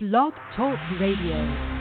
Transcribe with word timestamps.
Blog 0.00 0.32
Talk 0.54 0.78
Radio. 1.00 1.74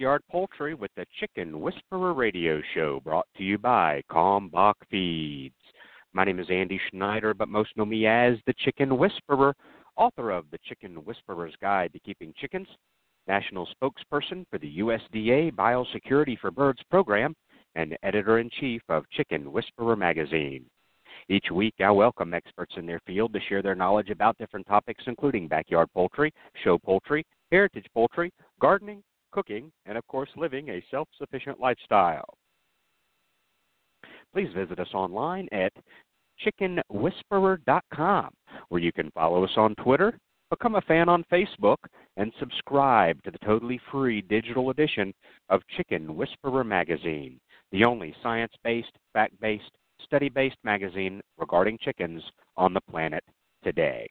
Backyard 0.00 0.22
Poultry 0.30 0.72
with 0.72 0.90
the 0.96 1.04
Chicken 1.20 1.60
Whisperer 1.60 2.14
Radio 2.14 2.62
Show, 2.72 3.00
brought 3.04 3.26
to 3.36 3.42
you 3.42 3.58
by 3.58 4.02
Kalmbach 4.10 4.72
Feeds. 4.90 5.54
My 6.14 6.24
name 6.24 6.38
is 6.38 6.46
Andy 6.48 6.80
Schneider, 6.88 7.34
but 7.34 7.50
most 7.50 7.76
know 7.76 7.84
me 7.84 8.06
as 8.06 8.38
the 8.46 8.54
Chicken 8.64 8.96
Whisperer, 8.96 9.54
author 9.98 10.30
of 10.30 10.46
the 10.50 10.58
Chicken 10.66 10.94
Whisperer's 11.04 11.52
Guide 11.60 11.92
to 11.92 11.98
Keeping 11.98 12.32
Chickens, 12.40 12.66
national 13.28 13.68
spokesperson 13.68 14.46
for 14.50 14.56
the 14.56 14.78
USDA 14.78 15.52
Biosecurity 15.52 16.38
for 16.38 16.50
Birds 16.50 16.80
program, 16.90 17.36
and 17.74 17.94
editor 18.02 18.38
in 18.38 18.48
chief 18.58 18.80
of 18.88 19.04
Chicken 19.10 19.52
Whisperer 19.52 19.96
magazine. 19.96 20.64
Each 21.28 21.50
week, 21.52 21.74
I 21.78 21.90
welcome 21.90 22.32
experts 22.32 22.72
in 22.78 22.86
their 22.86 23.00
field 23.06 23.34
to 23.34 23.40
share 23.50 23.60
their 23.60 23.74
knowledge 23.74 24.08
about 24.08 24.38
different 24.38 24.66
topics, 24.66 25.04
including 25.06 25.46
backyard 25.46 25.88
poultry, 25.92 26.32
show 26.64 26.78
poultry, 26.78 27.22
heritage 27.50 27.86
poultry, 27.92 28.32
gardening, 28.62 29.02
cooking, 29.32 29.70
and 29.86 29.96
of 29.96 30.06
course, 30.06 30.30
living 30.36 30.68
a 30.68 30.84
self 30.90 31.08
sufficient 31.18 31.60
lifestyle. 31.60 32.34
Please 34.32 34.48
visit 34.54 34.78
us 34.78 34.94
online 34.94 35.48
at 35.52 35.72
chickenwhisperer.com, 36.44 38.30
where 38.68 38.80
you 38.80 38.92
can 38.92 39.10
follow 39.10 39.44
us 39.44 39.50
on 39.56 39.74
Twitter, 39.76 40.18
become 40.50 40.76
a 40.76 40.80
fan 40.82 41.08
on 41.08 41.24
Facebook, 41.32 41.76
and 42.16 42.32
subscribe 42.38 43.22
to 43.22 43.30
the 43.30 43.38
totally 43.38 43.80
free 43.90 44.22
digital 44.22 44.70
edition 44.70 45.12
of 45.48 45.60
Chicken 45.76 46.16
Whisperer 46.16 46.64
Magazine, 46.64 47.38
the 47.72 47.84
only 47.84 48.14
science 48.22 48.52
based, 48.64 48.92
fact 49.12 49.38
based, 49.40 49.70
study 50.04 50.28
based 50.28 50.56
magazine 50.64 51.20
regarding 51.38 51.78
chickens 51.80 52.22
on 52.56 52.72
the 52.72 52.80
planet 52.90 53.22
today. 53.62 54.08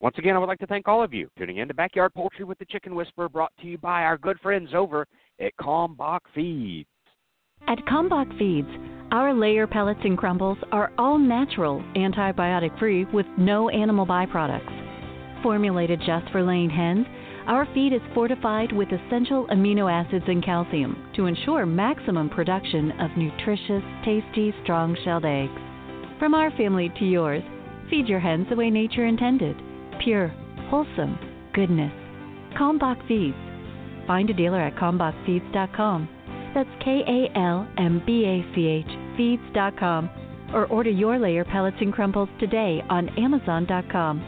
Once 0.00 0.16
again, 0.16 0.34
I 0.34 0.38
would 0.38 0.48
like 0.48 0.58
to 0.60 0.66
thank 0.66 0.88
all 0.88 1.02
of 1.02 1.12
you 1.12 1.28
tuning 1.36 1.58
in 1.58 1.68
to 1.68 1.74
Backyard 1.74 2.14
Poultry 2.14 2.46
with 2.46 2.58
the 2.58 2.64
Chicken 2.64 2.94
Whisperer, 2.94 3.28
brought 3.28 3.52
to 3.60 3.66
you 3.66 3.76
by 3.76 4.02
our 4.02 4.16
good 4.16 4.40
friends 4.40 4.70
over 4.74 5.06
at 5.38 5.54
Kalmbach 5.60 6.20
Feeds. 6.34 6.88
At 7.68 7.84
Kalmbach 7.84 8.38
Feeds, 8.38 8.68
our 9.12 9.34
layer 9.34 9.66
pellets 9.66 10.00
and 10.04 10.16
crumbles 10.16 10.56
are 10.72 10.90
all 10.96 11.18
natural, 11.18 11.84
antibiotic 11.96 12.78
free, 12.78 13.04
with 13.12 13.26
no 13.36 13.68
animal 13.68 14.06
byproducts. 14.06 15.42
Formulated 15.42 16.00
just 16.06 16.30
for 16.32 16.42
laying 16.42 16.70
hens, 16.70 17.06
our 17.46 17.68
feed 17.74 17.92
is 17.92 18.00
fortified 18.14 18.72
with 18.72 18.88
essential 18.88 19.46
amino 19.48 19.92
acids 19.92 20.24
and 20.28 20.42
calcium 20.42 21.10
to 21.14 21.26
ensure 21.26 21.66
maximum 21.66 22.30
production 22.30 22.90
of 22.92 23.10
nutritious, 23.18 23.82
tasty, 24.02 24.54
strong 24.62 24.96
shelled 25.04 25.26
eggs. 25.26 25.60
From 26.18 26.32
our 26.32 26.50
family 26.52 26.90
to 26.98 27.04
yours, 27.04 27.42
feed 27.90 28.08
your 28.08 28.20
hens 28.20 28.46
the 28.48 28.56
way 28.56 28.70
nature 28.70 29.04
intended 29.04 29.60
pure, 30.02 30.28
wholesome 30.68 31.18
goodness. 31.54 31.92
Kalmbach 32.58 33.06
Feeds. 33.06 33.36
Find 34.06 34.28
a 34.30 34.34
dealer 34.34 34.60
at 34.60 34.76
kalmbachfeeds.com. 34.76 36.08
That's 36.54 36.68
K 36.82 37.02
A 37.06 37.38
L 37.38 37.68
M 37.78 38.02
B 38.04 38.24
A 38.24 38.54
C 38.54 38.66
H 38.66 39.16
feeds.com 39.16 40.10
or 40.52 40.66
order 40.66 40.90
your 40.90 41.18
layer 41.18 41.44
pellets 41.44 41.76
and 41.80 41.92
crumbles 41.92 42.28
today 42.40 42.82
on 42.88 43.08
amazon.com. 43.18 44.20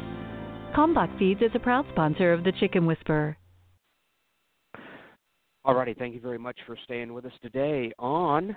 Kalmbach 0.76 1.18
Feeds 1.18 1.42
is 1.42 1.50
a 1.54 1.58
proud 1.58 1.84
sponsor 1.90 2.32
of 2.32 2.44
the 2.44 2.52
Chicken 2.52 2.86
Whisperer. 2.86 3.36
Alrighty, 5.66 5.96
thank 5.96 6.14
you 6.14 6.20
very 6.20 6.38
much 6.38 6.58
for 6.66 6.76
staying 6.84 7.12
with 7.12 7.24
us 7.24 7.32
today 7.40 7.92
on 7.98 8.56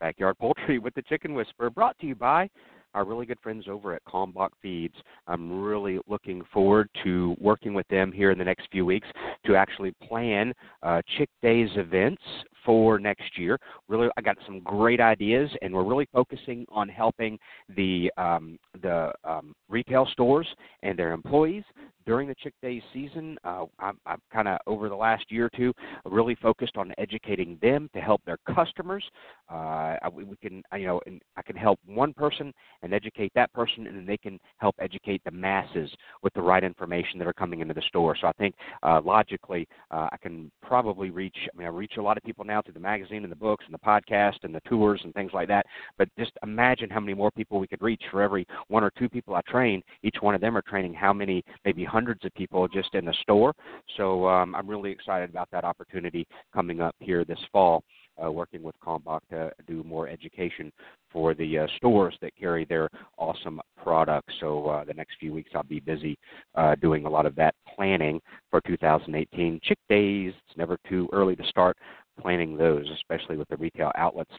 Backyard 0.00 0.36
Poultry 0.38 0.80
with 0.80 0.94
the 0.94 1.02
Chicken 1.02 1.34
Whisperer, 1.34 1.70
brought 1.70 1.96
to 2.00 2.06
you 2.06 2.16
by 2.16 2.50
our 2.94 3.04
really 3.04 3.26
good 3.26 3.40
friends 3.40 3.66
over 3.68 3.94
at 3.94 4.04
Kalmbach 4.04 4.50
Feeds. 4.60 4.94
I'm 5.26 5.62
really 5.62 5.98
looking 6.08 6.42
forward 6.52 6.88
to 7.04 7.36
working 7.40 7.74
with 7.74 7.88
them 7.88 8.12
here 8.12 8.30
in 8.30 8.38
the 8.38 8.44
next 8.44 8.68
few 8.70 8.84
weeks 8.84 9.08
to 9.46 9.56
actually 9.56 9.92
plan 10.06 10.52
uh, 10.82 11.02
Chick 11.16 11.30
Days 11.42 11.70
events 11.76 12.22
for 12.64 12.98
next 12.98 13.38
year. 13.38 13.58
Really, 13.88 14.08
I 14.16 14.20
got 14.20 14.36
some 14.46 14.60
great 14.60 15.00
ideas, 15.00 15.50
and 15.62 15.72
we're 15.72 15.84
really 15.84 16.08
focusing 16.12 16.66
on 16.70 16.88
helping 16.88 17.38
the 17.76 18.10
um, 18.16 18.58
the 18.82 19.12
um, 19.24 19.54
retail 19.68 20.06
stores 20.12 20.46
and 20.82 20.98
their 20.98 21.12
employees 21.12 21.64
during 22.06 22.28
the 22.28 22.34
Chick 22.34 22.54
Days 22.62 22.82
season. 22.92 23.36
Uh, 23.44 23.64
I'm, 23.78 23.98
kind 24.32 24.48
of 24.48 24.58
over 24.66 24.88
the 24.88 24.94
last 24.94 25.24
year 25.30 25.46
or 25.46 25.50
two 25.56 25.72
really 26.04 26.34
focused 26.36 26.76
on 26.76 26.92
educating 26.98 27.58
them 27.62 27.88
to 27.94 28.00
help 28.00 28.20
their 28.24 28.38
customers. 28.54 29.04
Uh, 29.48 29.96
we, 30.12 30.24
we 30.24 30.36
can, 30.36 30.62
you 30.76 30.86
know, 30.86 31.00
and 31.06 31.20
I 31.36 31.42
can 31.42 31.56
help 31.56 31.78
one 31.86 32.12
person 32.12 32.52
and 32.82 32.92
educate 32.94 33.32
that 33.34 33.52
person, 33.52 33.86
and 33.86 33.96
then 33.96 34.06
they 34.06 34.16
can 34.16 34.38
help 34.58 34.74
educate 34.78 35.22
the 35.24 35.30
masses 35.30 35.90
with 36.22 36.32
the 36.34 36.42
right 36.42 36.64
information 36.64 37.18
that 37.18 37.28
are 37.28 37.32
coming 37.32 37.60
into 37.60 37.74
the 37.74 37.82
store. 37.82 38.16
So 38.20 38.26
I 38.26 38.32
think 38.32 38.54
uh, 38.82 39.00
logically, 39.04 39.66
uh, 39.90 40.08
I 40.12 40.16
can 40.20 40.50
probably 40.62 41.10
reach. 41.10 41.36
I 41.52 41.56
mean, 41.56 41.66
I 41.66 41.70
reach 41.70 41.94
a 41.98 42.02
lot 42.02 42.16
of 42.16 42.22
people 42.22 42.44
now 42.44 42.51
through 42.60 42.74
the 42.74 42.80
magazine 42.80 43.22
and 43.22 43.32
the 43.32 43.36
books 43.36 43.64
and 43.66 43.74
the 43.74 43.78
podcast 43.78 44.42
and 44.42 44.54
the 44.54 44.60
tours 44.68 45.00
and 45.04 45.14
things 45.14 45.30
like 45.32 45.48
that. 45.48 45.64
But 45.96 46.08
just 46.18 46.32
imagine 46.42 46.90
how 46.90 47.00
many 47.00 47.14
more 47.14 47.30
people 47.30 47.58
we 47.58 47.66
could 47.66 47.80
reach 47.80 48.02
for 48.10 48.20
every 48.20 48.46
one 48.68 48.84
or 48.84 48.90
two 48.98 49.08
people 49.08 49.34
I 49.34 49.40
train. 49.48 49.82
Each 50.02 50.16
one 50.20 50.34
of 50.34 50.40
them 50.40 50.56
are 50.56 50.62
training 50.62 50.94
how 50.94 51.12
many, 51.12 51.42
maybe 51.64 51.84
hundreds 51.84 52.24
of 52.24 52.34
people 52.34 52.68
just 52.68 52.94
in 52.94 53.04
the 53.04 53.14
store. 53.22 53.54
So 53.96 54.26
um, 54.26 54.54
I'm 54.54 54.68
really 54.68 54.90
excited 54.90 55.30
about 55.30 55.48
that 55.52 55.64
opportunity 55.64 56.26
coming 56.52 56.80
up 56.80 56.94
here 56.98 57.24
this 57.24 57.38
fall. 57.52 57.82
Uh, 58.22 58.30
working 58.30 58.62
with 58.62 58.74
Kalmbach 58.84 59.20
to 59.30 59.50
do 59.66 59.82
more 59.84 60.06
education 60.06 60.70
for 61.10 61.32
the 61.32 61.60
uh, 61.60 61.66
stores 61.78 62.14
that 62.20 62.36
carry 62.36 62.66
their 62.66 62.90
awesome 63.16 63.58
products. 63.82 64.34
So 64.38 64.66
uh, 64.66 64.84
the 64.84 64.92
next 64.92 65.16
few 65.18 65.32
weeks 65.32 65.50
I'll 65.54 65.62
be 65.62 65.80
busy 65.80 66.18
uh, 66.54 66.74
doing 66.76 67.06
a 67.06 67.08
lot 67.08 67.24
of 67.24 67.34
that 67.36 67.54
planning 67.74 68.20
for 68.50 68.60
2018 68.66 69.60
Chick 69.62 69.78
Days. 69.88 70.34
It's 70.46 70.58
never 70.58 70.76
too 70.88 71.08
early 71.12 71.36
to 71.36 71.44
start 71.44 71.76
planning 72.20 72.56
those, 72.56 72.88
especially 72.94 73.36
with 73.36 73.48
the 73.48 73.56
retail 73.56 73.92
outlets. 73.96 74.32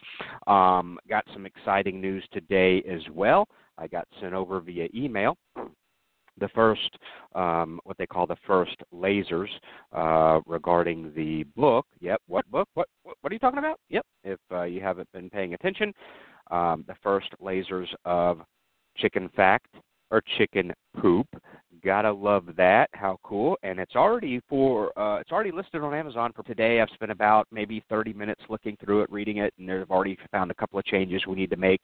Um, 0.48 0.98
got 1.10 1.24
some 1.34 1.46
exciting 1.46 2.00
news 2.02 2.24
today 2.32 2.84
as 2.90 3.02
well. 3.12 3.48
I 3.78 3.88
got 3.88 4.08
sent 4.22 4.34
over 4.34 4.60
via 4.60 4.88
email 4.94 5.38
the 6.40 6.50
first, 6.50 6.98
um, 7.36 7.80
what 7.84 7.98
they 7.98 8.08
call 8.08 8.26
the 8.26 8.38
first 8.48 8.76
lasers 8.94 9.50
uh, 9.92 10.42
regarding 10.48 11.12
the 11.16 11.44
book. 11.56 11.86
Yep, 12.00 12.22
what 12.28 12.50
book? 12.50 12.68
What, 12.74 12.88
what 13.04 13.16
what 13.22 13.32
are 13.32 13.36
you 13.36 13.40
talking 13.40 13.60
about? 13.60 13.80
Yep, 13.90 14.06
if 14.24 14.40
uh, 14.52 14.64
you 14.64 14.82
haven't 14.82 15.12
been 15.14 15.30
paying 15.30 15.54
attention, 15.54 15.94
um, 16.52 16.84
the 16.88 16.96
first 17.04 17.30
lasers 17.42 17.88
of 18.06 18.42
chicken 18.98 19.30
fact 19.36 19.68
or 20.12 20.22
chicken 20.38 20.72
poop. 21.00 21.28
Gotta 21.84 22.14
love 22.14 22.46
that. 22.56 22.90
How 22.94 23.20
cool! 23.24 23.58
And 23.62 23.78
it's 23.78 23.96
already 23.96 24.40
for 24.48 24.98
uh, 24.98 25.20
it's 25.20 25.34
already 25.34 25.52
listed 25.52 25.82
on 25.82 25.94
Amazon 25.94 26.32
for 26.34 26.44
today. 26.44 26.80
I've 26.80 26.88
spent 26.94 27.12
about 27.12 27.46
maybe 27.52 27.84
30 27.90 28.14
minutes 28.14 28.42
looking 28.48 28.78
through 28.78 29.02
it, 29.02 29.12
reading 29.12 29.38
it, 29.38 29.54
and 29.60 29.70
I've 29.70 29.92
already 29.92 30.18
found 30.32 30.50
a 30.50 30.54
couple 30.54 30.80
of 30.80 30.86
changes 30.86 31.28
we 31.28 31.36
need 31.36 31.50
to 31.50 31.58
make. 31.58 31.82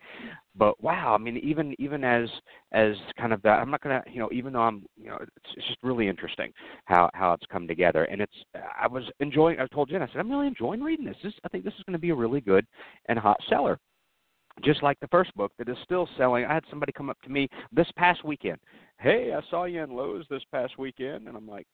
But 0.55 0.81
wow, 0.81 1.15
I 1.15 1.17
mean, 1.17 1.35
even 1.37 1.75
even 1.79 2.05
as 2.05 2.29
as 2.71 2.95
kind 3.19 3.33
of 3.33 3.41
that, 3.41 3.59
I'm 3.59 3.69
not 3.69 3.81
gonna, 3.81 4.01
you 4.09 4.19
know, 4.19 4.29
even 4.31 4.53
though 4.53 4.61
I'm, 4.61 4.85
you 4.95 5.09
know, 5.09 5.17
it's, 5.19 5.53
it's 5.57 5.67
just 5.67 5.79
really 5.83 6.07
interesting 6.07 6.53
how 6.85 7.09
how 7.13 7.33
it's 7.33 7.45
come 7.51 7.67
together. 7.67 8.05
And 8.05 8.21
it's 8.21 8.35
I 8.55 8.87
was 8.87 9.03
enjoying. 9.19 9.59
I 9.59 9.67
told 9.67 9.89
Jen, 9.89 10.01
I 10.01 10.07
said 10.07 10.17
I'm 10.17 10.31
really 10.31 10.47
enjoying 10.47 10.81
reading 10.81 11.05
this. 11.05 11.17
this 11.21 11.33
I 11.43 11.49
think 11.49 11.65
this 11.65 11.73
is 11.73 11.83
going 11.83 11.93
to 11.93 11.99
be 11.99 12.11
a 12.11 12.15
really 12.15 12.39
good 12.39 12.65
and 13.09 13.19
hot 13.19 13.39
seller 13.49 13.77
just 14.63 14.83
like 14.83 14.99
the 14.99 15.07
first 15.07 15.33
book 15.35 15.51
that 15.57 15.69
is 15.69 15.77
still 15.83 16.07
selling. 16.17 16.45
I 16.45 16.53
had 16.53 16.63
somebody 16.69 16.91
come 16.91 17.09
up 17.09 17.21
to 17.23 17.29
me 17.29 17.47
this 17.71 17.87
past 17.95 18.23
weekend. 18.25 18.57
Hey, 18.99 19.31
I 19.33 19.39
saw 19.49 19.63
you 19.63 19.81
in 19.81 19.91
Lowe's 19.91 20.25
this 20.29 20.43
past 20.51 20.77
weekend, 20.77 21.29
and 21.29 21.37
I'm 21.37 21.47
like, 21.47 21.65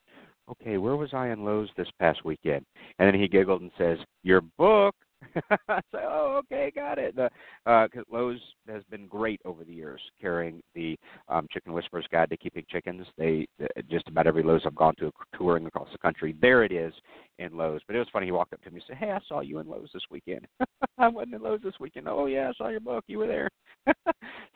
okay, 0.51 0.77
where 0.77 0.95
was 0.95 1.09
I 1.11 1.29
in 1.29 1.43
Lowe's 1.43 1.69
this 1.75 1.87
past 1.99 2.23
weekend? 2.23 2.63
And 2.99 3.07
then 3.07 3.19
he 3.19 3.27
giggled 3.27 3.61
and 3.61 3.71
says, 3.79 3.97
your 4.21 4.41
book. 4.59 4.93
I 5.67 5.79
say, 5.91 6.03
oh, 6.03 6.39
okay, 6.43 6.71
got 6.75 6.99
it. 6.99 7.15
The, 7.15 7.31
uh, 7.65 7.87
Lowe's 8.11 8.39
has 8.67 8.83
been 8.91 9.07
great 9.07 9.41
over 9.43 9.63
the 9.63 9.73
years 9.73 9.99
carrying 10.21 10.61
the 10.75 10.95
um, 11.27 11.47
Chicken 11.51 11.73
Whisperer's 11.73 12.05
Guide 12.11 12.29
to 12.29 12.37
Keeping 12.37 12.63
Chickens. 12.69 13.07
They 13.17 13.47
just 13.89 14.07
about 14.07 14.27
every 14.27 14.43
Lowe's 14.43 14.61
I've 14.63 14.75
gone 14.75 14.93
to 14.99 15.11
touring 15.35 15.65
across 15.65 15.87
the 15.91 15.97
country, 15.97 16.35
there 16.39 16.63
it 16.63 16.71
is 16.71 16.93
in 17.39 17.57
Lowe's. 17.57 17.81
But 17.87 17.95
it 17.95 17.99
was 17.99 18.07
funny. 18.13 18.27
He 18.27 18.31
walked 18.33 18.53
up 18.53 18.61
to 18.63 18.69
me 18.69 18.75
and 18.75 18.83
said, 18.87 18.97
"Hey, 18.97 19.11
I 19.11 19.19
saw 19.27 19.39
you 19.39 19.57
in 19.57 19.67
Lowe's 19.67 19.89
this 19.93 20.03
weekend. 20.11 20.45
I 20.99 21.07
wasn't 21.07 21.35
in 21.35 21.41
Lowe's 21.41 21.61
this 21.63 21.79
weekend. 21.79 22.07
Oh 22.07 22.27
yeah, 22.27 22.49
I 22.49 22.53
saw 22.53 22.67
your 22.67 22.81
book. 22.81 23.03
You 23.07 23.17
were 23.17 23.27
there. 23.27 23.49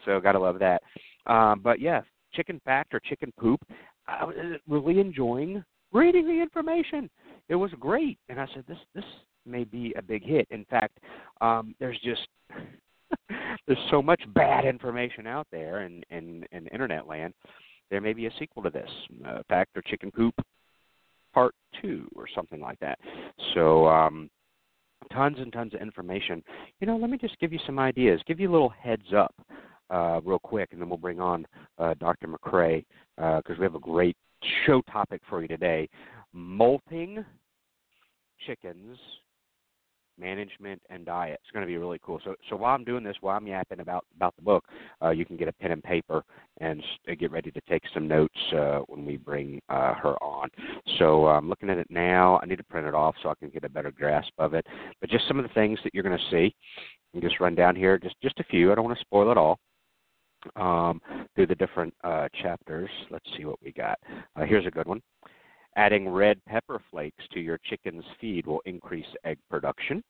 so 0.06 0.20
gotta 0.20 0.40
love 0.40 0.60
that. 0.60 0.84
Um, 1.26 1.62
but 1.64 1.80
yeah, 1.80 2.02
chicken 2.34 2.62
fact 2.66 2.94
or 2.94 3.00
chicken 3.00 3.32
poop. 3.40 3.62
I 4.08 4.26
was 4.26 4.36
really 4.68 5.00
enjoying 5.00 5.64
reading 5.92 6.28
the 6.28 6.42
information. 6.42 7.10
It 7.48 7.56
was 7.56 7.72
great, 7.80 8.18
and 8.30 8.40
I 8.40 8.48
said, 8.54 8.66
"This 8.68 8.78
this 8.94 9.06
may 9.46 9.64
be 9.64 9.94
a 9.98 10.02
big 10.02 10.24
hit." 10.24 10.48
In 10.52 10.66
fact, 10.66 11.00
um, 11.42 11.76
there's 11.80 12.00
just 12.00 12.28
there's 13.68 13.88
so 13.90 14.02
much 14.02 14.22
bad 14.34 14.66
information 14.66 15.28
out 15.28 15.48
there 15.52 15.82
in 15.82 16.04
in, 16.10 16.46
in 16.52 16.68
internet 16.68 17.08
land. 17.08 17.34
There 17.90 18.02
may 18.02 18.14
be 18.14 18.28
a 18.28 18.32
sequel 18.38 18.62
to 18.64 18.70
this, 18.70 18.90
uh, 19.26 19.40
fact 19.50 19.76
or 19.76 19.82
chicken 19.82 20.12
poop, 20.12 20.36
part 21.34 21.56
two 21.82 22.08
or 22.16 22.26
something 22.34 22.62
like 22.62 22.80
that. 22.80 23.00
So. 23.54 23.88
um 23.88 24.30
tons 25.14 25.38
and 25.40 25.52
tons 25.52 25.74
of 25.74 25.82
information. 25.82 26.44
You 26.80 26.88
know, 26.88 26.98
let 26.98 27.10
me 27.10 27.18
just 27.18 27.40
give 27.40 27.54
you 27.54 27.60
some 27.66 27.80
ideas, 27.80 28.22
give 28.28 28.40
you 28.40 28.50
a 28.50 28.52
little 28.52 28.70
heads 28.70 29.14
up 29.16 29.34
uh, 29.90 30.20
real 30.24 30.40
quick, 30.40 30.70
and 30.72 30.82
then 30.82 30.90
we'll 30.90 30.98
bring 30.98 31.20
on 31.20 31.46
uh, 31.78 31.94
Dr. 32.00 32.28
McCrea 32.28 32.84
because 33.18 33.44
uh, 33.50 33.60
we 33.60 33.64
have 33.64 33.76
a 33.76 33.80
great 33.80 34.16
show 34.66 34.82
topic 34.92 35.22
for 35.30 35.42
you 35.42 35.48
today 35.48 35.90
molting 36.34 37.26
chickens 38.46 38.98
management 40.20 40.82
and 40.90 41.06
diet. 41.06 41.40
It's 41.42 41.52
going 41.52 41.66
to 41.66 41.68
be 41.68 41.78
really 41.78 42.00
cool. 42.04 42.20
So, 42.24 42.36
so 42.50 42.56
while 42.56 42.76
I'm 42.76 42.84
doing 42.84 43.04
this, 43.04 43.16
while 43.22 43.38
I'm 43.38 43.48
yapping 43.48 43.80
about 43.80 44.06
about 44.16 44.36
the 44.36 44.42
book, 44.42 44.66
uh, 45.02 45.12
you 45.12 45.26
can 45.26 45.38
get 45.38 45.48
a 45.48 45.54
pen 45.54 45.72
and 45.72 45.84
paper 45.84 46.24
and 46.60 46.84
uh, 47.10 47.16
get 47.18 47.32
ready 47.32 47.52
to 47.52 47.62
take 47.70 47.84
some 47.94 48.08
notes 48.08 48.38
uh, 48.54 48.80
when 48.88 49.06
we 49.06 49.18
bring 49.18 49.62
uh, 49.70 49.94
her 49.94 50.22
on. 50.22 50.50
So 50.98 51.28
I'm 51.28 51.48
looking 51.48 51.70
at 51.70 51.78
it 51.78 51.88
now. 51.90 52.40
I 52.44 52.46
need 52.46 52.58
to 52.58 52.64
print 52.64 52.88
it 52.88 52.94
off 52.94 53.16
so 53.24 53.30
I 53.30 53.36
can 53.40 53.50
get 53.50 53.64
a 53.64 53.70
better 53.70 53.92
grasp 53.92 54.32
of 54.38 54.54
it. 54.54 54.66
But 55.00 55.10
just 55.10 55.28
some 55.28 55.40
of 55.40 55.44
the 55.44 55.54
things 55.54 55.80
that 55.84 55.94
you're 55.94 56.04
going 56.04 56.18
to 56.18 56.32
see. 56.36 56.54
And 57.14 57.24
just 57.24 57.40
run 57.40 57.56
down 57.56 57.76
here, 57.76 57.98
just 57.98 58.16
just 58.22 58.40
a 58.40 58.44
few. 58.44 58.72
I 58.72 58.76
don't 58.76 58.86
want 58.86 58.96
to 58.96 59.02
spoil 59.04 59.32
it 59.32 59.38
all 59.38 59.58
um, 60.56 61.02
through 61.36 61.48
the 61.48 61.56
different 61.56 61.94
uh, 62.04 62.28
chapters. 62.42 62.90
Let's 63.10 63.26
see 63.38 63.46
what 63.46 63.62
we 63.64 63.72
got. 63.72 64.00
Uh, 64.36 64.46
here's 64.46 64.66
a 64.66 64.72
good 64.72 64.88
one. 64.88 65.02
Adding 65.76 66.10
red 66.10 66.44
pepper 66.46 66.82
flakes 66.92 67.24
to 67.34 67.40
your 67.40 67.60
chicken's 67.70 68.04
feed 68.20 68.48
will 68.48 68.62
increase 68.66 69.06
egg 69.24 69.38
production. 69.50 70.04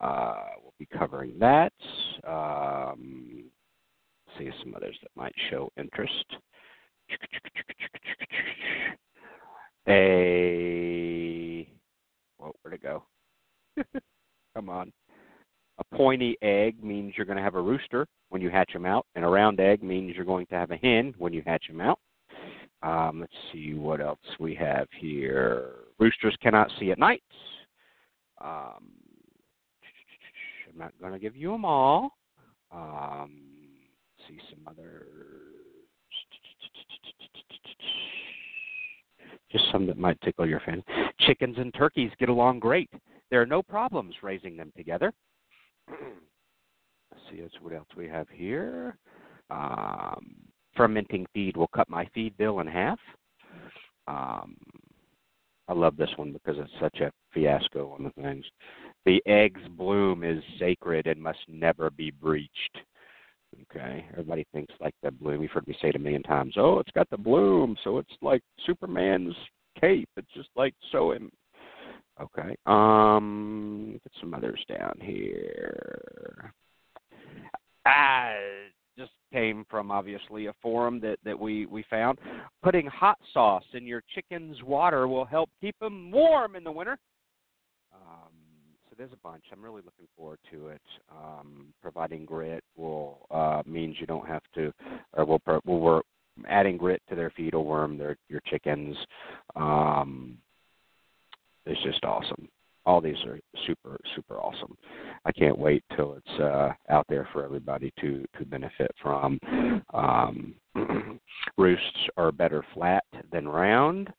Uh, 0.00 0.44
we'll 0.62 0.74
be 0.78 0.86
covering 0.86 1.38
that. 1.38 1.72
Um, 2.26 3.44
see 4.38 4.50
some 4.62 4.74
others 4.74 4.96
that 5.02 5.10
might 5.14 5.34
show 5.50 5.70
interest. 5.76 6.24
A 9.88 11.68
well, 12.38 12.52
where'd 12.62 12.74
it 12.74 12.82
go? 12.82 13.04
Come 14.54 14.68
on. 14.68 14.92
A 15.78 15.96
pointy 15.96 16.36
egg 16.42 16.82
means 16.82 17.14
you're 17.16 17.26
going 17.26 17.36
to 17.36 17.42
have 17.42 17.54
a 17.54 17.60
rooster 17.60 18.06
when 18.28 18.40
you 18.42 18.50
hatch 18.50 18.72
them 18.72 18.86
out, 18.86 19.06
and 19.22 19.28
a 19.28 19.32
round 19.32 19.60
egg 19.60 19.84
means 19.84 20.16
you're 20.16 20.24
going 20.24 20.46
to 20.46 20.56
have 20.56 20.72
a 20.72 20.76
hen 20.76 21.14
when 21.16 21.32
you 21.32 21.44
hatch 21.46 21.68
them 21.68 21.80
out. 21.80 22.00
Um, 22.82 23.20
let's 23.20 23.32
see 23.52 23.72
what 23.74 24.00
else 24.00 24.18
we 24.40 24.52
have 24.56 24.88
here. 24.98 25.74
Roosters 26.00 26.36
cannot 26.42 26.72
see 26.80 26.90
at 26.90 26.98
night. 26.98 27.22
Um, 28.40 28.90
I'm 30.68 30.76
not 30.76 30.92
going 31.00 31.12
to 31.12 31.20
give 31.20 31.36
you 31.36 31.52
them 31.52 31.64
all. 31.64 32.10
Um, 32.72 33.42
see 34.26 34.40
some 34.50 34.66
other. 34.66 35.06
Just 39.52 39.64
some 39.70 39.86
that 39.86 39.98
might 39.98 40.20
tickle 40.22 40.48
your 40.48 40.62
fancy. 40.66 40.82
Chickens 41.20 41.58
and 41.58 41.72
turkeys 41.74 42.10
get 42.18 42.28
along 42.28 42.58
great. 42.58 42.90
There 43.30 43.40
are 43.40 43.46
no 43.46 43.62
problems 43.62 44.16
raising 44.20 44.56
them 44.56 44.72
together. 44.76 45.12
Let's 45.88 47.22
see 47.30 47.58
what 47.60 47.72
else 47.72 47.86
we 47.96 48.08
have 48.08 48.26
here. 48.28 48.98
Um, 49.52 50.34
fermenting 50.74 51.26
feed 51.34 51.56
will 51.56 51.68
cut 51.68 51.88
my 51.90 52.08
feed 52.14 52.36
bill 52.38 52.60
in 52.60 52.66
half. 52.66 52.98
Um, 54.08 54.56
I 55.68 55.74
love 55.74 55.96
this 55.96 56.10
one 56.16 56.32
because 56.32 56.56
it's 56.58 56.80
such 56.80 57.00
a 57.00 57.12
fiasco 57.32 57.92
on 57.92 58.04
the 58.04 58.22
things. 58.22 58.44
The 59.04 59.22
egg's 59.26 59.66
bloom 59.76 60.24
is 60.24 60.42
sacred 60.58 61.06
and 61.06 61.22
must 61.22 61.40
never 61.48 61.90
be 61.90 62.10
breached. 62.10 62.78
Okay, 63.70 64.06
everybody 64.12 64.46
thinks 64.52 64.72
like 64.80 64.94
the 65.02 65.10
bloom. 65.10 65.42
You've 65.42 65.50
heard 65.50 65.68
me 65.68 65.76
say 65.80 65.88
it 65.88 65.96
a 65.96 65.98
million 65.98 66.22
times. 66.22 66.54
Oh, 66.56 66.78
it's 66.78 66.90
got 66.92 67.08
the 67.10 67.18
bloom, 67.18 67.76
so 67.84 67.98
it's 67.98 68.12
like 68.22 68.42
Superman's 68.64 69.34
cape. 69.78 70.08
It's 70.16 70.32
just 70.34 70.48
like 70.56 70.74
so. 70.90 71.14
Im- 71.14 71.30
okay, 72.20 72.56
um, 72.64 74.00
get 74.02 74.12
some 74.20 74.32
others 74.32 74.64
down 74.68 74.98
here. 75.00 76.52
Ah, 77.84 78.32
came 79.32 79.64
from 79.70 79.90
obviously 79.90 80.46
a 80.46 80.52
forum 80.60 81.00
that 81.00 81.18
that 81.24 81.38
we 81.38 81.66
we 81.66 81.84
found. 81.88 82.18
Putting 82.62 82.86
hot 82.86 83.18
sauce 83.32 83.64
in 83.72 83.86
your 83.86 84.02
chicken's 84.14 84.62
water 84.62 85.08
will 85.08 85.24
help 85.24 85.50
keep 85.60 85.78
them 85.78 86.10
warm 86.10 86.56
in 86.56 86.64
the 86.64 86.72
winter. 86.72 86.98
Um, 87.94 88.32
so 88.88 88.94
there's 88.96 89.12
a 89.12 89.28
bunch. 89.28 89.44
I'm 89.52 89.62
really 89.62 89.82
looking 89.84 90.06
forward 90.16 90.38
to 90.50 90.68
it. 90.68 90.82
Um, 91.10 91.72
providing 91.80 92.24
grit 92.24 92.62
will 92.76 93.26
uh, 93.30 93.62
means 93.66 93.96
you 93.98 94.06
don't 94.06 94.26
have 94.26 94.42
to, 94.54 94.72
or 95.14 95.24
will 95.24 95.40
will 95.64 95.80
work. 95.80 96.04
Adding 96.48 96.78
grit 96.78 97.02
to 97.10 97.14
their 97.14 97.30
feed 97.30 97.54
will 97.54 97.66
worm 97.66 97.98
their 97.98 98.16
your 98.28 98.40
chickens. 98.46 98.96
Um, 99.54 100.38
it's 101.66 101.82
just 101.82 102.04
awesome 102.04 102.48
all 102.84 103.00
these 103.00 103.22
are 103.24 103.38
super 103.66 103.98
super 104.14 104.38
awesome. 104.38 104.76
I 105.24 105.32
can't 105.32 105.58
wait 105.58 105.84
till 105.96 106.14
it's 106.14 106.40
uh, 106.40 106.72
out 106.90 107.06
there 107.08 107.28
for 107.32 107.44
everybody 107.44 107.92
to 108.00 108.24
to 108.38 108.44
benefit 108.44 108.90
from. 109.02 109.38
Um, 109.94 110.54
roosts 111.58 112.08
are 112.16 112.32
better 112.32 112.64
flat 112.74 113.04
than 113.30 113.48
round, 113.48 114.12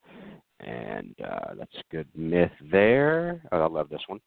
and 0.59 1.15
uh, 1.23 1.55
that's 1.57 1.75
a 1.75 1.95
good 1.95 2.07
myth 2.15 2.51
there. 2.71 3.41
Oh, 3.51 3.61
I 3.61 3.67
love 3.67 3.89
this 3.89 4.03
one. 4.07 4.19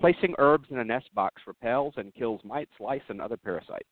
Placing 0.00 0.34
herbs 0.38 0.68
in 0.70 0.78
a 0.78 0.84
nest 0.84 1.12
box 1.14 1.42
repels 1.46 1.94
and 1.96 2.14
kills 2.14 2.40
mites, 2.44 2.70
lice, 2.78 3.02
and 3.08 3.20
other 3.20 3.36
parasites. 3.36 3.88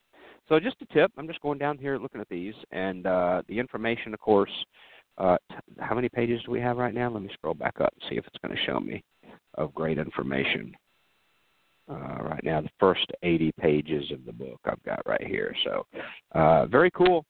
So 0.48 0.60
just 0.60 0.76
a 0.82 0.94
tip. 0.94 1.10
I'm 1.18 1.26
just 1.26 1.40
going 1.40 1.58
down 1.58 1.78
here 1.78 1.98
looking 1.98 2.20
at 2.20 2.28
these, 2.28 2.54
and 2.70 3.06
uh, 3.06 3.42
the 3.48 3.58
information, 3.58 4.14
of 4.14 4.20
course. 4.20 4.52
Uh, 5.18 5.38
t- 5.50 5.56
how 5.78 5.94
many 5.94 6.10
pages 6.10 6.42
do 6.44 6.50
we 6.50 6.60
have 6.60 6.76
right 6.76 6.92
now? 6.92 7.10
Let 7.10 7.22
me 7.22 7.30
scroll 7.32 7.54
back 7.54 7.80
up 7.80 7.92
and 7.94 8.10
see 8.10 8.16
if 8.16 8.26
it's 8.26 8.36
going 8.44 8.54
to 8.54 8.62
show 8.64 8.78
me 8.78 9.02
of 9.56 9.74
great 9.74 9.98
information. 9.98 10.74
Uh, 11.88 12.18
right 12.22 12.42
now, 12.42 12.60
the 12.60 12.68
first 12.80 13.06
80 13.22 13.52
pages 13.60 14.10
of 14.10 14.24
the 14.24 14.32
book 14.32 14.58
I've 14.64 14.82
got 14.82 15.02
right 15.06 15.24
here. 15.24 15.54
So, 15.64 15.86
uh, 16.32 16.66
very 16.66 16.90
cool. 16.90 17.24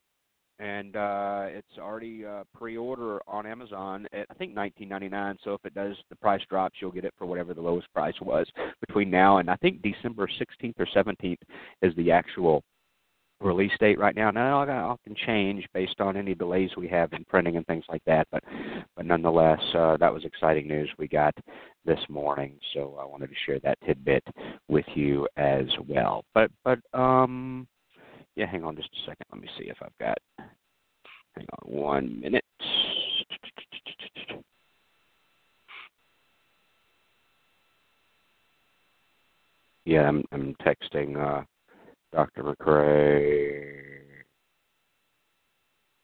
And 0.59 0.95
uh, 0.95 1.45
it's 1.49 1.77
already 1.77 2.25
uh, 2.25 2.43
pre-order 2.55 3.19
on 3.27 3.45
Amazon 3.45 4.07
at 4.11 4.25
I 4.31 4.33
think 4.33 4.55
19.99. 4.55 5.37
So 5.43 5.53
if 5.53 5.63
it 5.63 5.75
does, 5.75 5.95
the 6.09 6.15
price 6.15 6.41
drops, 6.49 6.77
you'll 6.81 6.91
get 6.91 7.05
it 7.05 7.13
for 7.15 7.27
whatever 7.27 7.53
the 7.53 7.61
lowest 7.61 7.93
price 7.93 8.15
was 8.21 8.47
between 8.79 9.11
now 9.11 9.37
and 9.37 9.51
I 9.51 9.55
think 9.57 9.83
December 9.83 10.27
16th 10.27 10.73
or 10.79 10.87
17th 10.95 11.37
is 11.83 11.95
the 11.95 12.09
actual 12.09 12.63
release 13.41 13.71
date 13.79 13.99
right 13.99 14.15
now. 14.15 14.31
Now 14.31 14.65
that 14.65 14.97
can 15.03 15.15
change 15.27 15.65
based 15.73 16.01
on 16.01 16.17
any 16.17 16.35
delays 16.35 16.71
we 16.77 16.87
have 16.89 17.13
in 17.13 17.25
printing 17.25 17.57
and 17.57 17.65
things 17.67 17.85
like 17.89 18.03
that, 18.05 18.27
but 18.31 18.43
but 18.95 19.05
nonetheless, 19.05 19.61
uh, 19.75 19.97
that 19.97 20.13
was 20.13 20.25
exciting 20.25 20.67
news 20.67 20.89
we 20.97 21.07
got 21.07 21.35
this 21.85 21.99
morning. 22.09 22.53
So 22.73 22.97
I 23.01 23.05
wanted 23.05 23.29
to 23.29 23.35
share 23.45 23.59
that 23.61 23.79
tidbit 23.85 24.23
with 24.69 24.85
you 24.95 25.27
as 25.37 25.65
well. 25.87 26.25
But 26.33 26.51
but 26.65 26.79
um, 26.93 27.67
yeah, 28.35 28.47
hang 28.47 28.63
on 28.65 28.75
just 28.77 28.89
a 28.93 29.11
second. 29.11 29.25
Let 29.33 29.41
me 29.41 29.49
see 29.59 29.65
if 29.69 29.77
I've 29.81 29.97
got. 29.99 30.17
Hang 31.35 31.47
on 31.63 31.71
one 31.73 32.21
minute. 32.21 32.45
Yeah, 39.85 40.03
I'm 40.03 40.23
I'm 40.33 40.55
texting. 40.65 41.17
Uh, 41.17 41.43
Dr. 42.13 42.43
McCrea. 42.43 43.77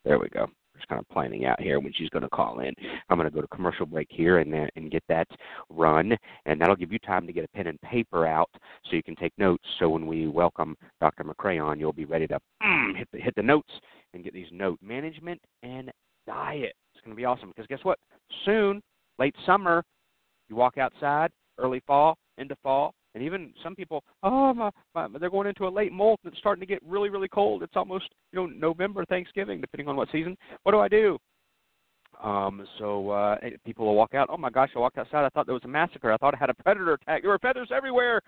There 0.05 0.19
we 0.19 0.27
go. 0.29 0.47
Just 0.75 0.87
kind 0.87 0.99
of 0.99 1.07
planning 1.09 1.45
out 1.45 1.61
here 1.61 1.79
when 1.79 1.93
she's 1.93 2.09
going 2.09 2.23
to 2.23 2.29
call 2.29 2.59
in. 2.59 2.73
I'm 3.09 3.17
going 3.17 3.29
to 3.29 3.33
go 3.33 3.41
to 3.41 3.47
commercial 3.47 3.85
break 3.85 4.07
here 4.09 4.39
and 4.39 4.51
then 4.51 4.67
and 4.75 4.91
get 4.91 5.03
that 5.07 5.27
run, 5.69 6.17
and 6.45 6.59
that'll 6.59 6.75
give 6.75 6.91
you 6.91 6.99
time 6.99 7.25
to 7.25 7.31
get 7.31 7.45
a 7.45 7.47
pen 7.49 7.67
and 7.67 7.79
paper 7.81 8.25
out 8.25 8.49
so 8.85 8.95
you 8.95 9.03
can 9.03 9.15
take 9.15 9.31
notes. 9.37 9.63
So 9.79 9.87
when 9.87 10.07
we 10.07 10.27
welcome 10.27 10.75
Dr. 10.99 11.23
McCrea 11.23 11.63
on, 11.63 11.79
you'll 11.79 11.93
be 11.93 12.05
ready 12.05 12.27
to 12.27 12.39
mm, 12.61 12.97
hit 12.97 13.07
the 13.13 13.19
hit 13.19 13.35
the 13.35 13.43
notes 13.43 13.71
and 14.13 14.23
get 14.23 14.33
these 14.33 14.47
note 14.51 14.79
management 14.81 15.39
and 15.61 15.91
diet. 16.27 16.73
It's 16.93 17.03
going 17.03 17.15
to 17.15 17.19
be 17.19 17.25
awesome 17.25 17.49
because 17.49 17.67
guess 17.67 17.83
what? 17.83 17.99
Soon, 18.43 18.81
late 19.19 19.35
summer, 19.45 19.83
you 20.49 20.55
walk 20.55 20.77
outside, 20.77 21.31
early 21.59 21.81
fall, 21.85 22.17
into 22.37 22.55
fall, 22.63 22.93
and 23.13 23.23
even 23.23 23.53
some 23.61 23.75
people, 23.75 24.03
oh, 24.23 24.53
my, 24.53 24.69
my, 24.95 25.07
they're 25.19 25.29
going 25.29 25.47
into 25.47 25.67
a 25.67 25.69
late 25.69 25.91
molt 25.91 26.19
and 26.23 26.31
it's 26.31 26.39
starting 26.39 26.61
to 26.61 26.65
get 26.65 26.81
really, 26.85 27.09
really 27.09 27.27
cold. 27.27 27.63
It's 27.63 27.75
almost 27.75 28.09
you 28.31 28.39
know 28.39 28.45
November, 28.47 29.05
Thanksgiving, 29.05 29.61
depending 29.61 29.87
on 29.87 29.95
what 29.95 30.09
season. 30.11 30.35
What 30.63 30.71
do 30.71 30.79
I 30.79 30.87
do? 30.87 31.17
Um, 32.23 32.65
so 32.79 33.09
uh, 33.09 33.35
people 33.65 33.85
will 33.85 33.95
walk 33.95 34.13
out. 34.13 34.29
Oh 34.31 34.37
my 34.37 34.49
gosh! 34.49 34.69
I 34.75 34.79
walked 34.79 34.97
outside. 34.97 35.25
I 35.25 35.29
thought 35.29 35.45
there 35.45 35.53
was 35.53 35.63
a 35.65 35.69
massacre. 35.69 36.11
I 36.11 36.17
thought 36.17 36.33
I 36.33 36.37
had 36.37 36.49
a 36.49 36.53
predator 36.53 36.93
attack. 36.93 37.21
There 37.21 37.31
were 37.31 37.39
feathers 37.39 37.69
everywhere. 37.75 38.21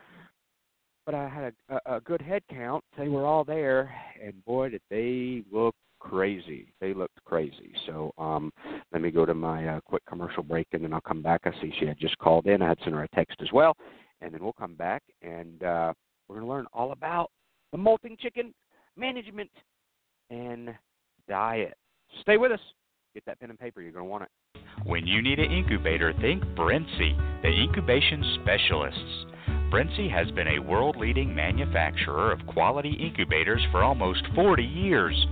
But 1.05 1.13
I 1.13 1.29
had 1.29 1.53
a, 1.69 1.97
a, 1.97 2.01
good 2.01 2.19
head 2.19 2.41
count. 2.49 2.83
They 2.97 3.09
were 3.09 3.27
all 3.27 3.43
there, 3.43 3.93
and 4.23 4.43
boy, 4.43 4.69
did 4.69 4.81
they 4.89 5.43
look 5.51 5.75
crazy. 5.99 6.73
They 6.81 6.95
looked 6.95 7.23
crazy. 7.25 7.71
So 7.85 8.11
um, 8.17 8.51
let 8.91 9.03
me 9.03 9.11
go 9.11 9.23
to 9.23 9.35
my 9.35 9.67
uh, 9.67 9.79
quick 9.81 10.03
commercial 10.07 10.41
break, 10.41 10.65
and 10.71 10.83
then 10.83 10.93
I'll 10.93 11.01
come 11.01 11.21
back. 11.21 11.41
I 11.45 11.51
see 11.61 11.71
she 11.79 11.85
had 11.85 11.99
just 11.99 12.17
called 12.17 12.47
in. 12.47 12.63
I 12.63 12.69
had 12.69 12.79
sent 12.83 12.95
her 12.95 13.03
a 13.03 13.07
text 13.09 13.37
as 13.41 13.51
well, 13.53 13.75
and 14.25 14.33
then 14.33 14.43
we'll 14.43 14.53
come 14.53 14.73
back 14.73 15.03
and 15.21 15.63
uh, 15.63 15.93
we're 16.27 16.37
going 16.37 16.47
to 16.47 16.51
learn 16.51 16.65
all 16.73 16.91
about 16.91 17.29
the 17.71 17.77
molting 17.77 18.17
chicken 18.19 18.53
management 18.97 19.51
and 20.31 20.73
diet. 21.29 21.75
Stay 22.21 22.37
with 22.37 22.51
us. 22.51 22.59
Get 23.13 23.23
that 23.27 23.39
pen 23.39 23.51
and 23.51 23.59
paper. 23.59 23.81
You're 23.81 23.91
going 23.91 24.05
to 24.05 24.09
want 24.09 24.23
it. 24.23 24.29
When 24.83 25.05
you 25.05 25.21
need 25.21 25.39
an 25.39 25.51
incubator, 25.51 26.11
think 26.19 26.43
Brinsea, 26.43 27.41
the 27.43 27.49
incubation 27.49 28.39
specialists. 28.41 29.25
Brinsea 29.71 30.11
has 30.11 30.29
been 30.31 30.47
a 30.47 30.59
world 30.59 30.95
leading 30.97 31.33
manufacturer 31.33 32.31
of 32.31 32.45
quality 32.47 32.91
incubators 32.91 33.61
for 33.71 33.83
almost 33.83 34.23
40 34.33 34.63
years. 34.63 35.25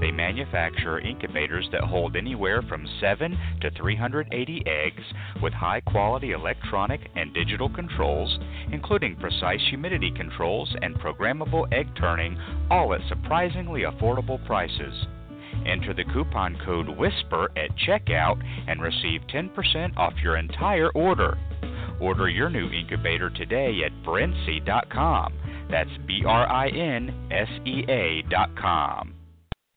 They 0.00 0.10
manufacture 0.10 0.98
incubators 1.00 1.68
that 1.72 1.84
hold 1.84 2.16
anywhere 2.16 2.62
from 2.62 2.86
7 3.00 3.38
to 3.62 3.70
380 3.70 4.62
eggs 4.66 5.02
with 5.42 5.52
high 5.52 5.80
quality 5.80 6.32
electronic 6.32 7.00
and 7.16 7.32
digital 7.32 7.68
controls, 7.68 8.38
including 8.70 9.16
precise 9.16 9.60
humidity 9.70 10.10
controls 10.10 10.74
and 10.82 10.94
programmable 10.96 11.72
egg 11.72 11.88
turning, 11.98 12.38
all 12.70 12.94
at 12.94 13.00
surprisingly 13.08 13.82
affordable 13.82 14.44
prices. 14.46 15.06
Enter 15.66 15.94
the 15.94 16.04
coupon 16.12 16.58
code 16.64 16.88
WHISPER 16.88 17.50
at 17.56 17.70
checkout 17.86 18.42
and 18.68 18.82
receive 18.82 19.22
10% 19.32 19.96
off 19.96 20.12
your 20.22 20.36
entire 20.36 20.90
order. 20.90 21.38
Order 22.00 22.28
your 22.28 22.50
new 22.50 22.68
incubator 22.70 23.30
today 23.30 23.80
at 23.84 23.92
brinsea.com. 24.04 25.32
That's 25.70 25.90
B 26.06 26.24
R 26.26 26.46
I 26.46 26.68
N 26.68 27.28
S 27.30 27.48
E 27.64 27.84
A.com. 27.88 29.14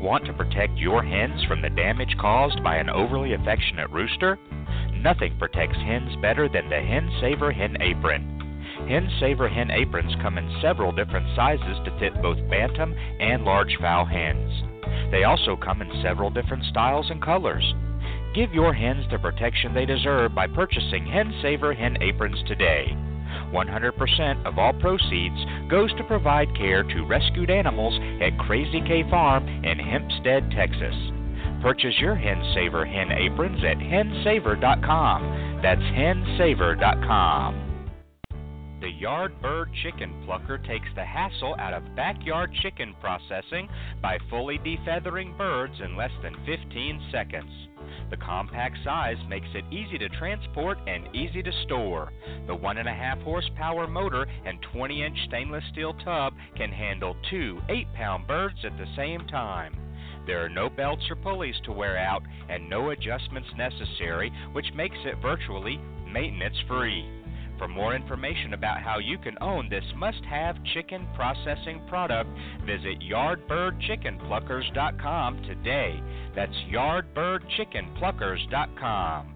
Want 0.00 0.26
to 0.26 0.32
protect 0.34 0.76
your 0.76 1.02
hens 1.02 1.42
from 1.48 1.62
the 1.62 1.70
damage 1.70 2.16
caused 2.20 2.62
by 2.62 2.76
an 2.76 2.90
overly 2.90 3.32
affectionate 3.32 3.90
rooster? 3.90 4.38
Nothing 4.92 5.36
protects 5.38 5.78
hens 5.78 6.14
better 6.20 6.48
than 6.48 6.68
the 6.68 6.80
Hen 6.80 7.10
Saver 7.20 7.50
Hen 7.50 7.76
Apron. 7.80 8.36
Hen 8.88 9.08
Saver 9.18 9.48
hen 9.48 9.70
aprons 9.70 10.14
come 10.20 10.36
in 10.38 10.60
several 10.60 10.92
different 10.92 11.26
sizes 11.34 11.78
to 11.84 11.98
fit 11.98 12.20
both 12.20 12.36
bantam 12.50 12.94
and 13.18 13.44
large 13.44 13.76
fowl 13.80 14.04
hens. 14.04 14.52
They 15.10 15.24
also 15.24 15.56
come 15.56 15.80
in 15.80 16.02
several 16.02 16.30
different 16.30 16.64
styles 16.66 17.10
and 17.10 17.22
colors. 17.22 17.74
Give 18.34 18.52
your 18.52 18.74
hens 18.74 19.06
the 19.10 19.18
protection 19.18 19.72
they 19.72 19.86
deserve 19.86 20.34
by 20.34 20.46
purchasing 20.46 21.06
Hen 21.06 21.32
Saver 21.40 21.72
hen 21.72 21.96
aprons 22.02 22.38
today. 22.46 22.94
100% 23.52 24.46
of 24.46 24.58
all 24.58 24.72
proceeds 24.74 25.36
goes 25.70 25.92
to 25.96 26.04
provide 26.04 26.54
care 26.56 26.82
to 26.82 27.06
rescued 27.06 27.50
animals 27.50 27.98
at 28.22 28.38
Crazy 28.46 28.80
K 28.80 29.02
Farm 29.10 29.46
in 29.48 29.78
Hempstead, 29.78 30.50
Texas. 30.50 30.94
Purchase 31.62 31.94
your 32.00 32.14
Hen 32.14 32.42
Saver 32.54 32.84
hen 32.84 33.10
aprons 33.10 33.64
at 33.64 33.78
hensaver.com. 33.78 35.60
That's 35.62 35.80
hensaver.com. 35.80 37.66
The 38.80 38.90
Yard 38.90 39.40
Bird 39.40 39.70
Chicken 39.82 40.22
Plucker 40.26 40.58
takes 40.58 40.88
the 40.94 41.04
hassle 41.04 41.56
out 41.58 41.72
of 41.72 41.96
backyard 41.96 42.52
chicken 42.62 42.94
processing 43.00 43.68
by 44.02 44.18
fully 44.28 44.58
defeathering 44.58 45.36
birds 45.38 45.74
in 45.82 45.96
less 45.96 46.10
than 46.22 46.36
15 46.44 47.08
seconds. 47.10 47.50
The 48.10 48.16
compact 48.16 48.76
size 48.84 49.16
makes 49.28 49.48
it 49.54 49.64
easy 49.70 49.98
to 49.98 50.08
transport 50.10 50.78
and 50.86 51.14
easy 51.14 51.42
to 51.42 51.52
store. 51.64 52.12
The 52.46 52.56
1.5 52.56 53.22
horsepower 53.22 53.86
motor 53.86 54.26
and 54.44 54.58
20 54.72 55.04
inch 55.04 55.18
stainless 55.28 55.64
steel 55.72 55.94
tub 56.04 56.34
can 56.56 56.70
handle 56.70 57.16
two 57.30 57.60
8 57.68 57.86
pound 57.94 58.26
birds 58.26 58.58
at 58.64 58.76
the 58.78 58.86
same 58.96 59.26
time. 59.26 59.76
There 60.26 60.44
are 60.44 60.48
no 60.48 60.68
belts 60.68 61.08
or 61.08 61.16
pulleys 61.16 61.54
to 61.64 61.72
wear 61.72 61.96
out 61.96 62.22
and 62.48 62.68
no 62.68 62.90
adjustments 62.90 63.48
necessary, 63.56 64.32
which 64.52 64.72
makes 64.74 64.96
it 65.04 65.22
virtually 65.22 65.78
maintenance 66.10 66.56
free. 66.66 67.04
For 67.58 67.68
more 67.68 67.94
information 67.94 68.54
about 68.54 68.82
how 68.82 68.98
you 68.98 69.18
can 69.18 69.36
own 69.40 69.68
this 69.70 69.84
must 69.96 70.24
have 70.28 70.56
chicken 70.74 71.06
processing 71.14 71.80
product, 71.88 72.28
visit 72.66 72.98
yardbirdchickenpluckers.com 73.00 75.42
today. 75.42 76.02
That's 76.34 76.56
yardbirdchickenpluckers.com. 76.70 79.32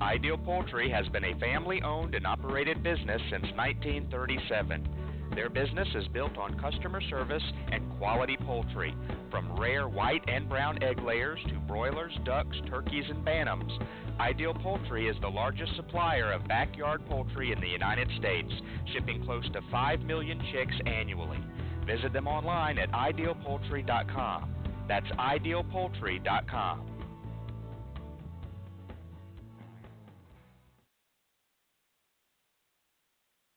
Ideal 0.00 0.38
Poultry 0.38 0.88
has 0.90 1.08
been 1.08 1.24
a 1.24 1.36
family 1.40 1.82
owned 1.82 2.14
and 2.14 2.24
operated 2.24 2.84
business 2.84 3.20
since 3.30 3.46
1937. 3.56 4.88
Their 5.34 5.50
business 5.50 5.88
is 5.94 6.06
built 6.08 6.38
on 6.38 6.58
customer 6.58 7.02
service 7.10 7.42
and 7.70 7.82
quality 7.98 8.38
poultry, 8.46 8.94
from 9.30 9.54
rare 9.58 9.88
white 9.88 10.22
and 10.28 10.48
brown 10.48 10.82
egg 10.82 11.02
layers 11.02 11.38
to 11.48 11.54
broilers, 11.66 12.12
ducks, 12.24 12.56
turkeys, 12.68 13.04
and 13.08 13.24
bantams. 13.24 13.70
Ideal 14.20 14.54
Poultry 14.54 15.08
is 15.08 15.16
the 15.20 15.28
largest 15.28 15.76
supplier 15.76 16.32
of 16.32 16.46
backyard 16.48 17.06
poultry 17.08 17.52
in 17.52 17.60
the 17.60 17.68
United 17.68 18.08
States, 18.18 18.50
shipping 18.92 19.24
close 19.24 19.48
to 19.52 19.60
5 19.70 20.00
million 20.00 20.40
chicks 20.52 20.74
annually. 20.86 21.38
Visit 21.86 22.12
them 22.12 22.26
online 22.26 22.78
at 22.78 22.90
idealpoultry.com. 22.90 24.54
That's 24.88 25.06
idealpoultry.com. 25.06 26.88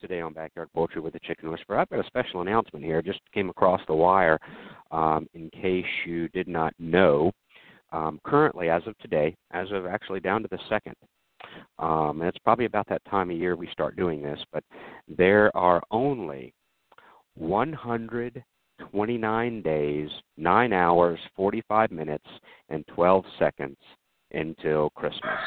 today 0.02 0.20
on 0.20 0.32
Backyard 0.32 0.68
Poultry 0.74 1.00
with 1.00 1.12
the 1.12 1.20
Chicken 1.20 1.48
Whisperer. 1.48 1.78
I've 1.78 1.88
got 1.88 2.04
a 2.04 2.06
special 2.08 2.42
announcement 2.42 2.84
here. 2.84 3.00
Just 3.00 3.20
came 3.32 3.48
across 3.48 3.80
the 3.86 3.94
wire. 3.94 4.36
Um, 4.90 5.28
in 5.32 5.48
case 5.50 5.86
you 6.04 6.28
did 6.30 6.48
not 6.48 6.74
know, 6.78 7.30
um, 7.92 8.20
currently, 8.24 8.68
as 8.68 8.82
of 8.86 8.96
today, 8.98 9.34
as 9.52 9.70
of 9.72 9.86
actually 9.86 10.20
down 10.20 10.42
to 10.42 10.48
the 10.50 10.58
second, 10.68 10.94
um, 11.78 12.20
and 12.20 12.28
it's 12.28 12.38
probably 12.38 12.64
about 12.64 12.88
that 12.88 13.04
time 13.08 13.30
of 13.30 13.36
year 13.36 13.54
we 13.56 13.68
start 13.72 13.96
doing 13.96 14.22
this, 14.22 14.40
but 14.52 14.64
there 15.08 15.56
are 15.56 15.82
only 15.90 16.52
129 17.34 19.62
days, 19.62 20.08
9 20.36 20.72
hours, 20.72 21.18
45 21.36 21.90
minutes, 21.90 22.26
and 22.68 22.86
12 22.94 23.24
seconds 23.38 23.78
until 24.32 24.90
Christmas. 24.90 25.38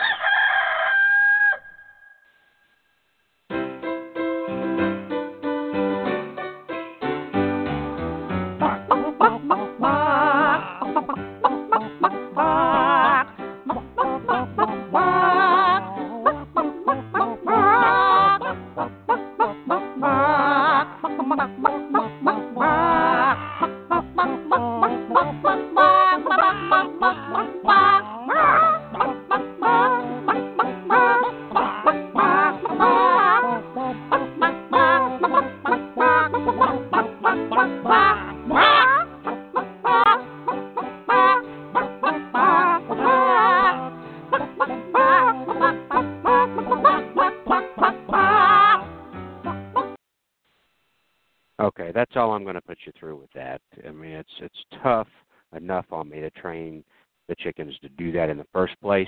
That's 51.95 52.11
all 52.15 52.33
I'm 52.33 52.43
going 52.43 52.55
to 52.55 52.61
put 52.61 52.77
you 52.85 52.91
through 52.99 53.15
with 53.15 53.31
that. 53.33 53.61
I 53.87 53.91
mean, 53.91 54.11
it's 54.11 54.29
it's 54.39 54.65
tough 54.83 55.07
enough 55.55 55.85
on 55.91 56.09
me 56.09 56.19
to 56.19 56.29
train 56.31 56.83
the 57.27 57.35
chickens 57.39 57.73
to 57.81 57.89
do 57.89 58.11
that 58.11 58.29
in 58.29 58.37
the 58.37 58.45
first 58.53 58.79
place, 58.81 59.07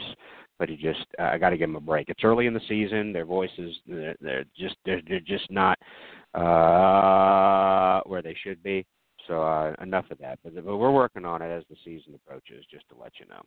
but 0.57 0.69
it 0.71 0.79
just 0.79 1.05
I 1.19 1.37
got 1.37 1.51
to 1.51 1.57
give 1.57 1.69
them 1.69 1.75
a 1.75 1.81
break. 1.81 2.09
It's 2.09 2.23
early 2.23 2.47
in 2.47 2.53
the 2.53 2.61
season; 2.67 3.13
their 3.13 3.25
voices 3.25 3.75
they're, 3.85 4.15
they're 4.21 4.45
just 4.57 4.77
they're, 4.85 5.01
they're 5.07 5.19
just 5.19 5.51
not 5.51 5.77
uh 6.33 8.01
where 8.07 8.21
they 8.21 8.35
should 8.43 8.63
be. 8.63 8.85
So 9.27 9.43
uh, 9.43 9.75
enough 9.81 10.05
of 10.09 10.17
that. 10.19 10.39
But, 10.43 10.55
but 10.55 10.77
we're 10.77 10.91
working 10.91 11.25
on 11.25 11.41
it 11.41 11.51
as 11.51 11.63
the 11.69 11.75
season 11.83 12.15
approaches, 12.15 12.65
just 12.71 12.87
to 12.89 12.95
let 12.95 13.11
you 13.19 13.25
know. 13.27 13.41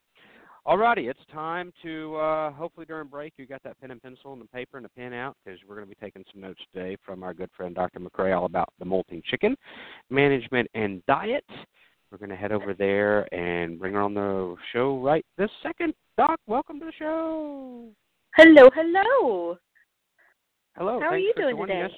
Alrighty, 0.66 1.08
it's 1.08 1.20
time 1.32 1.72
to 1.82 2.16
uh, 2.16 2.52
hopefully 2.52 2.84
during 2.84 3.08
break 3.08 3.32
you 3.38 3.46
got 3.46 3.62
that 3.62 3.80
pen 3.80 3.90
and 3.90 4.02
pencil 4.02 4.34
and 4.34 4.42
the 4.42 4.48
paper 4.48 4.76
and 4.76 4.84
the 4.84 4.90
pen 4.90 5.14
out 5.14 5.34
because 5.42 5.58
we're 5.66 5.74
going 5.74 5.88
to 5.88 5.94
be 5.94 5.98
taking 5.98 6.22
some 6.30 6.42
notes 6.42 6.60
today 6.72 6.98
from 7.02 7.22
our 7.22 7.32
good 7.32 7.48
friend 7.56 7.74
Dr. 7.74 7.98
McCrea 7.98 8.36
all 8.36 8.44
about 8.44 8.68
the 8.78 8.84
molting 8.84 9.22
chicken 9.24 9.56
management 10.10 10.68
and 10.74 11.04
diet. 11.06 11.46
We're 12.12 12.18
going 12.18 12.30
to 12.30 12.36
head 12.36 12.52
over 12.52 12.74
there 12.74 13.32
and 13.32 13.78
bring 13.78 13.94
her 13.94 14.02
on 14.02 14.12
the 14.12 14.54
show 14.72 14.98
right 14.98 15.24
this 15.38 15.50
second. 15.62 15.94
Doc, 16.18 16.38
welcome 16.46 16.78
to 16.80 16.86
the 16.86 16.92
show. 16.98 17.86
Hello, 18.36 18.68
hello. 18.74 19.56
Hello. 20.76 21.00
How 21.00 21.06
are 21.06 21.18
you 21.18 21.32
doing 21.36 21.56
today? 21.56 21.82
Us. 21.84 21.90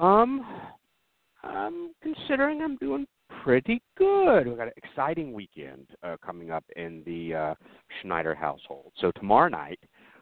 Um, 0.00 0.44
I'm 1.44 1.92
considering 2.02 2.60
I'm 2.60 2.76
doing 2.78 3.06
pretty 3.42 3.82
good. 3.96 4.46
We've 4.46 4.56
got 4.56 4.68
an 4.68 4.72
exciting 4.76 5.32
weekend 5.32 5.86
uh, 6.02 6.16
coming 6.24 6.50
up 6.50 6.64
in 6.76 7.02
the 7.04 7.34
uh, 7.34 7.54
Schneider 8.00 8.34
household. 8.34 8.92
So 9.00 9.12
tomorrow 9.12 9.48
night 9.48 9.80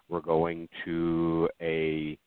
we're 0.08 0.20
going 0.20 0.68
to 0.84 1.48
a 1.60 2.18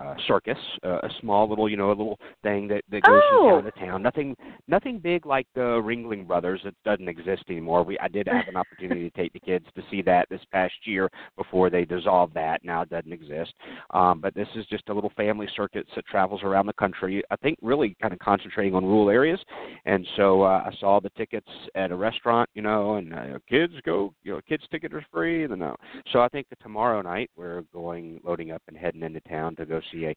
uh, 0.00 0.14
circus, 0.26 0.58
uh, 0.84 0.98
a 1.02 1.08
small 1.20 1.48
little, 1.48 1.68
you 1.68 1.76
know, 1.76 1.88
a 1.88 1.90
little 1.90 2.18
thing 2.42 2.66
that 2.68 2.82
that 2.90 3.02
goes 3.02 3.20
Oh. 3.32 3.60
from 3.60 3.62
town 3.62 3.72
to 3.72 3.86
town. 3.86 4.02
Nothing, 4.02 4.36
nothing 4.66 4.98
big 4.98 5.26
like 5.26 5.46
the 5.54 5.60
Ringling 5.60 6.26
Brothers. 6.26 6.60
It 6.64 6.74
doesn't 6.84 7.08
exist 7.08 7.44
anymore. 7.48 7.82
We 7.82 7.98
I 7.98 8.08
did 8.08 8.26
have 8.28 8.48
an 8.48 8.56
opportunity 8.56 9.10
to 9.10 9.16
take 9.16 9.32
the 9.32 9.40
kids 9.40 9.66
to 9.74 9.82
see 9.90 10.02
that 10.02 10.28
this 10.30 10.40
past 10.52 10.74
year 10.84 11.10
before 11.36 11.70
they 11.70 11.84
dissolved 11.84 12.34
that. 12.34 12.64
Now 12.64 12.82
it 12.82 12.90
doesn't 12.90 13.12
exist. 13.12 13.52
Um, 13.90 14.20
but 14.20 14.34
this 14.34 14.48
is 14.56 14.66
just 14.66 14.88
a 14.88 14.94
little 14.94 15.12
family 15.16 15.48
circuit 15.54 15.86
that 15.94 16.06
travels 16.06 16.42
around 16.42 16.66
the 16.66 16.72
country. 16.74 17.22
I 17.30 17.36
think 17.36 17.58
really 17.60 17.96
kind 18.00 18.12
of 18.12 18.18
concentrating 18.20 18.74
on 18.74 18.84
rural 18.84 19.10
areas. 19.10 19.40
And 19.84 20.06
so 20.16 20.42
uh, 20.42 20.64
I 20.66 20.72
saw 20.80 21.00
the 21.00 21.10
tickets 21.10 21.48
at 21.74 21.90
a 21.90 21.96
restaurant, 21.96 22.48
you 22.54 22.62
know, 22.62 22.94
and 22.94 23.12
uh, 23.14 23.38
kids 23.48 23.74
go, 23.84 24.14
you 24.22 24.32
know, 24.32 24.40
kids 24.48 24.64
ticket 24.70 24.92
is 24.94 25.02
free. 25.12 25.44
And 25.44 25.58
no. 25.58 25.76
So 26.12 26.20
I 26.20 26.28
think 26.28 26.48
that 26.48 26.60
tomorrow 26.60 27.02
night 27.02 27.30
we're 27.36 27.62
going 27.72 28.20
loading 28.24 28.50
up 28.50 28.62
and 28.68 28.76
heading 28.76 29.02
into 29.02 29.20
town 29.20 29.56
to 29.56 29.66
go 29.66 29.80
see 29.92 30.06
a 30.06 30.14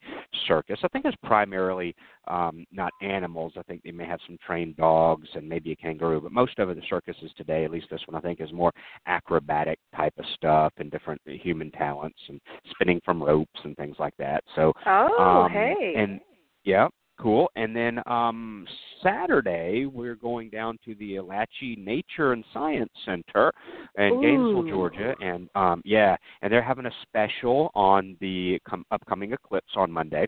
circus. 0.47 0.79
I 0.83 0.87
think 0.89 1.05
it's 1.05 1.17
primarily 1.23 1.95
um, 2.27 2.65
not 2.71 2.91
animals. 3.01 3.53
I 3.57 3.63
think 3.63 3.81
they 3.83 3.91
may 3.91 4.05
have 4.05 4.19
some 4.27 4.37
trained 4.45 4.77
dogs 4.77 5.27
and 5.35 5.47
maybe 5.47 5.71
a 5.71 5.75
kangaroo, 5.75 6.21
but 6.21 6.31
most 6.31 6.59
of 6.59 6.69
it, 6.69 6.75
the 6.75 6.83
circuses 6.89 7.31
today, 7.37 7.65
at 7.65 7.71
least 7.71 7.87
this 7.89 8.01
one, 8.07 8.15
I 8.15 8.21
think, 8.21 8.41
is 8.41 8.51
more 8.53 8.71
acrobatic 9.07 9.79
type 9.95 10.13
of 10.17 10.25
stuff 10.35 10.73
and 10.77 10.91
different 10.91 11.21
human 11.25 11.71
talents 11.71 12.19
and 12.29 12.39
spinning 12.71 13.01
from 13.03 13.21
ropes 13.21 13.59
and 13.63 13.75
things 13.75 13.97
like 13.99 14.15
that. 14.17 14.43
So 14.55 14.73
Oh, 14.85 15.43
um, 15.45 15.51
hey. 15.51 15.93
And 15.95 16.19
yeah, 16.63 16.87
cool. 17.23 17.49
And 17.55 17.75
then 17.75 17.99
um 18.05 18.67
Saturday 19.01 19.85
we're 19.85 20.15
going 20.15 20.49
down 20.49 20.77
to 20.85 20.93
the 20.95 21.15
Elachee 21.15 21.77
Nature 21.77 22.33
and 22.33 22.43
Science 22.53 22.91
Center 23.05 23.51
in 23.97 24.21
Gainesville, 24.21 24.67
Georgia, 24.67 25.13
and 25.21 25.49
um 25.55 25.81
yeah, 25.85 26.15
and 26.41 26.51
they're 26.51 26.61
having 26.61 26.85
a 26.85 26.91
special 27.01 27.71
on 27.73 28.17
the 28.19 28.59
com- 28.67 28.85
upcoming 28.91 29.33
eclipse 29.33 29.71
on 29.75 29.91
Monday. 29.91 30.27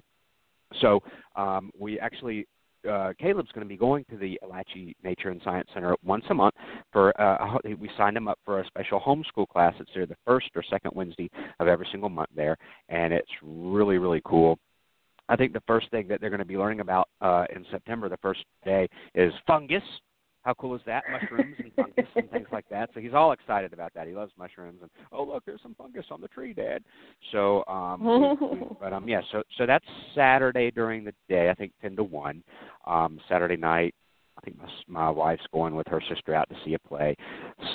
So 0.81 1.01
um 1.35 1.71
we 1.77 1.99
actually 1.99 2.47
uh, 2.89 3.13
Caleb's 3.19 3.51
going 3.51 3.65
to 3.65 3.69
be 3.69 3.77
going 3.77 4.05
to 4.11 4.17
the 4.17 4.39
Elachee 4.43 4.93
Nature 5.03 5.29
and 5.29 5.41
Science 5.43 5.67
Center 5.73 5.95
once 6.03 6.23
a 6.29 6.33
month 6.33 6.53
for 6.91 7.19
uh, 7.19 7.57
we 7.79 7.89
signed 7.97 8.15
him 8.15 8.27
up 8.27 8.39
for 8.45 8.59
a 8.59 8.67
special 8.67 8.99
homeschool 8.99 9.47
class. 9.47 9.73
It's 9.79 9.89
there 9.95 10.05
the 10.05 10.15
first 10.25 10.49
or 10.55 10.63
second 10.69 10.91
Wednesday 10.93 11.29
of 11.59 11.67
every 11.67 11.87
single 11.91 12.09
month 12.09 12.29
there, 12.35 12.57
and 12.89 13.13
it's 13.13 13.31
really 13.41 13.97
really 13.97 14.21
cool. 14.25 14.59
I 15.29 15.35
think 15.35 15.53
the 15.53 15.63
first 15.67 15.89
thing 15.91 16.07
that 16.07 16.21
they're 16.21 16.29
going 16.29 16.39
to 16.39 16.45
be 16.45 16.57
learning 16.57 16.81
about 16.81 17.09
uh, 17.21 17.45
in 17.55 17.65
September, 17.71 18.09
the 18.09 18.17
first 18.17 18.43
day, 18.63 18.87
is 19.13 19.33
fungus. 19.47 19.83
How 20.43 20.53
cool 20.53 20.75
is 20.75 20.81
that? 20.85 21.03
Mushrooms 21.11 21.55
and 21.57 21.71
fungus 21.75 22.05
and 22.15 22.29
things 22.29 22.47
like 22.51 22.65
that. 22.69 22.91
So 22.93 22.99
he's 22.99 23.15
all 23.15 23.31
excited 23.31 23.73
about 23.73 23.91
that. 23.95 24.07
He 24.07 24.13
loves 24.13 24.31
mushrooms 24.37 24.77
and 24.81 24.91
oh 25.11 25.23
look, 25.23 25.43
there's 25.43 25.61
some 25.63 25.73
fungus 25.73 26.05
on 26.11 26.21
the 26.21 26.27
tree, 26.27 26.53
Dad. 26.53 26.83
So 27.31 27.65
um, 27.65 28.03
we, 28.03 28.59
we, 28.59 28.65
but 28.79 28.93
um, 28.93 29.07
yeah. 29.07 29.21
So 29.31 29.41
so 29.57 29.65
that's 29.65 29.85
Saturday 30.13 30.69
during 30.69 31.03
the 31.03 31.13
day. 31.27 31.49
I 31.49 31.55
think 31.55 31.71
ten 31.81 31.95
to 31.95 32.03
one. 32.03 32.43
Um, 32.85 33.19
Saturday 33.27 33.57
night. 33.57 33.95
I 34.37 34.41
think 34.41 34.57
my, 34.57 34.67
my 34.87 35.09
wife's 35.09 35.47
going 35.51 35.75
with 35.75 35.87
her 35.87 36.01
sister 36.09 36.35
out 36.35 36.47
to 36.49 36.55
see 36.63 36.73
a 36.75 36.79
play. 36.79 37.15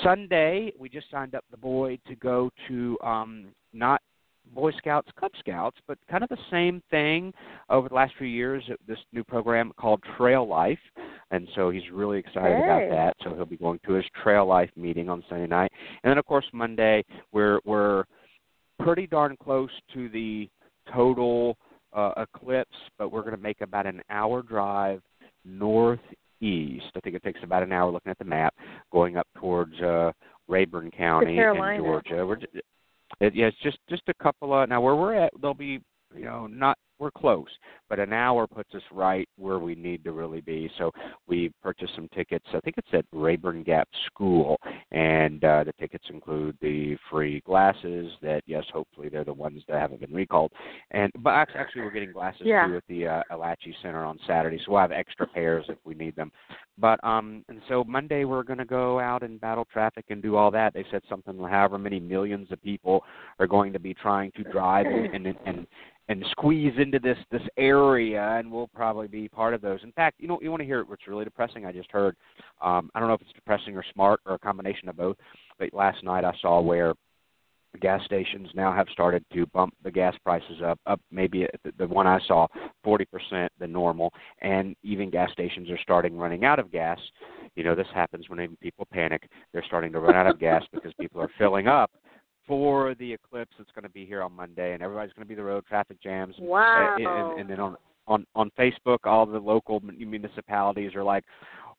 Sunday, 0.03 0.71
we 0.79 0.89
just 0.89 1.09
signed 1.09 1.35
up 1.35 1.43
the 1.51 1.57
boy 1.57 1.97
to 2.07 2.15
go 2.15 2.51
to 2.67 2.97
um, 3.03 3.47
not 3.73 4.01
Boy 4.53 4.71
Scouts, 4.77 5.09
Cub 5.19 5.31
Scouts, 5.39 5.77
but 5.87 5.97
kind 6.09 6.23
of 6.23 6.29
the 6.29 6.37
same 6.49 6.81
thing 6.91 7.33
over 7.69 7.89
the 7.89 7.95
last 7.95 8.13
few 8.17 8.27
years. 8.27 8.63
This 8.87 8.97
new 9.13 9.23
program 9.23 9.71
called 9.77 10.01
Trail 10.17 10.47
Life, 10.47 10.79
and 11.31 11.47
so 11.55 11.69
he's 11.69 11.89
really 11.91 12.19
excited 12.19 12.57
Hey. 12.57 12.63
about 12.63 12.89
that. 12.89 13.15
So 13.23 13.35
he'll 13.35 13.45
be 13.45 13.57
going 13.57 13.79
to 13.85 13.93
his 13.93 14.05
Trail 14.23 14.45
Life 14.45 14.69
meeting 14.75 15.09
on 15.09 15.23
Sunday 15.29 15.47
night, 15.47 15.71
and 16.03 16.11
then 16.11 16.17
of 16.17 16.25
course 16.25 16.45
Monday 16.53 17.03
we're 17.31 17.59
we're 17.65 18.03
pretty 18.79 19.07
darn 19.07 19.35
close 19.41 19.69
to 19.93 20.09
the 20.09 20.49
total 20.93 21.57
uh, 21.93 22.11
eclipse, 22.17 22.75
but 22.97 23.11
we're 23.11 23.21
going 23.21 23.35
to 23.35 23.41
make 23.41 23.61
about 23.61 23.85
an 23.85 24.01
hour 24.09 24.41
drive 24.41 25.01
northeast. 25.45 26.91
I 26.95 26.99
think 27.03 27.15
it 27.15 27.23
takes 27.23 27.39
about 27.43 27.63
an 27.63 27.71
hour 27.71 27.91
looking 27.91 28.09
at 28.09 28.17
the 28.17 28.25
map, 28.25 28.53
going 28.91 29.17
up 29.17 29.27
towards 29.35 29.79
uh, 29.81 30.11
Rabun 30.49 30.95
County 30.95 31.37
in 31.37 31.77
Georgia. 31.77 32.25
We're, 32.25 32.37
it, 33.19 33.35
yeah, 33.35 33.47
it's 33.47 33.57
just 33.61 33.77
just 33.89 34.03
a 34.07 34.13
couple 34.23 34.53
of 34.53 34.69
now 34.69 34.81
where 34.81 34.95
we're 34.95 35.15
at. 35.15 35.33
There'll 35.39 35.53
be 35.53 35.81
you 36.15 36.25
know 36.25 36.47
not 36.47 36.77
we're 37.01 37.11
close, 37.11 37.47
but 37.89 37.99
an 37.99 38.13
hour 38.13 38.45
puts 38.45 38.73
us 38.75 38.81
right 38.91 39.27
where 39.37 39.57
we 39.57 39.73
need 39.73 40.03
to 40.03 40.11
really 40.11 40.39
be. 40.39 40.69
So 40.77 40.91
we 41.27 41.51
purchased 41.61 41.95
some 41.95 42.07
tickets. 42.13 42.45
I 42.53 42.59
think 42.59 42.75
it's 42.77 42.87
at 42.93 43.05
Rabun 43.13 43.65
Gap 43.65 43.89
School, 44.05 44.57
and 44.91 45.43
uh, 45.43 45.63
the 45.63 45.73
tickets 45.79 46.05
include 46.09 46.55
the 46.61 46.95
free 47.09 47.41
glasses. 47.41 48.11
That 48.21 48.43
yes, 48.45 48.63
hopefully 48.71 49.09
they're 49.09 49.23
the 49.25 49.33
ones 49.33 49.63
that 49.67 49.79
haven't 49.79 50.01
been 50.01 50.13
recalled. 50.13 50.51
And 50.91 51.11
but 51.19 51.31
actually, 51.31 51.81
we're 51.81 51.91
getting 51.91 52.11
glasses 52.13 52.43
Yeah. 52.45 52.67
too 52.67 52.77
at 52.77 52.83
the 52.87 53.07
uh, 53.07 53.23
Elachee 53.31 53.73
Center 53.81 54.05
on 54.05 54.19
Saturday, 54.27 54.59
so 54.63 54.73
we'll 54.73 54.81
have 54.81 54.91
extra 54.91 55.25
pairs 55.27 55.65
if 55.67 55.77
we 55.83 55.95
need 55.95 56.15
them. 56.15 56.31
But 56.77 57.03
um, 57.03 57.43
and 57.49 57.61
so 57.67 57.83
Monday 57.83 58.25
we're 58.25 58.43
going 58.43 58.59
to 58.59 58.65
go 58.65 58.99
out 58.99 59.23
and 59.23 59.41
battle 59.41 59.65
traffic 59.71 60.05
and 60.09 60.21
do 60.21 60.35
all 60.35 60.51
that. 60.51 60.73
They 60.73 60.85
said 60.91 61.01
something 61.09 61.37
however 61.39 61.79
many 61.79 61.99
millions 61.99 62.51
of 62.51 62.61
people 62.61 63.03
are 63.39 63.47
going 63.47 63.73
to 63.73 63.79
be 63.79 63.93
trying 63.95 64.31
to 64.33 64.43
drive 64.43 64.85
and 64.85 65.25
and 65.25 65.35
and, 65.45 65.67
and 66.09 66.25
squeeze 66.31 66.73
into 66.93 66.99
this 67.07 67.17
this 67.31 67.47
area, 67.57 68.21
and 68.37 68.51
we'll 68.51 68.67
probably 68.67 69.07
be 69.07 69.29
part 69.29 69.53
of 69.53 69.61
those. 69.61 69.79
In 69.83 69.91
fact, 69.93 70.17
you 70.19 70.27
know, 70.27 70.39
you 70.41 70.49
want 70.49 70.61
to 70.61 70.65
hear 70.65 70.83
what's 70.83 71.07
really 71.07 71.23
depressing? 71.23 71.65
I 71.65 71.71
just 71.71 71.91
heard. 71.91 72.15
Um, 72.61 72.89
I 72.93 72.99
don't 72.99 73.07
know 73.07 73.15
if 73.15 73.21
it's 73.21 73.33
depressing 73.33 73.75
or 73.75 73.83
smart 73.93 74.19
or 74.25 74.35
a 74.35 74.39
combination 74.39 74.89
of 74.89 74.97
both. 74.97 75.17
But 75.57 75.73
last 75.73 76.03
night 76.03 76.25
I 76.25 76.33
saw 76.41 76.61
where 76.61 76.93
gas 77.79 78.03
stations 78.03 78.49
now 78.53 78.73
have 78.73 78.87
started 78.91 79.23
to 79.31 79.45
bump 79.47 79.73
the 79.83 79.91
gas 79.91 80.13
prices 80.25 80.61
up 80.63 80.77
up 80.85 80.99
maybe 81.09 81.47
the, 81.77 81.87
one 81.87 82.05
I 82.05 82.19
saw 82.27 82.47
40% 82.85 83.47
the 83.59 83.67
normal 83.67 84.11
and 84.41 84.75
even 84.83 85.09
gas 85.09 85.31
stations 85.31 85.69
are 85.69 85.79
starting 85.81 86.17
running 86.17 86.43
out 86.43 86.59
of 86.59 86.69
gas 86.69 86.99
you 87.55 87.63
know 87.63 87.73
this 87.73 87.87
happens 87.93 88.29
when 88.29 88.41
even 88.41 88.57
people 88.57 88.85
panic 88.91 89.29
they're 89.53 89.63
starting 89.65 89.93
to 89.93 89.99
run 89.99 90.15
out 90.15 90.27
of 90.27 90.37
gas 90.37 90.63
because 90.73 90.91
people 90.99 91.21
are 91.21 91.31
filling 91.37 91.67
up 91.67 91.91
for 92.51 92.95
the 92.95 93.13
eclipse 93.13 93.53
that's 93.57 93.71
going 93.71 93.83
to 93.83 93.89
be 93.89 94.05
here 94.05 94.21
on 94.21 94.33
Monday 94.33 94.73
and 94.73 94.83
everybody's 94.83 95.13
going 95.13 95.25
to 95.25 95.29
be 95.29 95.35
the 95.35 95.41
road 95.41 95.65
traffic 95.65 96.01
jams 96.03 96.35
and, 96.37 96.47
Wow. 96.49 96.95
and, 96.99 97.39
and 97.39 97.49
then 97.49 97.61
on 97.61 97.77
on 98.09 98.25
on 98.35 98.51
Facebook 98.59 98.97
all 99.05 99.25
the 99.25 99.39
local 99.39 99.79
municipalities 99.79 100.93
are 100.93 101.03
like 101.03 101.23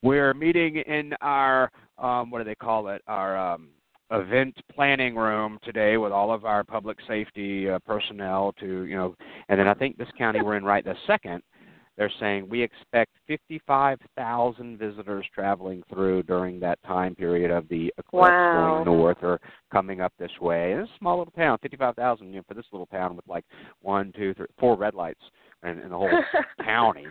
we're 0.02 0.32
meeting 0.32 0.76
in 0.78 1.12
our 1.20 1.70
um 1.98 2.30
what 2.30 2.38
do 2.38 2.44
they 2.44 2.54
call 2.54 2.88
it 2.88 3.02
our 3.06 3.36
um 3.36 3.68
event 4.12 4.56
planning 4.74 5.14
room 5.14 5.58
today 5.62 5.98
with 5.98 6.10
all 6.10 6.32
of 6.32 6.46
our 6.46 6.64
public 6.64 6.96
safety 7.06 7.68
uh, 7.68 7.78
personnel 7.80 8.54
to 8.58 8.84
you 8.84 8.96
know 8.96 9.14
and 9.50 9.60
then 9.60 9.68
I 9.68 9.74
think 9.74 9.98
this 9.98 10.08
county 10.16 10.40
we're 10.40 10.56
in 10.56 10.64
right 10.64 10.84
this 10.86 10.96
second 11.06 11.42
they're 11.96 12.12
saying 12.20 12.48
we 12.48 12.62
expect 12.62 13.10
55,000 13.26 14.78
visitors 14.78 15.26
traveling 15.34 15.82
through 15.92 16.22
during 16.24 16.58
that 16.60 16.82
time 16.84 17.14
period 17.14 17.50
of 17.50 17.68
the 17.68 17.92
eclipse 17.98 18.30
Wow. 18.30 18.82
going 18.84 18.84
north 18.84 19.18
or 19.22 19.40
coming 19.70 20.00
up 20.00 20.12
this 20.18 20.30
way. 20.40 20.72
And 20.72 20.82
it's 20.82 20.90
a 20.90 20.98
small 20.98 21.18
little 21.18 21.32
town, 21.32 21.58
55,000 21.60 22.28
you 22.28 22.36
know, 22.36 22.42
for 22.48 22.54
this 22.54 22.64
little 22.72 22.86
town 22.86 23.14
with 23.16 23.26
like 23.28 23.44
one, 23.80 24.12
two, 24.16 24.32
three, 24.34 24.46
four 24.58 24.76
red 24.76 24.94
lights 24.94 25.20
in, 25.62 25.78
in 25.78 25.90
the 25.90 25.96
whole 25.96 26.10
county. 26.64 27.06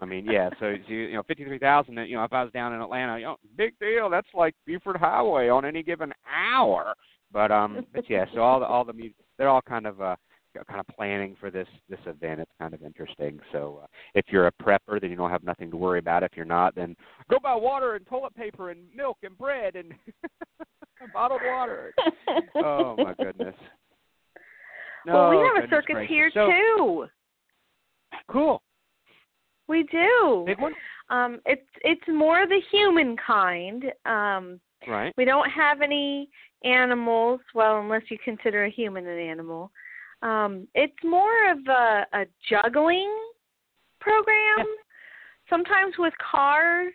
I 0.00 0.04
mean, 0.04 0.24
yeah. 0.26 0.48
So 0.60 0.74
you 0.86 1.12
know, 1.14 1.22
fifty-three 1.24 1.58
thousand. 1.58 1.96
You 1.96 2.16
know, 2.16 2.24
if 2.24 2.32
I 2.32 2.44
was 2.44 2.52
down 2.52 2.72
in 2.72 2.80
Atlanta, 2.80 3.18
you 3.18 3.24
know, 3.24 3.36
big 3.56 3.76
deal. 3.80 4.08
That's 4.08 4.28
like 4.32 4.54
Buford 4.64 4.96
Highway 4.96 5.48
on 5.48 5.64
any 5.64 5.82
given 5.82 6.12
hour. 6.32 6.94
But 7.32 7.50
um, 7.50 7.84
but 7.92 8.08
yeah. 8.08 8.26
So 8.32 8.40
all 8.42 8.60
the 8.60 8.66
all 8.66 8.84
the 8.84 8.92
they're 9.38 9.48
all 9.48 9.62
kind 9.62 9.86
of 9.86 10.00
uh 10.00 10.14
kind 10.68 10.80
of 10.80 10.86
planning 10.94 11.36
for 11.40 11.50
this 11.50 11.68
this 11.88 12.00
event. 12.06 12.40
It's 12.40 12.50
kind 12.60 12.74
of 12.74 12.82
interesting. 12.82 13.40
So 13.52 13.80
uh, 13.82 13.86
if 14.14 14.26
you're 14.28 14.46
a 14.46 14.52
prepper, 14.52 15.00
then 15.00 15.10
you 15.10 15.16
don't 15.16 15.30
have 15.30 15.44
nothing 15.44 15.70
to 15.70 15.76
worry 15.76 15.98
about. 15.98 16.22
If 16.22 16.32
you're 16.36 16.44
not, 16.44 16.74
then 16.74 16.96
go 17.30 17.38
buy 17.42 17.54
water 17.54 17.94
and 17.94 18.06
toilet 18.06 18.34
paper 18.34 18.70
and 18.70 18.80
milk 18.94 19.18
and 19.22 19.36
bread 19.36 19.76
and 19.76 19.92
bottled 21.14 21.42
water. 21.44 21.94
oh 22.56 22.96
my 22.96 23.14
goodness. 23.14 23.54
No, 25.06 25.14
well, 25.14 25.30
we 25.30 25.36
have 25.36 25.64
a 25.64 25.68
circus 25.68 25.94
gracious. 25.94 26.08
here 26.08 26.30
so, 26.32 26.46
too. 26.46 27.06
Cool. 28.30 28.62
We 29.68 29.84
do. 29.84 30.44
Big 30.46 30.60
one. 30.60 30.74
Um, 31.10 31.40
it's 31.46 31.66
it's 31.82 32.02
more 32.08 32.46
the 32.46 32.60
human 32.70 33.16
kind. 33.16 33.84
Um, 34.04 34.60
Right. 34.88 35.12
we 35.16 35.24
don't 35.24 35.48
have 35.48 35.80
any 35.80 36.28
animals. 36.64 37.40
Well, 37.54 37.80
unless 37.80 38.02
you 38.10 38.18
consider 38.24 38.64
a 38.64 38.70
human 38.70 39.06
an 39.06 39.18
animal. 39.18 39.70
Um, 40.22 40.68
it's 40.74 40.92
more 41.04 41.50
of 41.50 41.58
a, 41.68 42.06
a 42.12 42.24
juggling 42.48 43.12
program. 44.00 44.66
Sometimes 45.50 45.94
with 45.98 46.14
cars, 46.30 46.92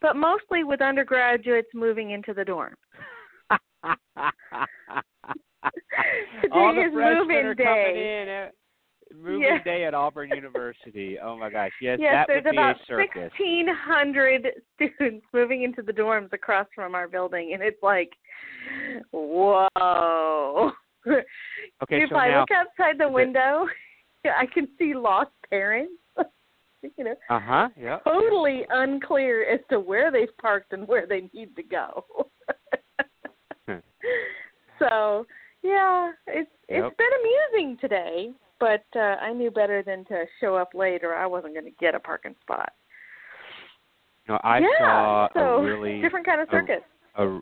but 0.00 0.16
mostly 0.16 0.64
with 0.64 0.80
undergraduates 0.80 1.68
moving 1.74 2.10
into 2.12 2.32
the 2.34 2.44
dorm. 2.44 2.74
All 6.52 6.74
the 6.74 6.82
is 6.82 6.92
freshmen 6.92 7.46
are 7.46 7.54
day. 7.54 7.64
coming 7.64 7.96
in. 7.96 8.48
Move-in 9.12 9.40
Yeah. 9.42 9.62
day 9.64 9.84
at 9.84 9.92
Auburn 9.94 10.30
University. 10.30 11.18
Oh 11.18 11.36
my 11.36 11.50
gosh, 11.50 11.72
yes, 11.82 11.98
yes, 12.00 12.12
that 12.12 12.26
there's 12.28 12.44
would 12.44 12.50
be 12.52 12.56
about 12.56 12.76
a 12.76 12.84
circus. 12.86 13.32
1,600 13.38 14.46
students 14.76 15.26
moving 15.32 15.62
into 15.64 15.82
the 15.82 15.92
dorms 15.92 16.32
across 16.32 16.66
from 16.74 16.94
our 16.94 17.08
building, 17.08 17.52
and 17.54 17.62
it's 17.62 17.82
like, 17.82 18.12
whoa. 19.10 20.70
Okay, 21.82 22.02
if 22.02 22.10
so 22.10 22.16
I 22.16 22.28
now, 22.28 22.40
look 22.40 22.50
outside 22.50 22.98
the 22.98 23.08
window, 23.08 23.66
I 24.24 24.46
can 24.52 24.68
see 24.78 24.94
lost 24.94 25.30
parents. 25.48 25.92
you 26.96 27.04
know, 27.04 27.14
uh 27.30 27.40
huh, 27.40 27.68
yeah. 27.80 27.98
totally 28.04 28.64
unclear 28.70 29.44
as 29.50 29.60
to 29.70 29.80
where 29.80 30.10
they've 30.12 30.36
parked 30.38 30.72
and 30.72 30.86
where 30.86 31.06
they 31.06 31.30
need 31.32 31.56
to 31.56 31.62
go. 31.62 32.04
so, 34.78 35.26
yeah, 35.62 36.12
it's 36.26 36.50
Yep. 36.70 36.84
it's 36.84 36.96
been 36.96 37.10
amusing 37.20 37.78
today, 37.80 38.30
but 38.60 38.84
uh, 38.94 39.16
I 39.20 39.32
knew 39.32 39.50
better 39.50 39.82
than 39.82 40.04
to 40.04 40.24
show 40.40 40.54
up 40.54 40.72
late, 40.72 41.02
or 41.02 41.16
I 41.16 41.26
wasn't 41.26 41.54
going 41.54 41.64
to 41.64 41.72
get 41.80 41.96
a 41.96 41.98
parking 42.00 42.36
spot. 42.42 42.72
No, 44.28 44.38
I 44.44 44.58
yeah, 44.60 44.66
saw 44.78 45.28
so 45.34 45.40
a 45.40 45.62
really 45.64 46.00
different 46.00 46.24
kind 46.26 46.40
of 46.40 46.48
a- 46.48 46.52
circus. 46.52 46.82
a 47.16 47.40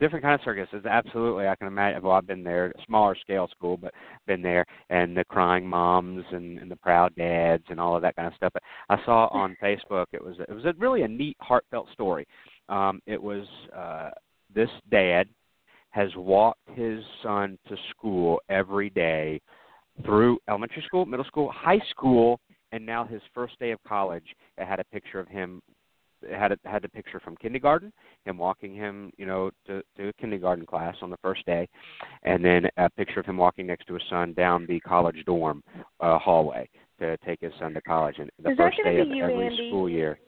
different 0.00 0.22
kind 0.22 0.34
of 0.34 0.44
circuses. 0.44 0.84
Absolutely, 0.84 1.46
I 1.46 1.56
can 1.56 1.66
imagine. 1.66 2.02
Well, 2.02 2.12
I've 2.12 2.26
been 2.26 2.44
there, 2.44 2.72
smaller 2.86 3.16
scale 3.20 3.48
school, 3.48 3.76
but 3.76 3.92
been 4.26 4.42
there, 4.42 4.64
and 4.90 5.16
the 5.16 5.24
crying 5.24 5.66
moms 5.66 6.24
and, 6.32 6.58
and 6.58 6.70
the 6.70 6.76
proud 6.76 7.14
dads 7.16 7.64
and 7.68 7.80
all 7.80 7.96
of 7.96 8.02
that 8.02 8.16
kind 8.16 8.28
of 8.28 8.34
stuff. 8.34 8.52
But 8.52 8.62
I 8.88 8.96
saw 9.04 9.28
on 9.32 9.56
Facebook 9.62 10.06
it 10.12 10.24
was 10.24 10.36
it 10.40 10.52
was 10.52 10.64
a 10.64 10.74
really 10.78 11.02
a 11.02 11.08
neat, 11.08 11.36
heartfelt 11.40 11.88
story. 11.92 12.26
Um, 12.68 13.00
it 13.06 13.22
was 13.22 13.46
uh, 13.76 14.10
this 14.54 14.70
dad 14.90 15.28
has 15.90 16.10
walked 16.16 16.68
his 16.74 17.04
son 17.22 17.56
to 17.68 17.76
school 17.90 18.40
every 18.48 18.90
day 18.90 19.40
through 20.04 20.38
elementary 20.48 20.82
school, 20.82 21.06
middle 21.06 21.24
school, 21.24 21.52
high 21.54 21.80
school, 21.90 22.40
and 22.72 22.84
now 22.84 23.04
his 23.04 23.22
first 23.32 23.56
day 23.60 23.70
of 23.70 23.78
college. 23.86 24.24
It 24.58 24.66
had 24.66 24.80
a 24.80 24.84
picture 24.84 25.20
of 25.20 25.28
him. 25.28 25.62
Had 26.30 26.52
a, 26.52 26.58
had 26.64 26.84
a 26.84 26.88
picture 26.88 27.20
from 27.20 27.36
kindergarten, 27.36 27.92
him 28.24 28.38
walking 28.38 28.74
him, 28.74 29.12
you 29.16 29.26
know, 29.26 29.50
to 29.66 29.82
to 29.96 30.08
a 30.08 30.12
kindergarten 30.14 30.66
class 30.66 30.96
on 31.02 31.10
the 31.10 31.16
first 31.18 31.44
day, 31.46 31.68
and 32.22 32.44
then 32.44 32.66
a 32.76 32.88
picture 32.90 33.20
of 33.20 33.26
him 33.26 33.36
walking 33.36 33.66
next 33.66 33.86
to 33.86 33.94
his 33.94 34.02
son 34.08 34.32
down 34.34 34.66
the 34.66 34.80
college 34.80 35.22
dorm 35.26 35.62
uh, 36.00 36.18
hallway 36.18 36.68
to 36.98 37.16
take 37.18 37.40
his 37.40 37.52
son 37.58 37.74
to 37.74 37.80
college. 37.82 38.16
And 38.18 38.30
the 38.42 38.50
Is 38.50 38.56
first 38.56 38.78
day 38.84 39.00
of 39.00 39.08
every 39.08 39.46
Andy? 39.46 39.68
school 39.68 39.88
year. 39.88 40.18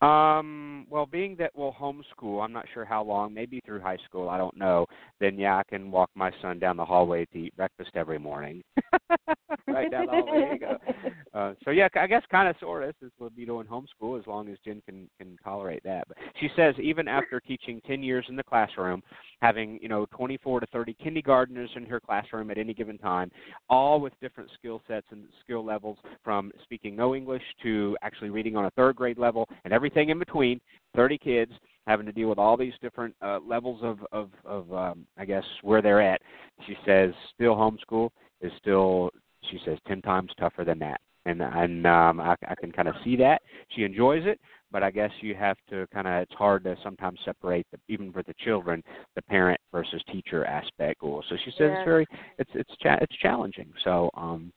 Um, 0.00 0.86
well, 0.90 1.06
being 1.06 1.36
that 1.36 1.52
we'll 1.54 1.72
homeschool, 1.72 2.42
I'm 2.44 2.52
not 2.52 2.66
sure 2.74 2.84
how 2.84 3.02
long, 3.02 3.32
maybe 3.32 3.60
through 3.64 3.80
high 3.80 3.98
school, 4.04 4.28
I 4.28 4.36
don't 4.36 4.56
know. 4.56 4.86
Then 5.20 5.38
yeah, 5.38 5.56
I 5.56 5.62
can 5.68 5.90
walk 5.90 6.10
my 6.14 6.30
son 6.42 6.58
down 6.58 6.76
the 6.76 6.84
hallway 6.84 7.24
to 7.26 7.38
eat 7.38 7.56
breakfast 7.56 7.90
every 7.94 8.18
morning. 8.18 8.62
right 9.66 9.90
down 9.90 10.06
the 10.06 10.12
hallway. 10.12 10.50
You 10.52 10.58
go. 10.58 10.78
Uh, 11.34 11.52
so 11.64 11.72
yeah, 11.72 11.88
I 11.96 12.06
guess 12.06 12.22
kind 12.30 12.46
of 12.46 12.54
sort 12.60 12.84
of 12.84 12.94
this 13.02 13.10
will 13.18 13.28
be 13.28 13.44
doing 13.44 13.66
homeschool 13.66 14.20
as 14.20 14.24
long 14.28 14.48
as 14.48 14.56
Jen 14.64 14.80
can 14.86 15.08
can 15.18 15.36
tolerate 15.42 15.82
that. 15.82 16.06
But 16.06 16.16
she 16.38 16.48
says 16.54 16.76
even 16.80 17.08
after 17.08 17.40
teaching 17.40 17.80
10 17.84 18.04
years 18.04 18.24
in 18.28 18.36
the 18.36 18.44
classroom, 18.44 19.02
having 19.40 19.78
you 19.82 19.88
know 19.88 20.06
24 20.06 20.60
to 20.60 20.66
30 20.66 20.94
kindergartners 21.02 21.70
in 21.76 21.84
her 21.86 22.00
classroom 22.00 22.50
at 22.50 22.58
any 22.58 22.74
given 22.74 22.98
time, 22.98 23.30
all 23.68 24.00
with 24.00 24.12
different 24.20 24.50
skill 24.58 24.82
sets 24.86 25.06
and 25.10 25.24
skill 25.42 25.64
levels, 25.64 25.98
from 26.22 26.52
speaking 26.62 26.96
no 26.96 27.14
English 27.14 27.42
to 27.62 27.96
actually 28.02 28.30
reading 28.30 28.56
on 28.56 28.66
a 28.66 28.70
third 28.72 28.96
grade 28.96 29.18
level 29.18 29.48
and 29.64 29.72
everything 29.72 30.10
in 30.10 30.18
between. 30.18 30.60
30 30.96 31.18
kids 31.18 31.52
having 31.86 32.06
to 32.06 32.12
deal 32.12 32.28
with 32.28 32.38
all 32.38 32.56
these 32.56 32.72
different 32.80 33.14
uh, 33.22 33.38
levels 33.46 33.80
of 33.82 33.98
of, 34.12 34.30
of 34.44 34.72
um, 34.72 35.06
I 35.18 35.24
guess 35.24 35.44
where 35.62 35.82
they're 35.82 36.00
at. 36.00 36.20
She 36.66 36.76
says 36.86 37.12
still 37.34 37.54
homeschool 37.54 38.10
is 38.40 38.52
still 38.58 39.10
she 39.50 39.58
says 39.64 39.78
10 39.86 40.02
times 40.02 40.30
tougher 40.38 40.64
than 40.64 40.78
that. 40.80 41.00
And 41.26 41.40
and 41.42 41.86
um, 41.86 42.20
I, 42.20 42.36
I 42.48 42.54
can 42.54 42.70
kind 42.70 42.88
of 42.88 42.94
see 43.02 43.16
that 43.16 43.42
she 43.70 43.82
enjoys 43.82 44.24
it, 44.26 44.38
but 44.74 44.82
I 44.82 44.90
guess 44.90 45.12
you 45.20 45.36
have 45.36 45.56
to 45.70 45.86
kind 45.94 46.08
of 46.08 46.14
it's 46.14 46.34
hard 46.34 46.64
to 46.64 46.76
sometimes 46.82 47.20
separate 47.24 47.64
the, 47.70 47.78
even 47.88 48.12
for 48.12 48.24
the 48.24 48.34
children 48.44 48.82
the 49.14 49.22
parent 49.22 49.60
versus 49.72 50.02
teacher 50.10 50.44
aspect. 50.44 51.00
Or 51.00 51.22
so 51.28 51.36
she 51.44 51.52
says 51.52 51.70
Yeah. 51.70 51.78
it's 51.78 51.84
very 51.84 52.06
it's 52.38 52.50
it's 52.54 52.76
cha- 52.82 52.98
it's 53.00 53.16
challenging. 53.18 53.72
So 53.84 54.10
um, 54.14 54.52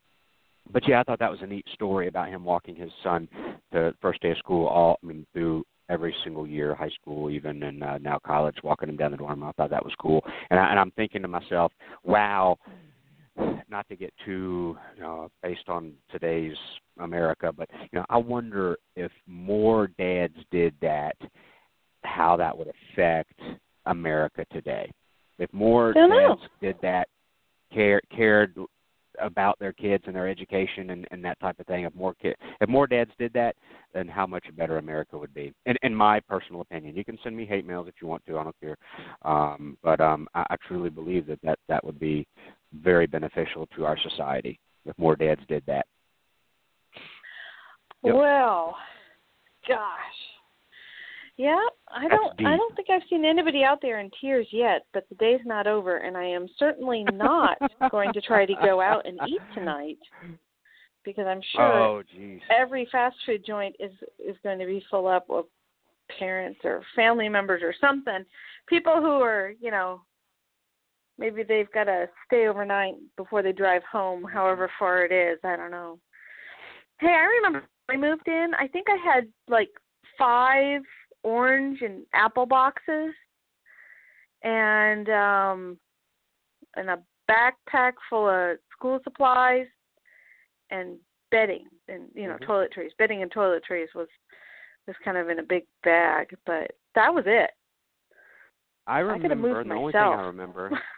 but 0.73 0.85
yeah, 0.87 0.99
I 0.99 1.03
thought 1.03 1.19
that 1.19 1.29
was 1.29 1.43
a 1.43 1.45
neat 1.45 1.65
story 1.71 2.07
about 2.07 2.29
him 2.29 2.43
walking 2.43 2.75
his 2.75 2.89
son 3.03 3.29
the 3.71 3.93
first 4.01 4.19
day 4.21 4.31
of 4.31 4.37
school 4.39 4.65
all 4.65 4.97
I 5.03 5.05
mean 5.05 5.25
through 5.33 5.63
every 5.87 6.15
single 6.23 6.47
year, 6.47 6.73
high 6.73 6.89
school 6.99 7.29
even, 7.29 7.61
and 7.61 7.83
uh, 7.83 7.99
now 7.99 8.19
college, 8.25 8.55
walking 8.63 8.89
him 8.89 8.97
down 8.97 9.11
the 9.11 9.17
dorm. 9.17 9.43
I 9.43 9.51
thought 9.51 9.69
that 9.69 9.85
was 9.85 9.93
cool, 10.01 10.21
and, 10.49 10.59
I, 10.59 10.71
and 10.71 10.79
I'm 10.79 10.91
thinking 10.91 11.21
to 11.21 11.29
myself, 11.29 11.71
wow, 12.03 12.57
not 13.69 13.87
to 13.89 13.95
get 13.95 14.13
too 14.25 14.77
you 14.95 15.01
know 15.01 15.29
based 15.43 15.67
on 15.67 15.93
today's 16.11 16.55
America, 16.99 17.51
but 17.55 17.69
you 17.91 17.99
know 17.99 18.05
I 18.09 18.17
wonder 18.17 18.77
if 18.95 19.11
more 19.27 19.87
dads 19.97 20.37
did 20.51 20.73
that, 20.81 21.15
how 22.03 22.37
that 22.37 22.57
would 22.57 22.71
affect 22.93 23.39
America 23.85 24.45
today. 24.51 24.91
If 25.39 25.53
more 25.53 25.93
Don't 25.93 26.09
know. 26.09 26.35
dads 26.35 26.51
did 26.61 26.75
that, 26.81 27.07
care 27.73 28.01
cared 28.15 28.55
about 29.19 29.57
their 29.59 29.73
kids 29.73 30.03
and 30.07 30.15
their 30.15 30.27
education 30.27 30.91
and, 30.91 31.07
and 31.11 31.23
that 31.25 31.39
type 31.39 31.59
of 31.59 31.65
thing. 31.65 31.85
If 31.85 31.95
more 31.95 32.13
kid, 32.15 32.35
if 32.61 32.69
more 32.69 32.87
dads 32.87 33.11
did 33.17 33.33
that, 33.33 33.55
then 33.93 34.07
how 34.07 34.27
much 34.27 34.45
better 34.55 34.77
America 34.77 35.17
would 35.17 35.33
be. 35.33 35.53
In, 35.65 35.75
in 35.81 35.95
my 35.95 36.19
personal 36.19 36.61
opinion, 36.61 36.95
you 36.95 37.03
can 37.03 37.17
send 37.23 37.35
me 37.35 37.45
hate 37.45 37.65
mails 37.65 37.87
if 37.87 37.95
you 38.01 38.07
want 38.07 38.25
to. 38.27 38.37
I 38.37 38.43
don't 38.43 38.59
care. 38.59 38.77
Um, 39.23 39.77
but 39.83 39.99
um, 40.01 40.27
I, 40.35 40.45
I 40.51 40.55
truly 40.67 40.89
believe 40.89 41.27
that, 41.27 41.39
that 41.43 41.59
that 41.67 41.83
would 41.83 41.99
be 41.99 42.27
very 42.73 43.07
beneficial 43.07 43.67
to 43.75 43.85
our 43.85 43.97
society 44.09 44.59
if 44.85 44.97
more 44.97 45.15
dads 45.15 45.41
did 45.47 45.63
that. 45.67 45.85
Yep. 48.03 48.15
Well, 48.15 48.75
gosh. 49.67 49.77
Yeah, 51.37 51.59
I 51.89 52.07
don't 52.07 52.33
I 52.45 52.57
don't 52.57 52.75
think 52.75 52.89
I've 52.89 53.07
seen 53.09 53.23
anybody 53.23 53.63
out 53.63 53.77
there 53.79 53.99
in 53.99 54.09
tears 54.19 54.47
yet, 54.51 54.85
but 54.91 55.07
the 55.09 55.15
day's 55.15 55.41
not 55.45 55.67
over 55.67 55.97
and 55.97 56.17
I 56.17 56.25
am 56.25 56.47
certainly 56.57 57.05
not 57.13 57.57
going 57.91 58.11
to 58.13 58.21
try 58.21 58.45
to 58.47 58.55
go 58.63 58.81
out 58.81 59.05
and 59.05 59.19
eat 59.27 59.41
tonight 59.53 59.99
because 61.05 61.27
I'm 61.27 61.41
sure 61.53 61.61
Oh, 61.61 62.03
every 62.49 62.87
fast 62.91 63.17
food 63.25 63.43
joint 63.45 63.75
is 63.79 63.91
is 64.19 64.35
going 64.41 64.57
to 64.57 64.65
be 64.65 64.83
full 64.89 65.07
up 65.07 65.29
of 65.29 65.45
parents 66.17 66.59
or 66.63 66.81
family 66.95 67.29
members 67.29 67.61
or 67.61 67.73
something. 67.79 68.25
People 68.67 68.95
who 68.95 69.21
are, 69.21 69.53
you 69.61 69.69
know, 69.69 70.01
maybe 71.17 71.43
they've 71.43 71.71
got 71.71 71.85
to 71.85 72.07
stay 72.25 72.47
overnight 72.47 72.95
before 73.15 73.41
they 73.41 73.51
drive 73.51 73.83
home, 73.91 74.23
however 74.23 74.69
far 74.77 75.03
it 75.05 75.11
is. 75.11 75.39
I 75.43 75.55
don't 75.55 75.71
know. 75.71 75.99
Hey, 76.99 77.07
I 77.07 77.25
remember 77.25 77.63
when 77.87 77.97
I 78.03 78.09
moved 78.09 78.27
in, 78.27 78.51
I 78.57 78.67
think 78.67 78.87
I 78.89 78.97
had 79.13 79.27
like 79.47 79.69
five 80.17 80.81
orange 81.23 81.81
and 81.81 82.05
apple 82.13 82.45
boxes 82.45 83.13
and 84.43 85.09
um 85.09 85.77
and 86.75 86.89
a 86.89 86.99
backpack 87.29 87.93
full 88.09 88.29
of 88.29 88.57
school 88.71 88.99
supplies 89.03 89.65
and 90.69 90.97
bedding 91.31 91.65
and 91.87 92.03
you 92.13 92.27
know 92.27 92.37
Mhm. 92.37 92.47
toiletries 92.47 92.95
bedding 92.97 93.23
and 93.23 93.31
toiletries 93.31 93.93
was 93.95 94.07
was 94.85 94.95
kind 95.03 95.17
of 95.17 95.29
in 95.29 95.39
a 95.39 95.43
big 95.43 95.65
bag 95.83 96.33
but 96.45 96.71
that 96.95 97.13
was 97.13 97.25
it 97.27 97.51
I 98.85 98.97
I 98.97 98.99
remember, 98.99 99.59
and 99.59 99.69
the 99.69 99.75
only 99.75 99.91
thing 99.91 100.01
I 100.01 100.27
remember 100.27 100.71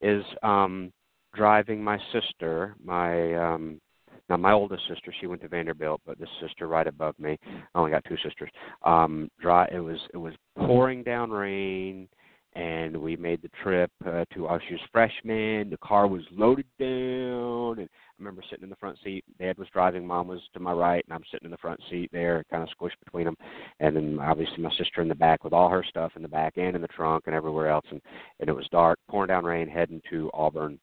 is 0.00 0.24
um 0.42 0.92
driving 1.34 1.82
my 1.82 1.98
sister, 2.12 2.74
my 2.82 3.34
um 3.34 3.80
now 4.28 4.36
my 4.36 4.52
oldest 4.52 4.82
sister, 4.88 5.14
she 5.20 5.26
went 5.28 5.40
to 5.42 5.48
Vanderbilt, 5.48 6.00
but 6.04 6.18
this 6.18 6.28
sister 6.40 6.66
right 6.66 6.86
above 6.86 7.16
me, 7.18 7.38
I 7.46 7.78
only 7.78 7.90
got 7.90 8.04
two 8.04 8.16
sisters. 8.24 8.50
Um 8.84 9.28
dry 9.40 9.68
it 9.72 9.80
was 9.80 9.98
it 10.12 10.18
was 10.18 10.34
pouring 10.56 11.02
down 11.02 11.30
rain 11.30 12.08
and 12.56 12.96
we 12.96 13.16
made 13.16 13.42
the 13.42 13.50
trip 13.62 13.90
uh, 14.06 14.24
to 14.32 14.46
us. 14.46 14.62
She 14.66 14.74
was 14.74 14.82
freshman. 14.90 15.68
The 15.68 15.76
car 15.82 16.06
was 16.06 16.22
loaded 16.32 16.64
down, 16.80 17.78
and 17.78 17.88
I 17.88 18.12
remember 18.18 18.42
sitting 18.48 18.64
in 18.64 18.70
the 18.70 18.76
front 18.76 18.96
seat. 19.04 19.24
Dad 19.38 19.58
was 19.58 19.68
driving. 19.74 20.06
Mom 20.06 20.26
was 20.26 20.40
to 20.54 20.60
my 20.60 20.72
right, 20.72 21.04
and 21.06 21.14
I'm 21.14 21.24
sitting 21.30 21.44
in 21.44 21.50
the 21.50 21.58
front 21.58 21.78
seat 21.90 22.08
there, 22.12 22.44
kind 22.50 22.62
of 22.62 22.70
squished 22.70 22.98
between 23.04 23.26
them. 23.26 23.36
And 23.80 23.94
then 23.94 24.18
obviously 24.20 24.62
my 24.62 24.70
sister 24.78 25.02
in 25.02 25.08
the 25.08 25.14
back 25.14 25.44
with 25.44 25.52
all 25.52 25.68
her 25.68 25.84
stuff 25.86 26.12
in 26.16 26.22
the 26.22 26.28
back 26.28 26.54
and 26.56 26.74
in 26.74 26.80
the 26.80 26.88
trunk 26.88 27.24
and 27.26 27.34
everywhere 27.34 27.68
else. 27.68 27.84
And 27.90 28.00
and 28.40 28.48
it 28.48 28.56
was 28.56 28.66
dark, 28.72 28.98
pouring 29.08 29.28
down 29.28 29.44
rain, 29.44 29.68
heading 29.68 30.00
to 30.08 30.30
Auburn 30.32 30.78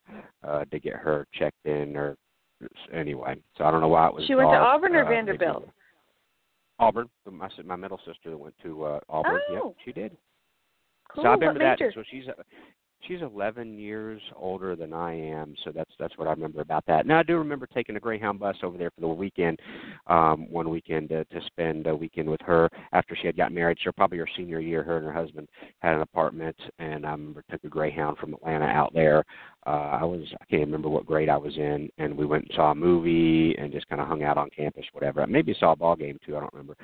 uh, 0.47 0.65
to 0.65 0.79
get 0.79 0.93
her 0.93 1.25
checked 1.33 1.65
in 1.65 1.97
or 1.97 2.15
anyway. 2.93 3.35
So 3.57 3.63
I 3.63 3.71
don't 3.71 3.81
know 3.81 3.87
why 3.87 4.09
it 4.09 4.13
was. 4.13 4.25
She 4.27 4.35
went 4.35 4.49
dark. 4.49 4.61
to 4.61 4.67
Auburn 4.67 4.95
or 4.95 5.05
uh, 5.05 5.09
Vanderbilt? 5.09 5.69
Auburn. 6.77 7.09
My 7.31 7.49
my 7.65 7.75
middle 7.75 7.99
sister 8.05 8.37
went 8.37 8.53
to 8.61 8.83
uh, 8.83 8.99
Auburn. 9.09 9.39
Oh. 9.49 9.53
Yep, 9.53 9.75
she 9.85 9.91
did. 9.91 10.15
Cool. 11.13 11.23
So 11.23 11.29
I 11.29 11.33
remember 11.33 11.59
that. 11.59 11.79
So 11.93 12.03
she's 12.09 12.27
uh, 12.27 12.41
she's 13.07 13.21
11 13.21 13.77
years 13.77 14.21
older 14.35 14.75
than 14.75 14.93
I 14.93 15.13
am. 15.13 15.55
So 15.63 15.71
that's 15.71 15.91
that's 15.99 16.17
what 16.17 16.27
I 16.27 16.31
remember 16.31 16.61
about 16.61 16.85
that. 16.87 17.05
Now 17.05 17.19
I 17.19 17.23
do 17.23 17.37
remember 17.37 17.67
taking 17.67 17.95
a 17.95 17.99
Greyhound 17.99 18.39
bus 18.39 18.55
over 18.63 18.77
there 18.77 18.91
for 18.91 19.01
the 19.01 19.07
weekend, 19.07 19.59
um, 20.07 20.49
one 20.49 20.69
weekend 20.69 21.09
to, 21.09 21.25
to 21.25 21.41
spend 21.45 21.87
a 21.87 21.95
weekend 21.95 22.29
with 22.29 22.41
her 22.41 22.69
after 22.91 23.15
she 23.15 23.27
had 23.27 23.37
got 23.37 23.51
married. 23.51 23.77
So 23.83 23.91
probably 23.91 24.17
her 24.19 24.27
senior 24.35 24.59
year, 24.59 24.83
her 24.83 24.97
and 24.97 25.05
her 25.05 25.13
husband 25.13 25.47
had 25.79 25.95
an 25.95 26.01
apartment, 26.01 26.55
and 26.79 27.05
I 27.05 27.11
remember 27.11 27.43
took 27.49 27.63
a 27.63 27.69
Greyhound 27.69 28.17
from 28.17 28.33
Atlanta 28.33 28.65
out 28.65 28.93
there. 28.93 29.23
Uh, 29.65 29.97
I 30.01 30.03
was 30.03 30.23
I 30.41 30.45
can't 30.45 30.61
remember 30.65 30.89
what 30.89 31.05
grade 31.05 31.29
I 31.29 31.37
was 31.37 31.55
in, 31.57 31.89
and 31.97 32.17
we 32.17 32.25
went 32.25 32.45
and 32.45 32.53
saw 32.55 32.71
a 32.71 32.75
movie 32.75 33.55
and 33.57 33.71
just 33.71 33.87
kind 33.87 34.01
of 34.01 34.07
hung 34.07 34.23
out 34.23 34.37
on 34.37 34.49
campus, 34.49 34.85
whatever. 34.91 35.25
Maybe 35.27 35.55
saw 35.59 35.71
a 35.71 35.75
ball 35.75 35.95
game 35.95 36.19
too. 36.25 36.35
I 36.35 36.41
don't 36.41 36.53
remember, 36.53 36.75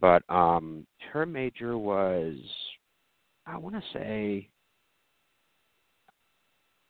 but 0.00 0.22
um, 0.28 0.86
her 1.12 1.24
major 1.26 1.78
was 1.78 2.34
I 3.46 3.56
want 3.56 3.76
to 3.76 3.82
say 3.92 4.48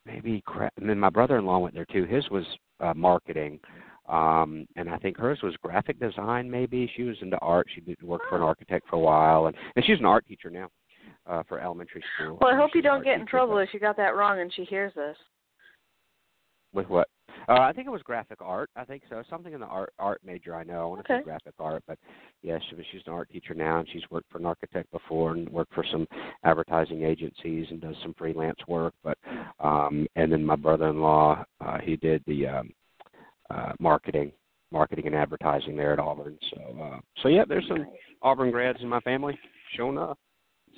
maybe 0.05 0.41
cra- 0.45 0.71
and 0.77 0.89
then 0.89 0.99
my 0.99 1.09
brother-in-law 1.09 1.59
went 1.59 1.75
there 1.75 1.85
too. 1.85 2.05
His 2.05 2.27
was 2.29 2.45
uh, 2.79 2.93
marketing, 2.95 3.59
um, 4.09 4.65
and 4.75 4.89
I 4.89 4.97
think 4.97 5.17
hers 5.17 5.39
was 5.43 5.55
graphic 5.61 5.99
design. 5.99 6.49
Maybe 6.49 6.89
she 6.95 7.03
was 7.03 7.17
into 7.21 7.37
art. 7.39 7.67
She 7.73 7.81
did 7.81 8.01
work 8.01 8.21
for 8.29 8.37
an 8.37 8.41
architect 8.41 8.87
for 8.89 8.95
a 8.95 8.99
while, 8.99 9.47
and 9.47 9.55
and 9.75 9.85
she's 9.85 9.99
an 9.99 10.05
art 10.05 10.25
teacher 10.25 10.49
now 10.49 10.69
uh, 11.27 11.43
for 11.47 11.59
elementary 11.59 12.03
school. 12.15 12.37
Well, 12.41 12.53
I 12.53 12.57
hope 12.57 12.71
you 12.73 12.81
don't 12.81 13.03
get 13.03 13.19
in 13.19 13.25
trouble 13.27 13.55
but- 13.55 13.59
if 13.59 13.73
you 13.73 13.79
got 13.79 13.97
that 13.97 14.15
wrong 14.15 14.39
and 14.39 14.51
she 14.53 14.63
hears 14.63 14.93
this. 14.95 15.17
With 16.73 16.87
what? 16.89 17.07
Uh, 17.49 17.59
I 17.61 17.71
think 17.71 17.87
it 17.87 17.91
was 17.91 18.01
graphic 18.01 18.39
art. 18.41 18.69
I 18.75 18.83
think 18.83 19.03
so. 19.09 19.23
Something 19.29 19.53
in 19.53 19.59
the 19.59 19.65
art 19.67 19.93
art 19.99 20.19
major. 20.25 20.55
I 20.55 20.63
know. 20.63 20.81
I 20.81 20.85
want 20.85 21.05
to 21.05 21.13
Okay. 21.13 21.21
say 21.21 21.23
graphic 21.23 21.53
art, 21.59 21.83
but 21.87 21.97
yeah, 22.41 22.57
she 22.69 22.75
was. 22.75 22.85
She's 22.91 23.01
an 23.05 23.13
art 23.13 23.29
teacher 23.29 23.53
now, 23.53 23.79
and 23.79 23.87
she's 23.89 24.03
worked 24.09 24.29
for 24.31 24.37
an 24.37 24.45
architect 24.45 24.91
before, 24.91 25.31
and 25.31 25.49
worked 25.49 25.73
for 25.73 25.85
some 25.91 26.07
advertising 26.43 27.03
agencies, 27.03 27.67
and 27.69 27.79
does 27.79 27.95
some 28.01 28.13
freelance 28.15 28.59
work. 28.67 28.93
But 29.03 29.17
um, 29.59 30.07
and 30.15 30.31
then 30.31 30.43
my 30.43 30.55
brother-in-law, 30.55 31.45
uh, 31.61 31.77
he 31.79 31.95
did 31.95 32.23
the 32.27 32.47
um, 32.47 32.73
uh, 33.49 33.73
marketing, 33.79 34.31
marketing 34.71 35.07
and 35.07 35.15
advertising 35.15 35.77
there 35.77 35.93
at 35.93 35.99
Auburn. 35.99 36.37
So 36.53 36.81
uh, 36.81 36.99
so 37.21 37.29
yeah, 37.29 37.45
there's 37.47 37.67
some 37.67 37.85
Auburn 38.21 38.51
grads 38.51 38.81
in 38.81 38.89
my 38.89 38.99
family 39.01 39.37
showing 39.75 39.97
up. 39.97 40.17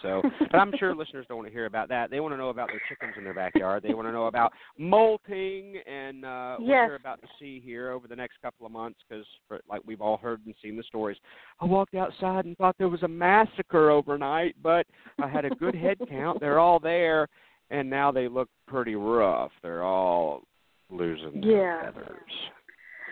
So, 0.01 0.21
but 0.51 0.57
I'm 0.57 0.73
sure 0.77 0.95
listeners 0.95 1.25
don't 1.27 1.37
want 1.37 1.47
to 1.47 1.53
hear 1.53 1.65
about 1.65 1.89
that. 1.89 2.09
They 2.09 2.19
want 2.19 2.33
to 2.33 2.37
know 2.37 2.49
about 2.49 2.67
their 2.69 2.81
chickens 2.87 3.13
in 3.17 3.23
their 3.23 3.33
backyard. 3.33 3.83
They 3.83 3.93
want 3.93 4.07
to 4.07 4.11
know 4.11 4.25
about 4.27 4.51
molting 4.77 5.77
and 5.85 6.25
uh, 6.25 6.57
what 6.57 6.67
Yes. 6.67 6.87
they're 6.87 6.95
about 6.95 7.21
to 7.21 7.27
see 7.39 7.59
here 7.63 7.91
over 7.91 8.07
the 8.07 8.15
next 8.15 8.41
couple 8.41 8.65
of 8.65 8.71
months. 8.71 8.99
Because, 9.07 9.25
like 9.69 9.81
we've 9.85 10.01
all 10.01 10.17
heard 10.17 10.41
and 10.45 10.55
seen 10.61 10.77
the 10.77 10.83
stories, 10.83 11.17
I 11.59 11.65
walked 11.65 11.95
outside 11.95 12.45
and 12.45 12.57
thought 12.57 12.75
there 12.77 12.89
was 12.89 13.03
a 13.03 13.07
massacre 13.07 13.89
overnight, 13.91 14.55
but 14.61 14.85
I 15.21 15.27
had 15.27 15.45
a 15.45 15.49
good 15.51 15.75
head 15.75 15.97
count. 16.09 16.39
They're 16.39 16.59
all 16.59 16.79
there, 16.79 17.27
and 17.69 17.89
now 17.89 18.11
they 18.11 18.27
look 18.27 18.49
pretty 18.67 18.95
rough. 18.95 19.51
They're 19.61 19.83
all 19.83 20.43
losing 20.89 21.41
their 21.41 21.51
Yeah. 21.51 21.91
feathers. 21.91 22.31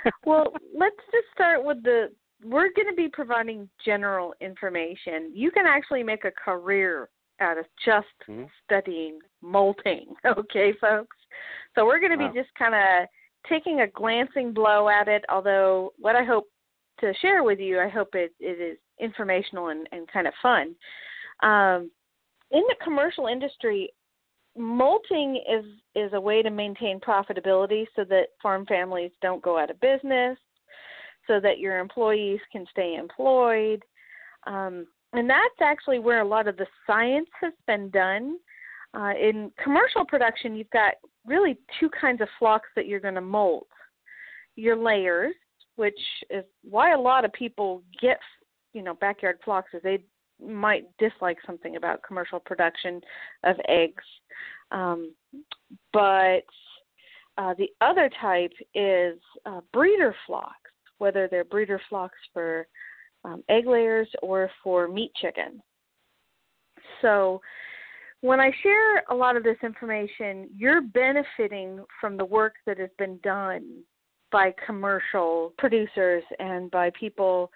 well, 0.25 0.53
let's 0.77 0.95
just 1.11 1.27
start 1.33 1.63
with 1.63 1.83
the. 1.83 2.11
We're 2.43 2.71
going 2.73 2.87
to 2.89 2.95
be 2.95 3.09
providing 3.09 3.69
general 3.83 4.33
information. 4.41 5.31
You 5.33 5.51
can 5.51 5.65
actually 5.65 6.03
make 6.03 6.23
a 6.25 6.31
career 6.31 7.09
out 7.39 7.57
of 7.57 7.65
just 7.83 8.07
Mhm. 8.27 8.49
studying 8.63 9.19
molting, 9.41 10.15
okay, 10.25 10.73
folks? 10.73 11.17
So 11.75 11.85
we're 11.85 11.99
going 11.99 12.11
to 12.11 12.17
Wow. 12.17 12.31
be 12.31 12.39
just 12.39 12.53
kind 12.55 12.75
of 12.75 13.07
taking 13.47 13.81
a 13.81 13.87
glancing 13.87 14.53
blow 14.53 14.89
at 14.89 15.07
it, 15.07 15.23
although 15.29 15.93
what 15.97 16.15
I 16.15 16.23
hope 16.23 16.47
to 16.99 17.13
share 17.15 17.43
with 17.43 17.59
you, 17.59 17.79
I 17.79 17.87
hope 17.87 18.15
it, 18.15 18.33
it 18.39 18.59
is 18.59 18.77
informational 18.99 19.67
and, 19.69 19.87
and 19.91 20.07
kind 20.07 20.27
of 20.27 20.33
fun. 20.41 20.75
Um, 21.43 21.91
in 22.51 22.63
the 22.67 22.75
commercial 22.83 23.27
industry, 23.27 23.93
molting 24.55 25.35
is 25.47 25.65
is 25.95 26.13
a 26.13 26.19
way 26.19 26.41
to 26.41 26.49
maintain 26.49 26.99
profitability 26.99 27.85
so 27.95 28.03
that 28.05 28.29
farm 28.41 28.65
families 28.65 29.11
don't 29.21 29.43
go 29.43 29.57
out 29.57 29.69
of 29.69 29.79
business, 29.79 30.37
so 31.27 31.39
that 31.39 31.59
your 31.59 31.79
employees 31.79 32.39
can 32.51 32.65
stay 32.71 32.95
employed. 32.95 33.83
Um, 34.45 34.87
and 35.13 35.29
that's 35.29 35.61
actually 35.61 35.99
where 35.99 36.21
a 36.21 36.27
lot 36.27 36.47
of 36.47 36.57
the 36.57 36.67
science 36.85 37.29
has 37.41 37.53
been 37.65 37.89
done. 37.89 38.37
Uh, 38.93 39.11
in 39.19 39.51
commercial 39.61 40.05
production, 40.05 40.55
you've 40.55 40.69
got 40.69 40.93
really 41.25 41.57
two 41.79 41.89
kinds 41.89 42.21
of 42.21 42.27
flocks 42.39 42.69
that 42.75 42.87
you're 42.87 42.99
going 42.99 43.15
to 43.15 43.21
molt. 43.21 43.67
Your 44.55 44.75
layers, 44.75 45.33
which 45.75 45.99
is 46.29 46.43
why 46.63 46.93
a 46.93 46.99
lot 46.99 47.25
of 47.25 47.33
people 47.33 47.83
get, 48.01 48.19
you 48.73 48.81
know, 48.81 48.95
backyard 48.95 49.37
flocks, 49.43 49.71
is 49.73 49.81
they 49.83 50.03
might 50.43 50.85
dislike 50.97 51.37
something 51.45 51.75
about 51.75 52.01
commercial 52.07 52.39
production 52.39 53.01
of 53.43 53.55
eggs. 53.67 54.03
Um, 54.71 55.13
but 55.93 56.45
uh, 57.37 57.53
the 57.57 57.69
other 57.81 58.09
type 58.19 58.53
is 58.73 59.19
uh, 59.45 59.61
breeder 59.73 60.15
flocks, 60.25 60.66
whether 60.97 61.27
they're 61.27 61.43
breeder 61.43 61.81
flocks 61.89 62.17
for 62.33 62.67
um, 63.23 63.43
egg 63.49 63.67
layers 63.67 64.07
or 64.21 64.49
for 64.63 64.87
meat 64.87 65.11
chicken. 65.19 65.61
So 67.01 67.41
when 68.21 68.39
I 68.39 68.51
share 68.63 69.03
a 69.09 69.15
lot 69.15 69.37
of 69.37 69.43
this 69.43 69.57
information, 69.63 70.49
you're 70.55 70.81
benefiting 70.81 71.83
from 72.01 72.17
the 72.17 72.25
work 72.25 72.55
that 72.65 72.79
has 72.79 72.89
been 72.97 73.19
done 73.23 73.83
by 74.31 74.53
commercial 74.65 75.53
producers 75.57 76.23
and 76.39 76.69
by 76.71 76.91
people 76.99 77.51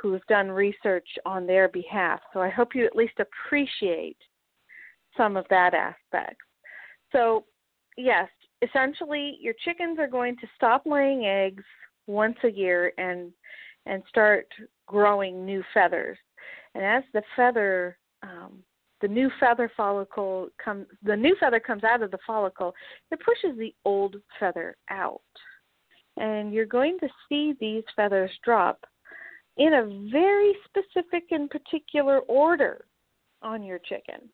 who've 0.00 0.24
done 0.28 0.48
research 0.50 1.06
on 1.26 1.46
their 1.46 1.68
behalf. 1.68 2.20
So 2.32 2.40
I 2.40 2.48
hope 2.48 2.74
you 2.74 2.84
at 2.86 2.96
least 2.96 3.14
appreciate 3.18 4.16
some 5.16 5.36
of 5.36 5.46
that 5.50 5.74
aspect. 5.74 6.36
So, 7.12 7.44
yes, 7.96 8.28
essentially 8.62 9.38
your 9.40 9.54
chickens 9.64 9.98
are 9.98 10.08
going 10.08 10.36
to 10.36 10.46
stop 10.56 10.82
laying 10.86 11.26
eggs 11.26 11.64
once 12.06 12.36
a 12.44 12.50
year 12.50 12.92
and 12.98 13.32
and 13.86 14.02
start 14.08 14.46
growing 14.86 15.44
new 15.44 15.62
feathers. 15.72 16.18
And 16.74 16.84
as 16.84 17.02
the 17.12 17.22
feather 17.36 17.98
um, 18.22 18.62
the 19.00 19.08
new 19.08 19.30
feather 19.38 19.70
follicle 19.76 20.48
comes 20.62 20.86
the 21.02 21.16
new 21.16 21.36
feather 21.38 21.60
comes 21.60 21.84
out 21.84 22.02
of 22.02 22.10
the 22.10 22.18
follicle, 22.26 22.74
it 23.10 23.18
pushes 23.20 23.58
the 23.58 23.74
old 23.84 24.16
feather 24.40 24.76
out. 24.90 25.20
And 26.16 26.54
you're 26.54 26.64
going 26.64 26.98
to 27.00 27.08
see 27.28 27.54
these 27.60 27.82
feathers 27.96 28.30
drop 28.44 28.84
in 29.56 29.74
a 29.74 30.10
very 30.10 30.54
specific 30.64 31.24
and 31.30 31.50
particular 31.50 32.20
order 32.20 32.84
on 33.42 33.62
your 33.62 33.78
chicken. 33.78 34.28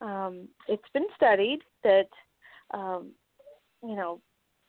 Um, 0.00 0.48
it's 0.68 0.82
been 0.92 1.06
studied 1.14 1.60
that 1.82 2.08
um, 2.72 3.12
you 3.82 3.94
know 3.94 4.20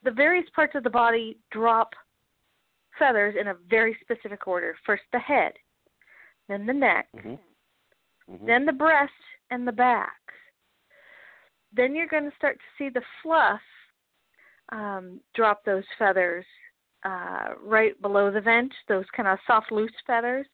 the 0.03 0.11
various 0.11 0.47
parts 0.55 0.75
of 0.75 0.83
the 0.83 0.89
body 0.89 1.37
drop 1.51 1.89
feathers 2.97 3.35
in 3.39 3.47
a 3.47 3.55
very 3.69 3.97
specific 4.01 4.47
order. 4.47 4.75
First 4.85 5.03
the 5.11 5.19
head, 5.19 5.53
then 6.47 6.65
the 6.65 6.73
neck, 6.73 7.07
Mhm. 7.13 7.39
Mhm. 8.29 8.45
then 8.45 8.65
the 8.65 8.73
breast 8.73 9.13
and 9.49 9.67
the 9.67 9.71
back. 9.71 10.19
Then 11.71 11.95
you're 11.95 12.07
going 12.07 12.29
to 12.29 12.35
start 12.37 12.59
to 12.59 12.65
see 12.77 12.89
the 12.89 13.03
fluff 13.21 13.61
um, 14.69 15.21
drop 15.33 15.63
those 15.63 15.83
feathers 15.97 16.45
uh, 17.03 17.53
right 17.61 17.99
below 18.01 18.31
the 18.31 18.41
vent, 18.41 18.73
those 18.87 19.05
kind 19.11 19.27
of 19.27 19.37
soft, 19.45 19.71
loose 19.71 19.93
feathers. 20.07 20.47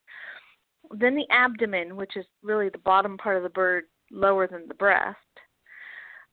Then 0.91 1.15
the 1.15 1.29
abdomen, 1.29 1.95
which 1.95 2.17
is 2.17 2.25
really 2.43 2.67
the 2.67 2.77
bottom 2.79 3.17
part 3.17 3.37
of 3.37 3.43
the 3.43 3.49
bird, 3.49 3.85
lower 4.11 4.47
than 4.47 4.67
the 4.67 4.73
breast. 4.73 5.17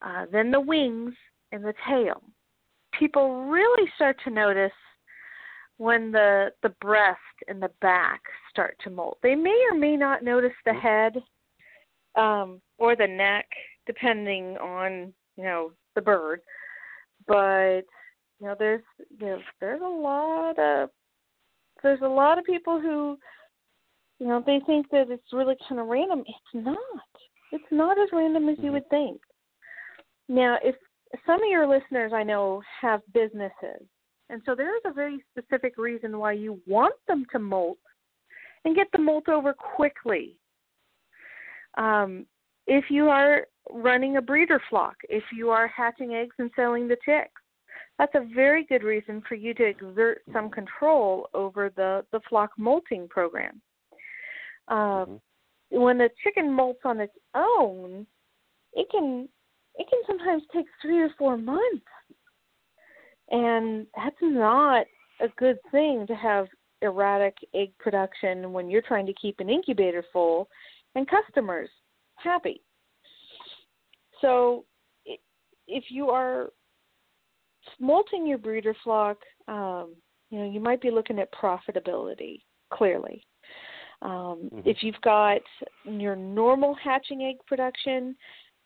Uh, 0.03 0.27
then 0.33 0.51
the 0.51 0.61
wings 0.61 1.15
and 1.53 1.65
the 1.65 1.75
tail. 1.87 2.23
People 2.93 3.45
really 3.45 3.89
start 3.95 4.17
to 4.25 4.31
notice 4.31 4.73
when 5.79 6.13
the 6.13 6.53
the 6.63 6.75
breast 6.81 7.19
and 7.47 7.63
the 7.63 7.71
back 7.81 8.21
start 8.51 8.77
to 8.85 8.91
molt. 8.91 9.19
They 9.23 9.35
may 9.35 9.59
or 9.71 9.79
may 9.79 9.97
not 9.97 10.23
notice 10.23 10.53
the 10.67 10.75
head 10.75 11.17
um, 12.17 12.61
or 12.79 12.95
the 12.97 13.07
neck, 13.07 13.47
depending 13.87 14.57
on 14.59 15.13
you 15.37 15.45
know 15.45 15.73
the 15.95 16.03
bird. 16.03 16.41
But 17.27 17.83
you 18.41 18.47
know, 18.47 18.57
there's 18.59 18.83
you 19.21 19.27
know, 19.27 19.39
there's 19.61 19.81
a 19.81 19.85
lot 19.85 20.59
of 20.59 20.91
there's 21.83 22.03
a 22.03 22.09
lot 22.09 22.39
of 22.39 22.45
people 22.45 22.81
who 22.81 23.17
you 24.19 24.27
know 24.27 24.43
they 24.45 24.61
think 24.67 24.91
that 24.91 25.11
it's 25.11 25.33
really 25.33 25.57
kind 25.69 25.81
of 25.81 25.87
random. 25.87 26.25
It's 26.27 26.67
not. 26.67 26.77
It's 27.53 27.65
not 27.71 27.99
as 27.99 28.09
random 28.13 28.49
as 28.49 28.59
you 28.59 28.71
Mhm. 28.71 28.73
would 28.75 28.91
think. 28.91 29.21
Now, 30.29 30.59
if 30.63 30.77
some 31.25 31.43
of 31.43 31.49
your 31.49 31.67
listeners 31.67 32.13
I 32.13 32.23
know 32.23 32.63
have 32.81 33.01
businesses, 33.13 33.87
and 34.31 34.43
so 34.45 34.55
there 34.55 34.75
is 34.77 34.83
a 34.85 34.93
very 34.93 35.25
specific 35.31 35.75
reason 35.77 36.19
why 36.19 36.33
you 36.33 36.61
want 36.67 36.95
them 37.07 37.25
to 37.33 37.39
molt 37.39 37.79
and 38.65 38.77
get 38.77 38.89
the 38.93 38.99
molt 38.99 39.29
over 39.29 39.53
quickly. 39.53 40.37
Um, 41.77 42.27
if 42.67 42.91
you 42.91 43.09
are 43.09 43.47
running 43.71 44.17
a 44.17 44.23
breeder 44.23 44.61
flock, 44.69 44.97
if 45.09 45.25
you 45.35 45.51
are 45.51 45.69
hatching 45.69 46.15
eggs 46.15 46.35
and 46.39 46.51
selling 46.57 46.89
the 46.89 46.97
chicks, 47.05 47.41
that's 47.99 48.15
a 48.15 48.29
very 48.35 48.65
good 48.65 48.83
reason 48.83 49.23
for 49.29 49.35
you 49.35 49.55
to 49.55 49.65
exert 49.65 50.23
some 50.33 50.51
control 50.51 51.29
over 51.35 51.71
the, 51.75 52.05
the 52.13 52.21
flock 52.29 52.51
molting 52.59 53.09
program. 53.09 53.61
Uh, 54.69 55.07
Mhm. 55.07 55.21
When 55.71 55.99
the 55.99 56.11
chicken 56.23 56.49
molts 56.49 56.85
on 56.85 57.01
its 57.01 57.17
own, 57.35 58.07
it 58.73 58.89
can 58.91 59.29
it 59.75 59.87
can 59.89 60.01
sometimes 60.07 60.43
take 60.53 60.67
three 60.81 61.01
or 61.01 61.11
four 61.19 61.37
months, 61.37 61.87
and 63.31 63.87
that's 63.97 64.17
not 64.21 64.87
a 65.21 65.29
good 65.37 65.59
thing 65.71 66.07
to 66.07 66.15
have 66.15 66.47
erratic 66.83 67.37
egg 67.55 67.73
production 67.79 68.53
when 68.53 68.71
you're 68.71 68.83
trying 68.83 69.07
to 69.07 69.15
keep 69.15 69.41
an 69.41 69.51
incubator 69.51 70.05
full 70.13 70.49
and 70.95 71.09
customers 71.09 71.69
happy. 72.17 72.63
So, 74.21 74.65
if 75.67 75.85
you 75.91 76.11
are 76.11 76.51
molting 77.79 78.27
your 78.27 78.39
breeder 78.39 78.75
flock, 78.83 79.19
um, 79.49 79.95
you 80.31 80.39
know 80.39 80.51
you 80.51 80.61
might 80.61 80.81
be 80.81 80.91
looking 80.91 81.19
at 81.19 81.33
profitability 81.33 82.43
clearly. 82.71 83.25
Um, 84.03 84.51
Mhm. 84.53 84.63
If 84.65 84.83
you've 84.83 85.01
got 85.01 85.43
your 85.85 86.15
normal 86.15 86.75
hatching 86.75 87.25
egg 87.25 87.37
production, 87.47 88.17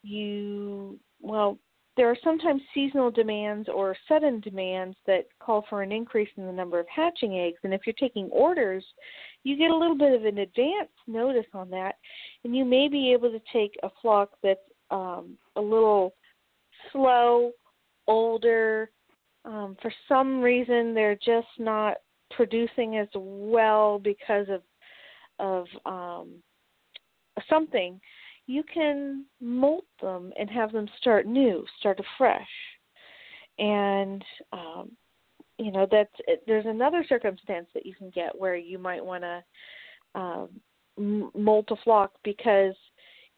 you 0.02 0.98
well 1.20 1.58
there 1.96 2.08
are 2.08 2.16
sometimes 2.24 2.62
seasonal 2.72 3.10
demands 3.10 3.68
or 3.68 3.94
sudden 4.08 4.40
demands 4.40 4.96
that 5.06 5.26
call 5.40 5.64
for 5.68 5.82
an 5.82 5.92
increase 5.92 6.28
in 6.36 6.46
the 6.46 6.52
number 6.52 6.80
of 6.80 6.86
hatching 6.88 7.38
eggs. 7.38 7.58
And 7.64 7.74
if 7.74 7.82
you're 7.86 7.94
taking 7.98 8.28
orders, 8.30 8.84
you 9.44 9.58
get 9.58 9.70
a 9.70 9.76
little 9.76 9.96
bit 9.96 10.14
of 10.14 10.24
an 10.24 10.38
advance 10.38 10.90
notice 11.06 11.46
on 11.52 11.68
that, 11.70 11.96
and 12.44 12.56
you 12.56 12.64
may 12.64 12.88
be 12.88 13.12
able 13.12 13.30
to 13.30 13.40
take 13.52 13.76
a 13.82 13.90
flock 14.00 14.30
that's 14.42 14.60
um, 14.90 15.36
a 15.56 15.60
little 15.60 16.14
slow, 16.92 17.52
older. 18.06 18.90
Um, 19.44 19.76
for 19.82 19.92
some 20.08 20.40
reason, 20.40 20.94
they're 20.94 21.16
just 21.16 21.48
not 21.58 21.96
producing 22.30 22.96
as 22.96 23.08
well 23.14 23.98
because 23.98 24.46
of 24.48 24.62
of 25.38 25.66
um, 25.84 26.34
something 27.50 28.00
you 28.46 28.62
can 28.62 29.24
molt 29.40 29.84
them 30.00 30.32
and 30.38 30.50
have 30.50 30.72
them 30.72 30.88
start 30.98 31.26
new, 31.26 31.64
start 31.78 32.00
afresh. 32.00 32.48
And 33.58 34.24
um, 34.52 34.90
you 35.58 35.70
know 35.70 35.86
that's 35.90 36.14
there's 36.46 36.66
another 36.66 37.04
circumstance 37.08 37.68
that 37.74 37.86
you 37.86 37.94
can 37.94 38.10
get 38.10 38.38
where 38.38 38.56
you 38.56 38.78
might 38.78 39.04
want 39.04 39.22
to 39.22 39.42
um, 40.14 40.48
molt 41.34 41.70
a 41.70 41.76
flock 41.84 42.12
because 42.24 42.74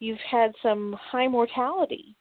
you've 0.00 0.18
had 0.30 0.52
some 0.62 0.94
high 0.94 1.28
mortality 1.28 2.16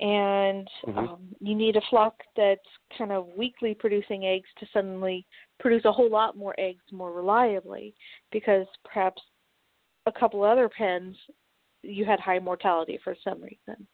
and 0.00 0.68
Mhm. 0.86 0.98
um, 0.98 1.34
you 1.40 1.54
need 1.54 1.76
a 1.76 1.80
flock 1.82 2.20
that's 2.34 2.68
kind 2.98 3.12
of 3.12 3.28
weekly 3.36 3.74
producing 3.74 4.26
eggs 4.26 4.48
to 4.58 4.66
suddenly 4.66 5.24
produce 5.60 5.84
a 5.84 5.92
whole 5.92 6.10
lot 6.10 6.36
more 6.36 6.54
eggs 6.58 6.84
more 6.90 7.12
reliably 7.12 7.94
because 8.32 8.66
perhaps 8.84 9.22
a 10.06 10.12
couple 10.12 10.42
other 10.42 10.68
pens 10.68 11.16
you 11.84 12.04
had 12.04 12.20
high 12.20 12.38
mortality 12.38 12.98
for 13.02 13.16
some 13.22 13.42
reason. 13.42 13.86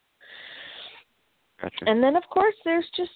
Gotcha. 1.60 1.84
And 1.86 2.02
then, 2.02 2.16
of 2.16 2.22
course, 2.30 2.54
there's 2.64 2.88
just 2.96 3.10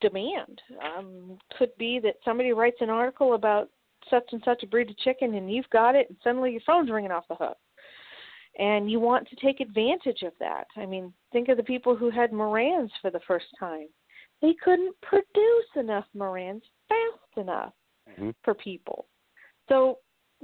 demand. 0.00 0.60
Um, 0.82 1.38
could 1.58 1.76
be 1.78 1.98
that 2.00 2.16
somebody 2.24 2.52
writes 2.52 2.78
an 2.80 2.90
article 2.90 3.34
about 3.34 3.68
such 4.10 4.24
and 4.32 4.42
such 4.44 4.62
a 4.62 4.66
breed 4.66 4.90
of 4.90 4.98
chicken, 4.98 5.34
and 5.34 5.52
you've 5.52 5.68
got 5.70 5.94
it, 5.94 6.08
and 6.08 6.18
suddenly 6.22 6.52
your 6.52 6.60
phone's 6.66 6.90
ringing 6.90 7.10
off 7.10 7.28
the 7.28 7.34
hook. 7.34 7.56
And 8.58 8.90
you 8.90 9.00
want 9.00 9.28
to 9.28 9.36
take 9.36 9.60
advantage 9.60 10.22
of 10.22 10.32
that. 10.40 10.66
I 10.76 10.86
mean, 10.86 11.12
think 11.32 11.48
of 11.48 11.58
the 11.58 11.62
people 11.62 11.94
who 11.94 12.10
had 12.10 12.30
Marans 12.30 12.90
for 13.02 13.10
the 13.10 13.20
first 13.26 13.46
time. 13.58 13.88
They 14.40 14.54
couldn't 14.62 14.94
produce 15.02 15.76
enough 15.76 16.06
Marans 16.16 16.62
fast 16.88 17.38
enough 17.38 17.72
Mhm. 18.08 18.34
for 18.42 18.54
people. 18.54 19.06
So 19.68 19.98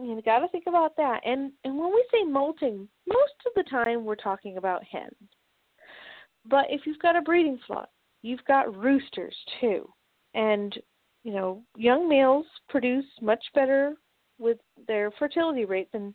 you 0.05 0.21
got 0.23 0.41
to 0.41 0.49
think 0.49 0.65
about 0.67 0.97
that. 0.97 1.21
And 1.25 1.53
and 1.65 1.77
when 1.77 1.91
we 1.91 2.05
say 2.13 2.25
molting, 2.25 2.89
most 3.07 3.35
of 3.47 3.53
the 3.57 3.69
time 3.71 4.05
we're 4.05 4.17
talking 4.17 4.57
about 4.57 4.85
hens. 4.85 5.15
But 6.45 6.67
if 6.71 6.83
you've 6.87 6.99
got 6.99 7.17
a 7.17 7.23
breeding 7.23 7.59
flock, 7.67 7.89
you've 8.23 8.45
got 8.47 8.77
roosters 8.77 9.37
too. 9.61 9.89
And 10.35 10.77
you 11.25 11.33
know, 11.33 11.63
young 11.77 12.09
males 12.09 12.47
produce 12.69 13.05
much 13.21 13.45
better 13.55 13.95
with 14.39 14.59
their 14.89 15.11
fertility 15.19 15.65
rate 15.65 15.91
than 15.93 16.15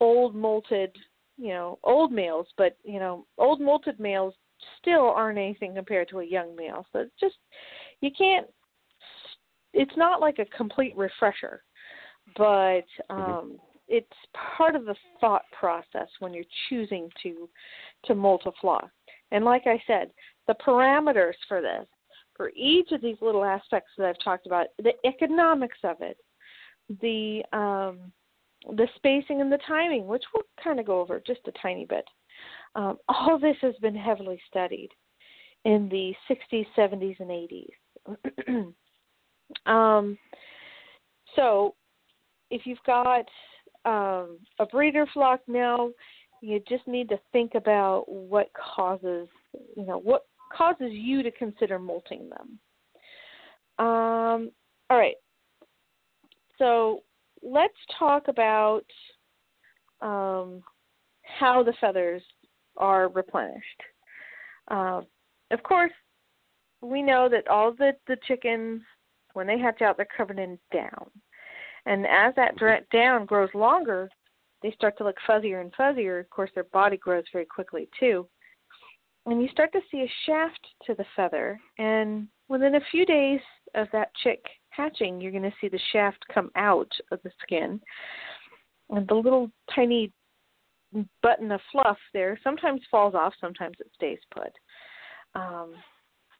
old 0.00 0.34
molted, 0.34 0.90
you 1.38 1.48
know, 1.48 1.78
old 1.84 2.12
males, 2.12 2.46
but 2.58 2.76
you 2.84 2.98
know, 2.98 3.26
old 3.38 3.60
molted 3.60 3.98
males 3.98 4.34
still 4.78 5.10
aren't 5.10 5.38
anything 5.38 5.74
compared 5.74 6.08
to 6.08 6.20
a 6.20 6.24
young 6.26 6.54
male. 6.56 6.86
So 6.92 7.06
just 7.18 7.36
you 8.00 8.10
can't 8.16 8.46
it's 9.72 9.96
not 9.96 10.20
like 10.20 10.38
a 10.38 10.56
complete 10.56 10.96
refresher 10.96 11.62
but 12.36 12.84
um, 13.10 13.58
it's 13.88 14.06
part 14.56 14.74
of 14.74 14.84
the 14.84 14.96
thought 15.20 15.44
process 15.58 16.08
when 16.18 16.34
you're 16.34 16.44
choosing 16.68 17.08
to 17.22 17.48
to 18.04 18.14
flock. 18.60 18.90
And 19.32 19.44
like 19.44 19.62
I 19.66 19.82
said, 19.86 20.10
the 20.46 20.54
parameters 20.54 21.34
for 21.48 21.60
this, 21.60 21.86
for 22.36 22.50
each 22.54 22.92
of 22.92 23.00
these 23.00 23.16
little 23.20 23.44
aspects 23.44 23.90
that 23.98 24.06
I've 24.06 24.24
talked 24.24 24.46
about, 24.46 24.66
the 24.78 24.92
economics 25.04 25.78
of 25.84 25.96
it, 26.00 26.16
the 27.00 27.42
um, 27.56 28.12
the 28.76 28.88
spacing 28.96 29.40
and 29.40 29.50
the 29.50 29.58
timing, 29.66 30.06
which 30.06 30.24
we'll 30.34 30.42
kind 30.62 30.80
of 30.80 30.86
go 30.86 31.00
over 31.00 31.22
just 31.24 31.40
a 31.46 31.52
tiny 31.62 31.86
bit. 31.86 32.04
Um, 32.74 32.98
all 33.08 33.38
this 33.38 33.56
has 33.62 33.74
been 33.80 33.94
heavily 33.94 34.40
studied 34.48 34.90
in 35.64 35.88
the 35.88 36.14
60s, 36.30 36.66
70s, 36.76 37.16
and 37.20 37.30
80s. 38.48 38.72
um, 39.66 40.18
so 41.34 41.74
if 42.50 42.62
you've 42.64 42.82
got 42.86 43.26
um, 43.84 44.38
a 44.58 44.66
breeder 44.70 45.06
flock 45.12 45.40
now, 45.46 45.90
you 46.40 46.60
just 46.68 46.86
need 46.86 47.08
to 47.08 47.18
think 47.32 47.54
about 47.54 48.04
what 48.08 48.50
causes, 48.54 49.28
you 49.76 49.86
know, 49.86 49.98
what 49.98 50.26
causes 50.52 50.90
you 50.90 51.22
to 51.22 51.30
consider 51.30 51.78
molting 51.78 52.28
them. 52.28 52.58
Um, 53.78 54.50
all 54.88 54.96
right. 54.98 55.16
So 56.58 57.00
let's 57.42 57.74
talk 57.98 58.28
about 58.28 58.84
um, 60.00 60.62
how 61.22 61.62
the 61.62 61.74
feathers 61.80 62.22
are 62.76 63.08
replenished. 63.08 63.82
Uh, 64.68 65.02
of 65.50 65.62
course, 65.62 65.92
we 66.80 67.02
know 67.02 67.28
that 67.28 67.48
all 67.48 67.72
the, 67.72 67.92
the 68.06 68.16
chickens, 68.26 68.82
when 69.32 69.46
they 69.46 69.58
hatch 69.58 69.82
out, 69.82 69.96
they're 69.96 70.06
covered 70.16 70.38
in 70.38 70.58
down. 70.72 71.10
And 71.86 72.06
as 72.06 72.34
that 72.34 72.56
down 72.90 73.26
grows 73.26 73.48
longer, 73.54 74.10
they 74.62 74.72
start 74.72 74.98
to 74.98 75.04
look 75.04 75.16
fuzzier 75.28 75.60
and 75.60 75.72
fuzzier. 75.74 76.20
Of 76.20 76.30
course, 76.30 76.50
their 76.54 76.64
body 76.64 76.96
grows 76.96 77.24
very 77.32 77.46
quickly 77.46 77.88
too. 77.98 78.28
And 79.24 79.40
you 79.42 79.48
start 79.48 79.72
to 79.72 79.80
see 79.90 80.02
a 80.02 80.12
shaft 80.26 80.60
to 80.86 80.94
the 80.94 81.04
feather. 81.14 81.58
And 81.78 82.28
within 82.48 82.76
a 82.76 82.80
few 82.90 83.06
days 83.06 83.40
of 83.74 83.88
that 83.92 84.10
chick 84.22 84.44
hatching, 84.70 85.20
you're 85.20 85.32
going 85.32 85.42
to 85.42 85.52
see 85.60 85.68
the 85.68 85.80
shaft 85.92 86.24
come 86.32 86.50
out 86.56 86.90
of 87.12 87.20
the 87.22 87.30
skin. 87.42 87.80
And 88.90 89.06
the 89.08 89.14
little 89.14 89.50
tiny 89.74 90.12
button 91.22 91.50
of 91.50 91.60
fluff 91.72 91.98
there 92.12 92.38
sometimes 92.42 92.80
falls 92.90 93.14
off, 93.14 93.32
sometimes 93.40 93.76
it 93.80 93.90
stays 93.94 94.18
put. 94.32 94.52
Um, 95.34 95.74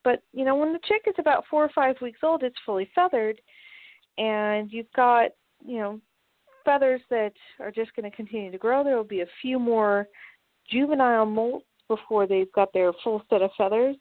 but, 0.05 0.22
you 0.32 0.44
know, 0.44 0.55
when 0.55 0.72
the 0.72 0.78
chick 0.86 1.03
is 1.07 1.16
about 1.18 1.44
four 1.51 1.64
or 1.64 1.70
five 1.74 1.97
weeks 2.01 2.20
old, 2.22 2.44
it's 2.44 2.57
fully 2.64 2.88
feathered 2.94 3.40
and 4.18 4.72
you've 4.72 4.92
got 4.94 5.30
you 5.64 5.78
know 5.78 6.00
feathers 6.64 7.00
that 7.10 7.32
are 7.60 7.70
just 7.70 7.94
going 7.94 8.10
to 8.10 8.16
continue 8.16 8.50
to 8.50 8.58
grow. 8.58 8.84
There 8.84 8.96
will 8.96 9.04
be 9.04 9.20
a 9.20 9.26
few 9.40 9.58
more 9.58 10.08
juvenile 10.68 11.26
molts 11.26 11.62
before 11.88 12.26
they've 12.26 12.52
got 12.52 12.72
their 12.72 12.92
full 13.04 13.22
set 13.30 13.42
of 13.42 13.50
feathers. 13.56 13.96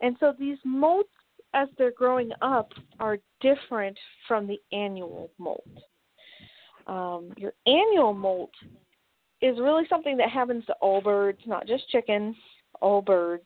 And 0.00 0.16
so 0.18 0.32
these 0.38 0.56
molts, 0.66 1.02
as 1.52 1.68
they're 1.76 1.92
growing 1.92 2.30
up, 2.40 2.72
are 2.98 3.18
different 3.40 3.98
from 4.26 4.46
the 4.46 4.58
annual 4.72 5.30
molt. 5.38 5.62
Um, 6.86 7.32
your 7.36 7.52
annual 7.66 8.14
molt 8.14 8.50
is 9.42 9.58
really 9.58 9.84
something 9.88 10.16
that 10.16 10.30
happens 10.30 10.64
to 10.66 10.74
all 10.80 11.00
birds, 11.00 11.40
not 11.46 11.66
just 11.66 11.88
chickens, 11.90 12.36
all 12.80 13.02
birds. 13.02 13.44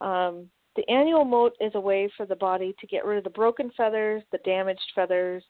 Um, 0.00 0.48
the 0.76 0.88
annual 0.88 1.24
molt 1.24 1.54
is 1.60 1.72
a 1.74 1.80
way 1.80 2.10
for 2.16 2.26
the 2.26 2.36
body 2.36 2.74
to 2.80 2.86
get 2.86 3.04
rid 3.04 3.18
of 3.18 3.24
the 3.24 3.30
broken 3.30 3.70
feathers, 3.76 4.22
the 4.32 4.38
damaged 4.38 4.80
feathers, 4.94 5.42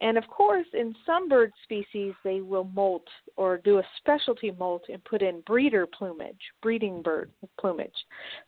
And 0.00 0.18
of 0.18 0.26
course, 0.28 0.66
in 0.74 0.94
some 1.06 1.28
bird 1.28 1.52
species, 1.62 2.12
they 2.22 2.40
will 2.42 2.64
molt 2.64 3.06
or 3.36 3.58
do 3.58 3.78
a 3.78 3.82
specialty 3.98 4.50
molt 4.50 4.82
and 4.92 5.02
put 5.04 5.22
in 5.22 5.40
breeder 5.46 5.86
plumage, 5.86 6.40
breeding 6.62 7.00
bird 7.02 7.30
plumage. 7.58 7.96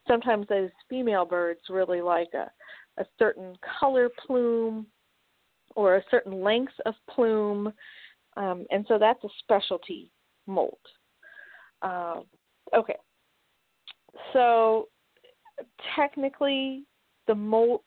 Sometimes 0.07 0.46
those 0.49 0.70
female 0.90 1.24
birds 1.24 1.61
really 1.70 2.03
like 2.03 2.28
a, 2.34 2.51
a 3.01 3.07
certain 3.18 3.57
color 3.80 4.11
plume 4.26 4.86
or 5.74 5.96
a 5.96 6.05
certain 6.11 6.42
length 6.42 6.72
of 6.84 6.94
plume, 7.11 7.72
um, 8.36 8.66
and 8.70 8.84
so 8.88 8.99
that's 8.99 9.22
a 9.24 9.28
specialty 9.40 10.11
molt. 10.46 10.78
Uh, 11.80 12.20
okay, 12.76 12.96
so 14.32 14.88
technically, 15.96 16.84
the 17.26 17.34
molt 17.34 17.84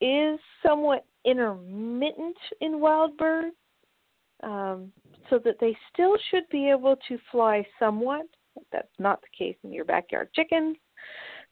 is 0.00 0.38
somewhat 0.62 1.04
intermittent 1.24 2.36
in 2.60 2.80
wild 2.80 3.16
birds, 3.16 3.56
um, 4.42 4.92
so 5.30 5.38
that 5.38 5.56
they 5.60 5.76
still 5.92 6.16
should 6.30 6.48
be 6.50 6.68
able 6.68 6.96
to 7.08 7.18
fly 7.30 7.66
somewhat. 7.78 8.26
That's 8.72 8.86
not 8.98 9.20
the 9.22 9.28
case 9.36 9.56
in 9.64 9.72
your 9.72 9.84
backyard 9.84 10.28
chickens. 10.34 10.76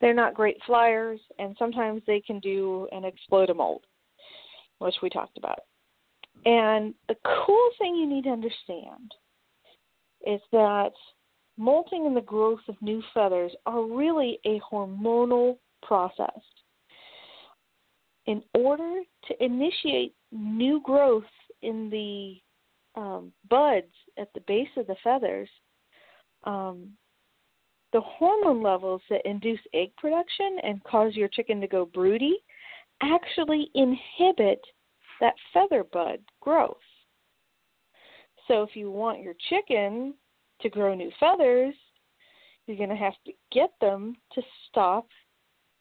They're 0.01 0.15
not 0.15 0.35
great 0.35 0.59
flyers, 0.67 1.21
and 1.39 1.57
sometimes 1.59 2.03
they 2.07 2.21
can 2.21 2.41
do 2.41 2.89
an 2.93 3.05
explode 3.05 3.51
a 3.51 3.55
molt, 3.55 3.85
which 4.79 4.97
we 5.03 5.09
talked 5.09 5.39
about. 5.39 5.61
And 6.45 6.95
the 7.09 7.17
cool 7.25 7.71
thing 7.79 7.95
you 7.95 8.07
need 8.07 8.25
to 8.25 8.31
understand 8.31 9.15
is 10.27 10.41
that 10.51 10.93
molting 11.57 12.07
and 12.07 12.17
the 12.17 12.21
growth 12.21 12.61
of 12.69 12.81
new 12.81 13.03
feathers 13.13 13.53
are 13.67 13.85
really 13.85 14.39
a 14.47 14.61
hormonal 14.61 15.59
process 15.83 16.41
in 18.27 18.43
order 18.55 19.01
to 19.27 19.45
initiate 19.45 20.15
new 20.31 20.81
growth 20.85 21.25
in 21.63 21.91
the 21.91 22.41
um, 23.01 23.33
buds 23.49 23.93
at 24.19 24.33
the 24.35 24.41
base 24.47 24.69
of 24.77 24.87
the 24.87 24.97
feathers, 25.03 25.49
um, 26.45 26.91
the 27.93 28.01
hormone 28.01 28.63
levels 28.63 29.03
that 29.11 29.21
induce 29.25 29.61
egg 29.75 29.91
production 29.97 30.59
and 30.63 30.83
cause 30.85 31.15
your 31.15 31.29
chicken 31.29 31.61
to 31.61 31.67
go 31.67 31.85
broody 31.85 32.39
actually 33.03 33.71
inhibit 33.75 34.61
that 35.21 35.35
feather 35.53 35.85
bud 35.85 36.19
growth. 36.41 36.77
So 38.49 38.63
if 38.63 38.71
you 38.75 38.91
want 38.91 39.23
your 39.23 39.35
chicken 39.51 40.15
to 40.63 40.71
grow 40.71 40.95
new 40.95 41.11
feathers, 41.19 41.75
you're 42.67 42.77
going 42.77 42.89
to 42.89 42.97
have 42.97 43.15
to 43.27 43.33
get 43.51 43.71
them 43.81 44.15
to 44.35 44.43
stop 44.69 45.07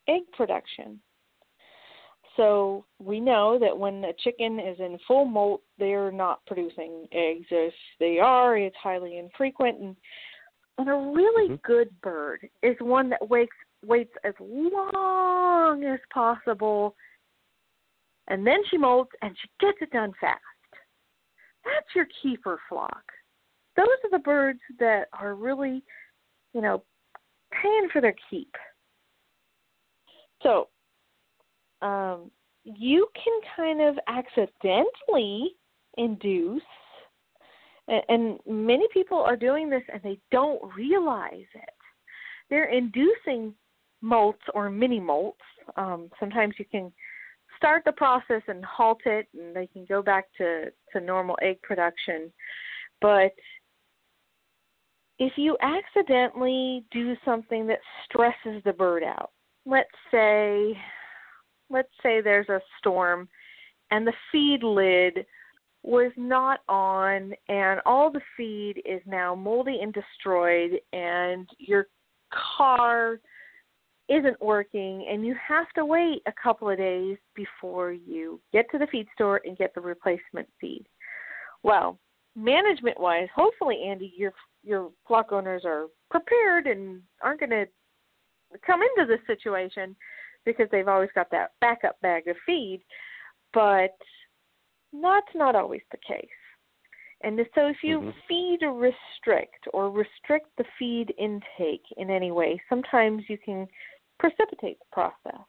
egg 0.08 0.24
production. 0.36 1.00
So 2.38 2.86
we 3.00 3.20
know 3.20 3.60
that 3.60 3.78
when 3.78 4.04
a 4.06 4.14
chicken 4.14 4.60
is 4.60 4.80
in 4.80 4.98
full 5.08 5.26
molt, 5.26 5.62
they're 5.78 6.12
not 6.12 6.46
producing 6.48 7.08
eggs. 7.12 7.46
If 7.52 7.74
they 8.00 8.20
are, 8.20 8.58
it's 8.58 8.76
highly 8.82 9.18
infrequent. 9.18 9.80
And, 9.80 9.96
and 10.78 10.90
a 10.90 10.94
really 10.94 11.50
mm-hmm. 11.50 11.66
good 11.66 11.90
bird 12.02 12.48
is 12.64 12.76
one 12.80 13.10
that 13.10 13.30
waits 13.30 13.52
waits 13.86 14.14
as 14.24 14.34
long 14.40 15.84
as 15.84 16.00
possible, 16.14 16.96
and 18.28 18.46
then 18.46 18.60
she 18.70 18.78
molts 18.78 19.08
and 19.22 19.36
she 19.42 19.50
gets 19.60 19.78
it 19.82 19.92
done 19.92 20.14
fast. 20.22 20.40
That's 21.66 21.88
your 21.96 22.08
keeper 22.22 22.60
flock. 22.70 23.04
Those 23.78 23.88
are 24.04 24.12
the 24.12 24.20
birds 24.20 24.60
that 24.80 25.08
are 25.18 25.36
really, 25.36 25.84
you 26.54 26.62
know, 26.62 26.84
paying 27.62 27.88
for 27.92 28.02
their 28.02 28.16
keep. 28.30 28.54
So 30.44 30.68
um, 31.82 32.32
you 32.64 33.08
can 33.16 33.40
kind 33.56 33.82
of 33.82 33.98
accidentally 34.08 35.56
induce, 35.98 36.62
and, 37.88 38.40
many 38.48 38.88
people 38.94 39.18
are 39.20 39.36
doing 39.36 39.70
this 39.70 39.84
and 39.92 40.02
they 40.04 40.20
don't 40.32 40.62
realize 40.76 41.46
it. 41.54 41.70
They're 42.50 42.70
inducing 42.70 43.54
molts 44.04 44.36
or 44.54 44.70
mini 44.70 45.00
molts. 45.00 45.34
Um, 45.78 46.10
sometimes 46.20 46.56
you 46.58 46.66
can 46.66 46.92
start 47.58 47.84
the 47.86 47.92
process 47.92 48.42
and 48.48 48.64
halt 48.66 49.02
it, 49.06 49.28
and 49.38 49.56
they 49.56 49.68
can 49.68 49.86
go 49.86 50.02
back 50.02 50.26
to, 50.38 50.66
to 50.94 51.00
normal 51.00 51.38
egg 51.42 51.62
production. 51.62 52.32
But 53.02 53.34
if 55.22 55.34
you 55.36 55.56
accidentally 55.62 56.84
do 56.92 57.14
something 57.24 57.68
that 57.68 57.78
stresses 58.06 58.60
the 58.66 58.74
bird 58.74 59.04
out, 59.04 59.30
let's 59.68 59.88
say 60.10 60.76
let's 61.70 61.92
say 62.02 62.22
there's 62.22 62.50
a 62.50 62.60
storm 62.80 63.30
and 63.92 64.06
the 64.06 64.14
feed 64.32 64.64
lid 64.64 65.24
was 65.84 66.12
not 66.18 66.62
on 66.68 67.34
and 67.50 67.80
all 67.86 68.12
the 68.12 68.20
feed 68.36 68.82
is 68.84 69.00
now 69.06 69.36
moldy 69.36 69.80
and 69.82 69.94
destroyed 69.94 70.72
and 70.92 71.48
your 71.60 71.86
car 72.58 73.20
isn't 74.10 74.42
working 74.42 75.08
and 75.08 75.24
you 75.24 75.36
have 75.48 75.70
to 75.76 75.86
wait 75.86 76.24
a 76.26 76.34
couple 76.42 76.68
of 76.68 76.80
days 76.80 77.18
before 77.36 77.92
you 77.92 78.42
get 78.52 78.66
to 78.72 78.80
the 78.80 78.88
feed 78.88 79.06
store 79.14 79.40
and 79.46 79.56
get 79.56 79.74
the 79.76 79.82
replacement 79.82 80.50
feed. 80.60 80.84
Well, 81.62 82.00
management 82.36 83.00
wise, 83.00 83.28
hopefully 83.36 83.84
Andy 83.88 84.12
your 84.18 84.34
your 84.64 84.92
flock 85.08 85.32
owners 85.32 85.64
are 85.66 85.86
prepared 86.10 86.68
and 86.68 87.02
aren't 87.22 87.40
going 87.40 87.50
to 87.50 87.66
come 88.66 88.82
into 88.82 89.08
this 89.08 89.26
situation 89.28 89.96
because 90.46 90.68
they've 90.72 90.88
always 90.88 91.10
got 91.16 91.30
that 91.32 91.52
backup 91.62 92.00
bag 92.02 92.28
of 92.28 92.36
feed, 92.46 92.82
but 93.54 93.96
that's 94.94 95.36
not 95.36 95.56
always 95.56 95.82
the 95.92 95.98
case. 95.98 96.28
And 97.24 97.40
so 97.54 97.68
if 97.68 97.78
you 97.84 98.00
mm-hmm. 98.00 98.10
feed 98.28 98.60
restrict 98.66 99.68
or 99.74 99.92
restrict 99.92 100.48
the 100.58 100.66
feed 100.80 101.14
intake 101.20 101.84
in 101.98 102.10
any 102.10 102.32
way, 102.32 102.60
sometimes 102.68 103.24
you 103.28 103.38
can 103.38 103.68
precipitate 104.20 104.80
the 104.80 104.86
process. 104.92 105.42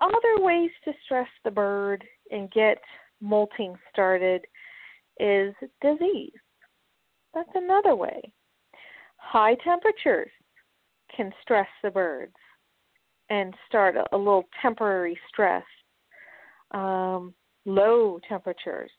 Other 0.00 0.42
ways 0.42 0.70
to 0.84 0.92
stress 1.04 1.28
the 1.44 1.50
bird 1.50 2.02
and 2.30 2.50
get 2.50 2.78
molting 3.20 3.76
started 3.92 4.44
is 5.20 5.54
disease. 5.80 6.32
That's 7.34 7.50
another 7.54 7.94
way. 7.94 8.32
High 9.16 9.56
temperatures 9.64 10.30
can 11.14 11.32
stress 11.42 11.68
the 11.82 11.90
birds 11.90 12.34
and 13.30 13.54
start 13.66 13.96
a, 13.96 14.04
a 14.14 14.18
little 14.18 14.44
temporary 14.60 15.18
stress. 15.28 15.64
Um, 16.72 17.34
low 17.64 18.18
temperatures. 18.28 18.90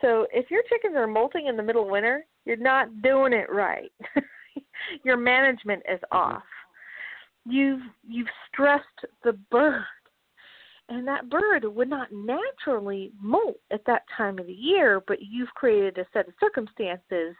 So 0.00 0.26
if 0.32 0.50
your 0.50 0.62
chickens 0.68 0.96
are 0.96 1.06
molting 1.06 1.46
in 1.46 1.56
the 1.56 1.62
middle 1.62 1.84
of 1.84 1.88
winter, 1.88 2.26
you're 2.44 2.56
not 2.56 3.02
doing 3.02 3.32
it 3.32 3.50
right. 3.50 3.92
your 5.04 5.16
management 5.16 5.82
is 5.90 6.00
off. 6.12 6.42
You've 7.48 7.82
you've 8.06 8.28
stressed 8.48 8.84
the 9.24 9.32
bird, 9.50 9.84
and 10.88 11.06
that 11.08 11.28
bird 11.28 11.64
would 11.64 11.90
not 11.90 12.08
naturally 12.12 13.12
molt 13.20 13.58
at 13.72 13.84
that 13.86 14.02
time 14.16 14.38
of 14.38 14.46
the 14.46 14.52
year, 14.52 15.02
but 15.06 15.18
you've 15.20 15.52
created 15.54 15.98
a 15.98 16.06
set 16.12 16.28
of 16.28 16.34
circumstances 16.38 17.34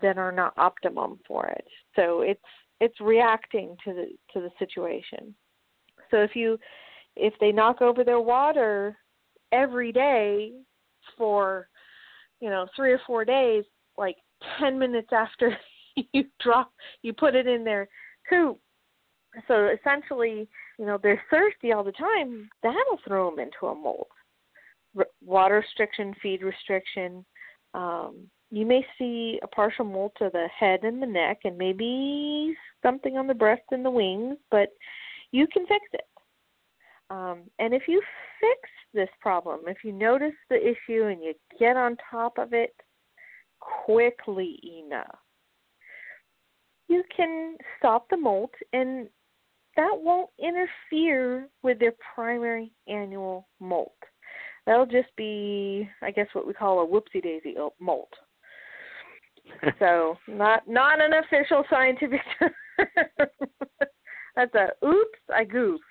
that 0.00 0.18
are 0.18 0.32
not 0.32 0.54
optimum 0.56 1.18
for 1.26 1.46
it. 1.46 1.64
So 1.94 2.22
it's 2.22 2.40
it's 2.80 3.00
reacting 3.00 3.76
to 3.84 3.92
the 3.92 4.06
to 4.32 4.40
the 4.40 4.50
situation. 4.58 5.34
So 6.10 6.18
if 6.18 6.34
you 6.34 6.58
if 7.16 7.34
they 7.40 7.52
knock 7.52 7.80
over 7.80 8.02
their 8.02 8.20
water 8.20 8.96
every 9.52 9.92
day 9.92 10.52
for 11.16 11.68
you 12.40 12.50
know 12.50 12.66
3 12.74 12.92
or 12.92 13.00
4 13.06 13.24
days 13.24 13.64
like 13.96 14.16
10 14.58 14.78
minutes 14.78 15.10
after 15.12 15.56
you 16.12 16.24
drop 16.40 16.72
you 17.02 17.12
put 17.12 17.34
it 17.34 17.46
in 17.46 17.64
their 17.64 17.88
coop 18.28 18.58
so 19.48 19.68
essentially 19.68 20.48
you 20.78 20.86
know 20.86 20.98
they're 21.02 21.22
thirsty 21.30 21.72
all 21.72 21.84
the 21.84 21.92
time 21.92 22.48
that'll 22.62 23.00
throw 23.06 23.30
them 23.30 23.38
into 23.38 23.66
a 23.66 23.74
molt 23.74 24.08
R- 24.96 25.06
water 25.24 25.56
restriction 25.56 26.14
feed 26.22 26.42
restriction 26.42 27.24
um 27.74 28.28
you 28.52 28.66
may 28.66 28.84
see 28.98 29.40
a 29.42 29.46
partial 29.46 29.86
molt 29.86 30.12
to 30.18 30.28
the 30.30 30.46
head 30.56 30.80
and 30.84 31.02
the 31.02 31.06
neck 31.06 31.38
and 31.44 31.56
maybe 31.56 32.54
something 32.82 33.16
on 33.16 33.26
the 33.26 33.34
breast 33.34 33.62
and 33.70 33.82
the 33.82 33.90
wings, 33.90 34.36
but 34.50 34.68
you 35.32 35.46
can 35.46 35.66
fix 35.66 35.82
it. 35.94 36.04
Um, 37.08 37.44
and 37.58 37.72
if 37.72 37.84
you 37.88 38.02
fix 38.38 38.68
this 38.92 39.08
problem, 39.22 39.60
if 39.66 39.78
you 39.82 39.92
notice 39.92 40.34
the 40.50 40.56
issue 40.56 41.04
and 41.04 41.22
you 41.22 41.32
get 41.58 41.78
on 41.78 41.96
top 42.10 42.36
of 42.36 42.52
it 42.52 42.74
quickly 43.58 44.60
enough, 44.84 45.18
you 46.88 47.02
can 47.16 47.56
stop 47.78 48.06
the 48.10 48.18
molt 48.18 48.52
and 48.74 49.08
that 49.76 49.92
won't 49.94 50.30
interfere 50.38 51.48
with 51.62 51.78
their 51.78 51.94
primary 52.14 52.72
annual 52.88 53.48
molt. 53.60 53.92
That'll 54.66 54.86
just 54.86 55.08
be, 55.16 55.88
I 56.02 56.10
guess, 56.10 56.28
what 56.34 56.46
we 56.46 56.52
call 56.52 56.82
a 56.82 56.86
whoopsie 56.86 57.22
daisy 57.22 57.56
molt 57.80 58.12
so 59.78 60.16
not 60.28 60.68
not 60.68 61.00
an 61.00 61.12
official 61.14 61.64
scientific. 61.68 62.20
term. 62.38 62.50
That's 64.36 64.54
a 64.54 64.86
oops, 64.86 65.18
I 65.34 65.44
goofed. 65.44 65.82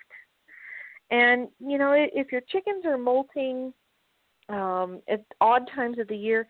And 1.12 1.50
you 1.60 1.78
know, 1.78 1.94
if 1.96 2.32
your 2.32 2.42
chickens 2.50 2.86
are 2.86 2.98
molting 2.98 3.74
um, 4.50 5.02
at 5.10 5.24
odd 5.40 5.70
times 5.76 6.00
of 6.00 6.08
the 6.08 6.16
year, 6.16 6.48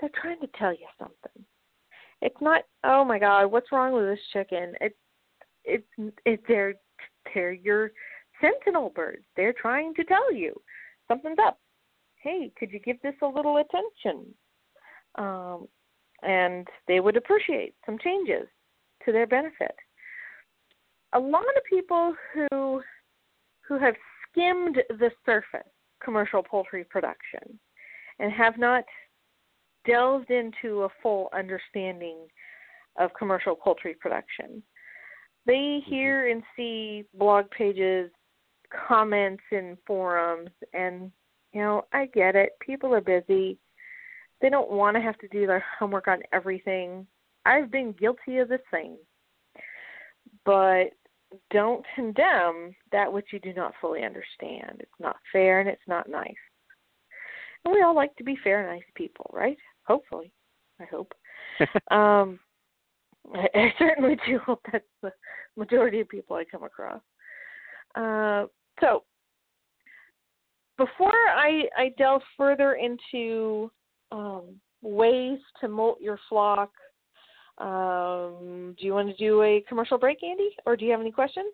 they're 0.00 0.10
trying 0.20 0.40
to 0.40 0.48
tell 0.58 0.72
you 0.72 0.86
something. 0.98 1.44
It's 2.20 2.40
not, 2.40 2.62
oh 2.84 3.04
my 3.04 3.18
God, 3.18 3.46
what's 3.46 3.72
wrong 3.72 3.92
with 3.92 4.04
this 4.04 4.24
chicken? 4.32 4.74
It's 4.80 4.94
it's 5.64 5.86
it, 6.24 6.40
they're 6.48 6.74
they're 7.34 7.52
your 7.52 7.92
sentinel 8.40 8.90
birds. 8.90 9.24
They're 9.36 9.54
trying 9.54 9.94
to 9.94 10.04
tell 10.04 10.32
you 10.32 10.54
something's 11.08 11.38
up. 11.44 11.58
Hey, 12.16 12.52
could 12.58 12.70
you 12.70 12.78
give 12.80 13.00
this 13.02 13.14
a 13.22 13.26
little 13.26 13.58
attention? 13.58 14.34
Um, 15.16 15.68
and 16.22 16.66
they 16.86 17.00
would 17.00 17.16
appreciate 17.16 17.74
some 17.84 17.98
changes 17.98 18.46
to 19.04 19.12
their 19.12 19.26
benefit. 19.26 19.74
A 21.14 21.18
lot 21.18 21.42
of 21.56 21.64
people 21.68 22.14
who 22.32 22.82
who 23.66 23.78
have 23.78 23.94
skimmed 24.30 24.78
the 24.88 25.10
surface 25.26 25.68
commercial 26.02 26.42
poultry 26.42 26.84
production 26.84 27.58
and 28.18 28.32
have 28.32 28.58
not 28.58 28.84
delved 29.86 30.30
into 30.30 30.82
a 30.82 30.88
full 31.02 31.28
understanding 31.32 32.16
of 32.98 33.10
commercial 33.18 33.54
poultry 33.54 33.94
production. 33.94 34.62
They 35.46 35.52
mm-hmm. 35.52 35.90
hear 35.90 36.30
and 36.30 36.42
see 36.56 37.04
blog 37.14 37.50
pages, 37.50 38.10
comments 38.88 39.42
in 39.50 39.76
forums, 39.86 40.50
and 40.72 41.10
you 41.52 41.60
know, 41.60 41.84
I 41.92 42.06
get 42.06 42.34
it. 42.34 42.52
People 42.60 42.94
are 42.94 43.00
busy. 43.00 43.58
They 44.40 44.48
don't 44.48 44.70
want 44.70 44.96
to 44.96 45.02
have 45.02 45.18
to 45.18 45.28
do 45.28 45.46
their 45.46 45.64
homework 45.78 46.08
on 46.08 46.20
everything. 46.32 47.06
I've 47.44 47.70
been 47.70 47.94
guilty 47.98 48.38
of 48.38 48.48
the 48.48 48.58
same. 48.72 48.96
But 50.44 50.90
don't 51.50 51.84
condemn 51.94 52.74
that 52.90 53.12
which 53.12 53.26
you 53.32 53.38
do 53.40 53.52
not 53.52 53.74
fully 53.80 54.02
understand. 54.04 54.78
It's 54.80 55.00
not 55.00 55.16
fair 55.30 55.60
and 55.60 55.68
it's 55.68 55.80
not 55.86 56.08
nice. 56.08 56.34
And 57.64 57.72
we 57.72 57.82
all 57.82 57.94
like 57.94 58.14
to 58.16 58.24
be 58.24 58.36
fair, 58.42 58.60
and 58.60 58.78
nice 58.78 58.88
people, 58.94 59.30
right? 59.32 59.58
Hopefully. 59.86 60.32
I 60.80 60.84
hope. 60.84 61.12
um 61.90 62.40
I, 63.34 63.48
I 63.54 63.74
certainly 63.78 64.16
do 64.26 64.38
hope 64.38 64.60
that's 64.70 64.84
the 65.02 65.12
majority 65.56 66.00
of 66.00 66.08
people 66.08 66.36
I 66.36 66.44
come 66.44 66.64
across. 66.64 67.00
Uh, 67.94 68.46
so 68.80 69.04
before 70.78 71.12
I, 71.12 71.64
I 71.76 71.94
delve 71.98 72.22
further 72.36 72.74
into 72.74 73.70
um, 74.10 74.60
ways 74.80 75.38
to 75.60 75.68
molt 75.68 76.00
your 76.00 76.18
flock, 76.28 76.70
um, 77.58 78.74
do 78.78 78.86
you 78.86 78.94
want 78.94 79.08
to 79.08 79.16
do 79.16 79.42
a 79.42 79.62
commercial 79.68 79.98
break, 79.98 80.22
Andy, 80.22 80.56
or 80.66 80.76
do 80.76 80.84
you 80.84 80.90
have 80.90 81.00
any 81.00 81.12
questions? 81.12 81.52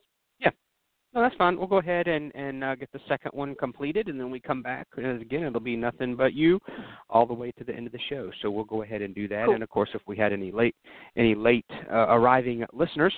No, 1.14 1.22
that's 1.22 1.34
fine. 1.36 1.56
We'll 1.56 1.66
go 1.66 1.78
ahead 1.78 2.06
and 2.06 2.34
and 2.34 2.62
uh, 2.62 2.74
get 2.74 2.92
the 2.92 3.00
second 3.08 3.32
one 3.32 3.54
completed, 3.54 4.08
and 4.08 4.20
then 4.20 4.30
we 4.30 4.40
come 4.40 4.62
back. 4.62 4.86
And 4.96 5.22
again, 5.22 5.44
it'll 5.44 5.60
be 5.60 5.76
nothing 5.76 6.14
but 6.14 6.34
you, 6.34 6.60
all 7.08 7.26
the 7.26 7.34
way 7.34 7.50
to 7.52 7.64
the 7.64 7.74
end 7.74 7.86
of 7.86 7.92
the 7.92 8.00
show. 8.10 8.30
So 8.42 8.50
we'll 8.50 8.64
go 8.64 8.82
ahead 8.82 9.00
and 9.00 9.14
do 9.14 9.26
that. 9.28 9.46
Cool. 9.46 9.54
And 9.54 9.62
of 9.62 9.70
course, 9.70 9.88
if 9.94 10.02
we 10.06 10.16
had 10.16 10.32
any 10.32 10.52
late 10.52 10.76
any 11.16 11.34
late 11.34 11.64
uh, 11.90 12.08
arriving 12.08 12.64
listeners, 12.72 13.14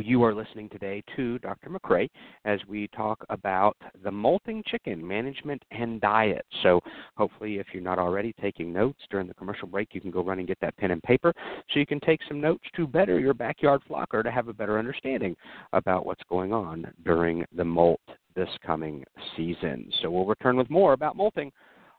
you 0.00 0.22
are 0.22 0.34
listening 0.34 0.68
today 0.68 1.02
to 1.16 1.38
Dr. 1.38 1.70
McCrea 1.70 2.08
as 2.44 2.60
we 2.68 2.88
talk 2.88 3.24
about 3.30 3.76
the 4.02 4.10
molting 4.10 4.62
chicken 4.66 5.06
management 5.06 5.62
and 5.70 6.00
diet. 6.00 6.44
So, 6.62 6.80
hopefully, 7.16 7.58
if 7.58 7.66
you're 7.72 7.82
not 7.82 7.98
already 7.98 8.34
taking 8.40 8.72
notes 8.72 9.00
during 9.10 9.26
the 9.26 9.34
commercial 9.34 9.68
break, 9.68 9.88
you 9.92 10.00
can 10.00 10.10
go 10.10 10.22
run 10.22 10.38
and 10.38 10.48
get 10.48 10.58
that 10.60 10.76
pen 10.76 10.90
and 10.90 11.02
paper 11.02 11.32
so 11.72 11.78
you 11.78 11.86
can 11.86 12.00
take 12.00 12.20
some 12.28 12.40
notes 12.40 12.64
to 12.76 12.86
better 12.86 13.18
your 13.18 13.34
backyard 13.34 13.82
flocker 13.88 14.22
to 14.22 14.30
have 14.30 14.48
a 14.48 14.52
better 14.52 14.78
understanding 14.78 15.36
about 15.72 16.06
what's 16.06 16.22
going 16.28 16.52
on 16.52 16.86
during 17.04 17.44
the 17.56 17.64
molt 17.64 18.00
this 18.34 18.50
coming 18.64 19.04
season. 19.36 19.90
So, 20.02 20.10
we'll 20.10 20.26
return 20.26 20.56
with 20.56 20.70
more 20.70 20.92
about 20.92 21.16
molting 21.16 21.52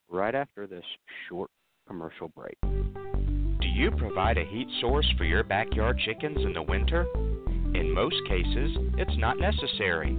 right 0.09 0.35
after 0.35 0.67
this 0.67 0.85
short 1.27 1.49
commercial 1.87 2.29
break. 2.29 2.57
Do 2.63 3.67
you 3.67 3.91
provide 3.91 4.37
a 4.37 4.45
heat 4.45 4.67
source 4.81 5.11
for 5.17 5.23
your 5.23 5.43
backyard 5.43 5.99
chickens 6.05 6.37
in 6.43 6.53
the 6.53 6.61
winter? 6.61 7.05
In 7.73 7.93
most 7.93 8.15
cases, 8.27 8.77
it's 8.97 9.17
not 9.17 9.39
necessary. 9.39 10.15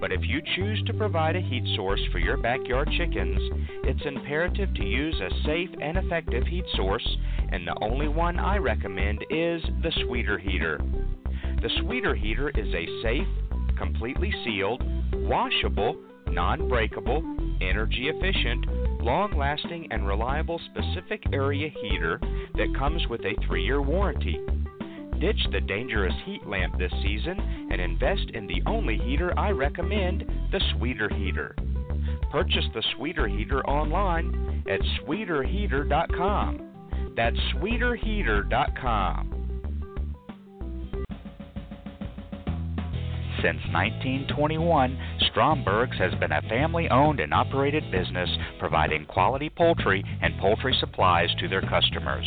But 0.00 0.12
if 0.12 0.20
you 0.22 0.42
choose 0.54 0.82
to 0.86 0.94
provide 0.94 1.36
a 1.36 1.40
heat 1.40 1.64
source 1.76 2.00
for 2.12 2.18
your 2.18 2.36
backyard 2.36 2.90
chickens, 2.96 3.40
it's 3.84 4.04
imperative 4.04 4.74
to 4.74 4.84
use 4.84 5.14
a 5.20 5.44
safe 5.44 5.70
and 5.80 5.96
effective 5.96 6.46
heat 6.46 6.64
source, 6.74 7.16
and 7.50 7.66
the 7.66 7.76
only 7.80 8.08
one 8.08 8.38
I 8.38 8.58
recommend 8.58 9.24
is 9.30 9.62
the 9.82 9.92
Sweeter 10.04 10.38
Heater. 10.38 10.78
The 11.62 11.70
Sweeter 11.80 12.14
Heater 12.14 12.50
is 12.50 12.68
a 12.74 13.02
safe, 13.02 13.28
completely 13.78 14.32
sealed, 14.44 14.82
washable, 15.26 15.96
non 16.28 16.68
breakable, 16.68 17.22
energy 17.60 18.08
efficient, 18.08 18.66
long 19.02 19.36
lasting, 19.36 19.88
and 19.90 20.06
reliable 20.06 20.60
specific 20.70 21.22
area 21.32 21.70
heater 21.80 22.20
that 22.56 22.74
comes 22.76 23.06
with 23.08 23.20
a 23.22 23.34
three 23.46 23.64
year 23.64 23.80
warranty. 23.80 24.38
Ditch 25.24 25.40
the 25.52 25.60
dangerous 25.62 26.12
heat 26.26 26.46
lamp 26.46 26.78
this 26.78 26.92
season 27.02 27.40
and 27.70 27.80
invest 27.80 28.28
in 28.34 28.46
the 28.46 28.62
only 28.66 28.98
heater 28.98 29.32
I 29.38 29.52
recommend 29.52 30.22
the 30.52 30.60
Sweeter 30.76 31.08
Heater. 31.08 31.56
Purchase 32.30 32.66
the 32.74 32.82
Sweeter 32.94 33.26
Heater 33.26 33.66
online 33.66 34.62
at 34.68 34.80
sweeterheater.com. 35.00 37.14
That's 37.16 37.38
sweeterheater.com. 37.56 39.30
Since 43.40 43.60
1921, 43.72 44.98
Stromberg's 45.30 45.96
has 45.96 46.14
been 46.20 46.32
a 46.32 46.42
family 46.50 46.86
owned 46.90 47.20
and 47.20 47.32
operated 47.32 47.90
business 47.90 48.28
providing 48.58 49.06
quality 49.06 49.48
poultry 49.48 50.04
and 50.20 50.38
poultry 50.38 50.76
supplies 50.80 51.30
to 51.40 51.48
their 51.48 51.62
customers. 51.62 52.26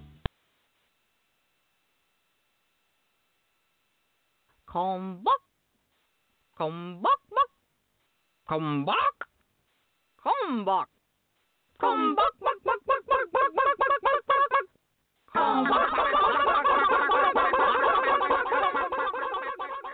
Come 4.71 5.21
back. 5.23 5.33
Come 6.57 7.01
back, 7.03 7.19
back. 7.29 7.49
Come 8.47 8.85
back. 8.85 8.95
Come 10.23 10.63
back. 10.65 10.87
Come 11.79 12.15
back, 12.15 12.31
back, 12.39 12.63
back, 12.63 12.79
back, 12.87 13.05
back, 13.07 13.25
back, 13.33 13.51
back, 13.53 13.77
back, 13.77 14.01
back, 14.01 14.21
back, 14.27 14.49
back. 14.51 14.65
Come 15.33 15.63
back. 15.65 15.89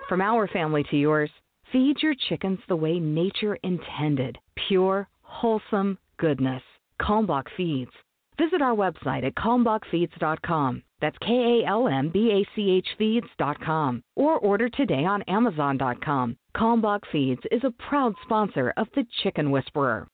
From 0.08 0.22
our 0.22 0.48
family 0.48 0.84
to 0.92 0.98
yours, 0.98 1.32
feed 1.72 1.98
your 2.04 2.14
chickens 2.30 2.60
the 2.68 2.76
way 2.76 3.00
nature 3.00 3.58
intended 3.64 4.38
pure, 4.68 5.08
wholesome 5.22 5.98
goodness. 6.18 6.62
Kalmbach 7.02 7.48
Feeds. 7.56 7.92
Visit 8.38 8.62
our 8.62 8.76
website 8.76 9.26
at 9.26 9.36
kalmbachfeeds.com. 9.36 10.84
That's 11.00 11.18
K 11.20 11.62
A 11.64 11.68
L 11.68 11.88
M 11.88 12.10
B 12.10 12.32
A 12.32 12.56
C 12.56 12.72
H 12.72 12.88
feeds.com. 12.98 14.04
Or 14.16 14.38
order 14.40 14.70
today 14.70 15.06
on 15.06 15.22
Amazon.com. 15.24 16.38
Kalmbach 16.56 17.02
Feeds 17.12 17.42
is 17.52 17.64
a 17.64 17.72
proud 17.72 18.14
sponsor 18.24 18.74
of 18.78 18.88
The 18.96 19.06
Chicken 19.24 19.52
Whisperer. 19.52 20.08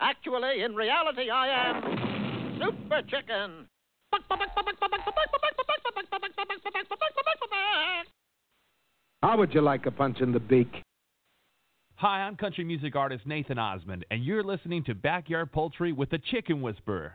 Actually, 0.00 0.62
in 0.62 0.74
reality, 0.74 1.30
I 1.30 1.48
am 1.48 2.60
Super 2.60 3.00
Chicken. 3.08 3.66
How 9.22 9.36
would 9.38 9.54
you 9.54 9.62
like 9.62 9.86
a 9.86 9.90
punch 9.90 10.20
in 10.20 10.32
the 10.32 10.40
beak? 10.40 10.82
Hi, 11.98 12.20
I'm 12.20 12.36
country 12.36 12.62
music 12.62 12.94
artist 12.94 13.26
Nathan 13.26 13.58
Osmond, 13.58 14.04
and 14.10 14.22
you're 14.22 14.42
listening 14.42 14.84
to 14.84 14.94
Backyard 14.94 15.50
Poultry 15.50 15.92
with 15.92 16.10
the 16.10 16.18
Chicken 16.30 16.60
Whisperer. 16.60 17.14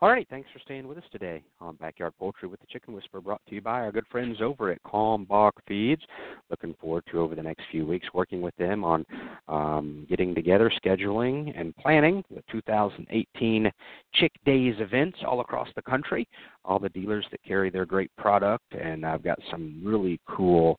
All 0.00 0.08
right, 0.08 0.28
thanks 0.30 0.48
for 0.52 0.60
staying 0.60 0.86
with 0.86 0.98
us 0.98 1.04
today 1.10 1.42
on 1.60 1.74
Backyard 1.74 2.12
Poultry 2.20 2.46
with 2.46 2.60
the 2.60 2.68
Chicken 2.70 2.94
Whisperer, 2.94 3.20
brought 3.20 3.40
to 3.48 3.56
you 3.56 3.60
by 3.60 3.80
our 3.80 3.90
good 3.90 4.06
friends 4.12 4.36
over 4.40 4.70
at 4.70 4.80
Kalmbach 4.84 5.50
Feeds. 5.66 6.02
Looking 6.50 6.72
forward 6.80 7.02
to 7.10 7.18
over 7.18 7.34
the 7.34 7.42
next 7.42 7.64
few 7.72 7.84
weeks 7.84 8.06
working 8.14 8.40
with 8.40 8.54
them 8.58 8.84
on 8.84 9.04
um, 9.48 10.06
getting 10.08 10.32
together, 10.32 10.70
scheduling, 10.84 11.52
and 11.58 11.74
planning 11.74 12.22
the 12.30 12.44
2018 12.52 13.72
Chick 14.14 14.30
Days 14.46 14.76
events 14.78 15.18
all 15.26 15.40
across 15.40 15.66
the 15.74 15.82
country. 15.82 16.28
All 16.64 16.78
the 16.78 16.90
dealers 16.90 17.26
that 17.32 17.42
carry 17.42 17.70
their 17.70 17.86
great 17.86 18.12
product, 18.16 18.72
and 18.80 19.04
I've 19.04 19.24
got 19.24 19.40
some 19.50 19.82
really 19.84 20.20
cool 20.28 20.78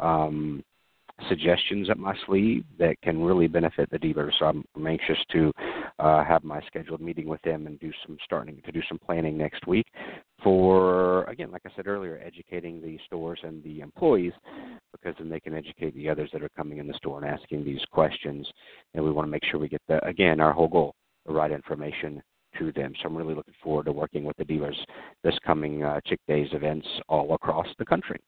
um, 0.00 0.64
suggestions 1.28 1.90
up 1.90 1.96
my 1.96 2.14
sleeve 2.26 2.64
that 2.78 3.00
can 3.02 3.22
really 3.22 3.46
benefit 3.46 3.90
the 3.90 3.98
dealers. 3.98 4.34
So 4.38 4.46
I'm, 4.46 4.64
I'm 4.76 4.86
anxious 4.86 5.18
to 5.32 5.52
uh, 5.98 6.24
have 6.24 6.44
my 6.44 6.60
scheduled 6.66 7.00
meeting 7.00 7.26
with 7.26 7.40
them 7.42 7.66
and 7.66 7.78
do 7.80 7.92
some 8.06 8.16
starting 8.24 8.60
to 8.64 8.72
do 8.72 8.80
some 8.88 8.98
planning 8.98 9.36
next 9.36 9.66
week 9.66 9.86
for 10.42 11.24
again, 11.24 11.50
like 11.50 11.62
I 11.64 11.70
said 11.76 11.86
earlier, 11.86 12.20
educating 12.24 12.80
the 12.80 12.98
stores 13.06 13.40
and 13.42 13.62
the 13.62 13.80
employees 13.80 14.32
because 14.92 15.14
then 15.18 15.28
they 15.28 15.40
can 15.40 15.54
educate 15.54 15.94
the 15.94 16.08
others 16.08 16.30
that 16.32 16.42
are 16.42 16.50
coming 16.50 16.78
in 16.78 16.86
the 16.86 16.94
store 16.94 17.22
and 17.22 17.30
asking 17.30 17.64
these 17.64 17.84
questions. 17.90 18.46
And 18.94 19.04
we 19.04 19.12
want 19.12 19.26
to 19.26 19.30
make 19.30 19.44
sure 19.44 19.60
we 19.60 19.68
get 19.68 19.82
the 19.88 20.04
again 20.06 20.40
our 20.40 20.52
whole 20.52 20.68
goal 20.68 20.94
the 21.26 21.32
right 21.32 21.52
information 21.52 22.22
to 22.66 22.72
them. 22.72 22.92
So 23.00 23.08
I'm 23.08 23.16
really 23.16 23.34
looking 23.34 23.54
forward 23.62 23.86
to 23.86 23.92
working 23.92 24.24
with 24.24 24.36
the 24.36 24.44
dealers 24.44 24.78
this 25.22 25.34
coming 25.44 25.82
uh, 25.82 26.00
Chick 26.06 26.20
Days 26.28 26.48
events 26.52 26.86
all 27.08 27.34
across 27.34 27.66
the 27.78 27.84
country. 27.84 28.20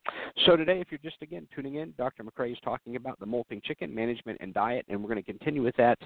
So 0.47 0.57
today, 0.57 0.81
if 0.81 0.89
you're 0.91 1.01
just 1.03 1.21
again 1.23 1.47
tuning 1.55 1.77
in, 1.77 1.95
Dr. 1.97 2.25
McCrea 2.25 2.53
is 2.53 2.59
talking 2.65 2.97
about 2.97 3.19
the 3.21 3.27
molting 3.27 3.61
chicken 3.65 3.95
management 3.95 4.39
and 4.41 4.53
diet, 4.55 4.85
and 4.89 5.01
we're 5.01 5.11
going 5.11 5.23
to 5.23 5.33
continue 5.33 5.63
with 5.63 5.77
that 5.77 5.99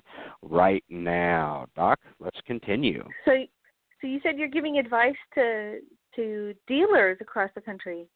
right 0.43 0.85
now. 0.89 1.67
Doc, 1.77 1.99
let's 2.21 2.39
continue. 2.47 3.05
So, 3.25 3.33
so 4.01 4.07
you 4.07 4.21
said 4.23 4.39
you're 4.39 4.49
giving 4.49 4.79
advice 4.79 5.17
to 5.35 5.79
to 6.17 6.55
dealers 6.67 7.19
across 7.21 7.51
the 7.55 7.61
country. 7.61 8.07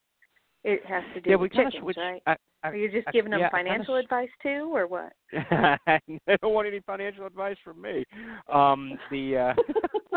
It 0.65 0.85
has 0.87 1.03
to 1.15 1.21
do 1.21 1.31
yeah, 1.31 1.37
with 1.37 1.53
we 1.53 1.65
chickens, 1.65 1.97
right? 1.97 2.23
I, 2.27 2.37
I, 2.63 2.69
Are 2.69 2.77
you 2.77 2.91
just 2.91 3.09
I, 3.09 3.11
giving 3.11 3.33
them 3.33 3.41
yeah, 3.41 3.51
financial 3.51 3.95
kinda, 3.95 4.01
advice 4.01 4.29
too, 4.43 4.71
or 4.73 4.87
what? 4.87 5.13
I 5.33 5.99
don't 6.41 6.55
want 6.55 6.69
any 6.69 6.81
financial 6.81 7.27
advice 7.27 7.57
from 7.65 7.83
me. 7.83 8.05
Um, 8.53 8.97
the 9.11 9.55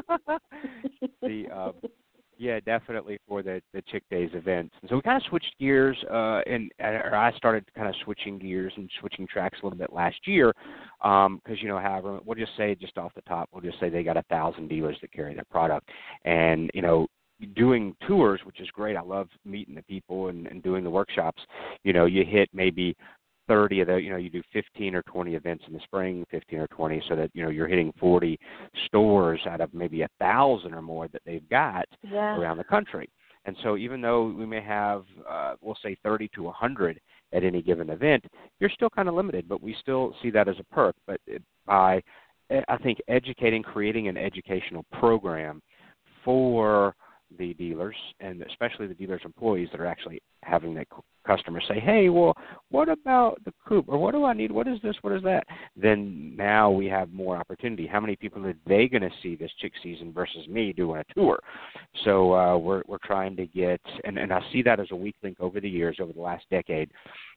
uh, 0.08 0.18
the 1.22 1.46
uh, 1.52 1.72
yeah, 2.38 2.60
definitely 2.60 3.18
for 3.28 3.42
the 3.42 3.62
the 3.74 3.82
Chick 3.92 4.04
Days 4.12 4.30
events. 4.34 4.76
And 4.82 4.90
so 4.90 4.98
we 4.98 5.02
kind 5.02 5.18
of 5.18 5.28
switched 5.30 5.56
gears, 5.60 5.98
uh, 6.12 6.42
and 6.46 6.72
or 6.80 7.16
I 7.16 7.36
started 7.38 7.66
kind 7.76 7.88
of 7.88 7.96
switching 8.04 8.38
gears 8.38 8.74
and 8.76 8.90
switching 9.00 9.26
tracks 9.26 9.58
a 9.62 9.66
little 9.66 9.80
bit 9.80 9.94
last 9.94 10.18
year, 10.28 10.54
because 11.00 11.26
um, 11.26 11.42
you 11.48 11.68
know, 11.68 11.80
however, 11.80 12.20
we'll 12.24 12.36
just 12.36 12.56
say 12.56 12.76
just 12.76 12.98
off 13.00 13.14
the 13.16 13.22
top, 13.22 13.50
we'll 13.52 13.64
just 13.64 13.80
say 13.80 13.90
they 13.90 14.04
got 14.04 14.18
a 14.18 14.24
thousand 14.24 14.68
dealers 14.68 14.98
that 15.02 15.12
carry 15.12 15.34
their 15.34 15.46
product, 15.46 15.90
and 16.24 16.70
you 16.74 16.84
know, 16.84 17.08
doing 17.56 17.96
tours, 18.08 18.40
which 18.46 18.60
is 18.62 18.70
great. 18.72 18.96
I 18.96 19.02
love 19.02 19.28
meeting 19.44 19.76
the 19.76 19.84
people 19.84 20.28
and, 20.30 20.48
and 20.48 20.64
doing 20.64 20.84
the 20.84 20.90
workshops. 20.90 21.42
You 21.84 21.94
know, 21.94 22.06
you 22.06 22.24
hit 22.24 22.50
maybe 22.54 22.96
30 23.48 23.82
of 23.82 23.88
the, 23.88 23.98
you 23.98 24.10
know, 24.10 24.18
you 24.18 24.30
do 24.30 24.42
15 24.54 24.96
or 24.96 25.04
20 25.04 25.36
events 25.36 25.64
in 25.68 25.74
the 25.74 25.80
spring, 25.82 26.26
15 26.32 26.60
or 26.60 26.68
20, 26.68 27.04
so 27.08 27.16
that, 27.16 27.30
you 27.34 27.44
know, 27.44 27.50
you're 27.50 27.68
hitting 27.68 27.94
40 28.00 28.40
stores 28.88 29.40
out 29.48 29.62
of 29.62 29.74
maybe 29.74 30.02
a 30.02 30.10
thousand 30.20 30.74
or 30.74 30.82
more 30.82 31.08
that 31.10 31.22
they've 31.26 31.48
got 31.50 31.86
Yeah. 32.02 32.38
around 32.38 32.58
the 32.58 32.64
country. 32.64 33.10
And 33.46 33.56
so 33.62 33.78
even 33.78 34.02
though 34.02 34.30
we 34.30 34.46
may 34.46 34.62
have, 34.62 35.06
uh, 35.30 35.56
we'll 35.62 35.78
say 35.84 35.96
30 36.04 36.30
to 36.30 36.44
100 36.44 37.00
at 37.34 37.44
any 37.44 37.62
given 37.62 37.92
event, 37.92 38.26
you're 38.60 38.72
still 38.72 38.90
kind 38.90 39.08
of 39.08 39.14
limited, 39.14 39.48
but 39.48 39.62
we 39.62 39.76
still 39.80 40.16
see 40.24 40.32
that 40.32 40.48
as 40.48 40.56
a 40.60 40.64
perk. 40.74 40.96
But 41.06 41.22
it, 41.28 41.44
by, 41.68 42.02
I 42.50 42.78
think, 42.78 43.00
educating, 43.08 43.62
creating 43.62 44.08
an 44.08 44.18
educational 44.18 44.84
program 44.94 45.62
for 46.24 46.96
the 47.38 47.54
dealers 47.56 47.96
and 48.20 48.42
especially 48.44 48.88
the 48.88 48.94
dealers' 48.94 49.22
employees 49.26 49.70
that 49.72 49.82
are 49.82 49.86
actually 49.86 50.22
having 50.44 50.74
that 50.76 50.90
customer 51.26 51.62
say, 51.68 51.80
"Hey, 51.80 52.10
well, 52.10 52.36
what 52.70 52.90
about 52.90 53.44
the 53.46 53.54
coop? 53.68 53.86
Or 53.88 53.98
what 53.98 54.14
do 54.14 54.26
I 54.26 54.34
need? 54.34 54.52
What 54.52 54.68
is 54.68 54.80
this? 54.82 54.96
What 55.02 55.14
is 55.14 55.24
that?" 55.24 55.46
Then 55.76 56.36
now 56.36 56.70
we 56.70 56.88
have 56.88 57.12
more 57.12 57.38
opportunity. 57.38 57.88
How 57.88 58.00
many 58.00 58.16
people 58.16 58.46
are 58.46 58.56
they 58.68 58.88
going 58.88 59.02
to 59.02 59.12
see 59.22 59.36
this 59.36 59.52
chick 59.60 59.74
season 59.84 60.14
versus 60.14 60.48
me 60.48 60.74
doing 60.74 61.02
a 61.02 61.14
tour? 61.14 61.40
So 62.04 62.34
uh, 62.34 62.58
we're 62.58 62.84
we're 62.88 62.98
trying 63.04 63.36
to 63.38 63.46
get, 63.48 63.82
and 64.04 64.18
and 64.18 64.32
I 64.32 64.42
see 64.52 64.62
that 64.64 64.80
as 64.80 64.88
a 64.92 64.96
weak 64.96 65.16
link 65.24 65.38
over 65.40 65.60
the 65.60 65.70
years, 65.70 65.98
over 66.00 66.14
the 66.14 66.22
last 66.22 66.46
decade, 66.50 66.92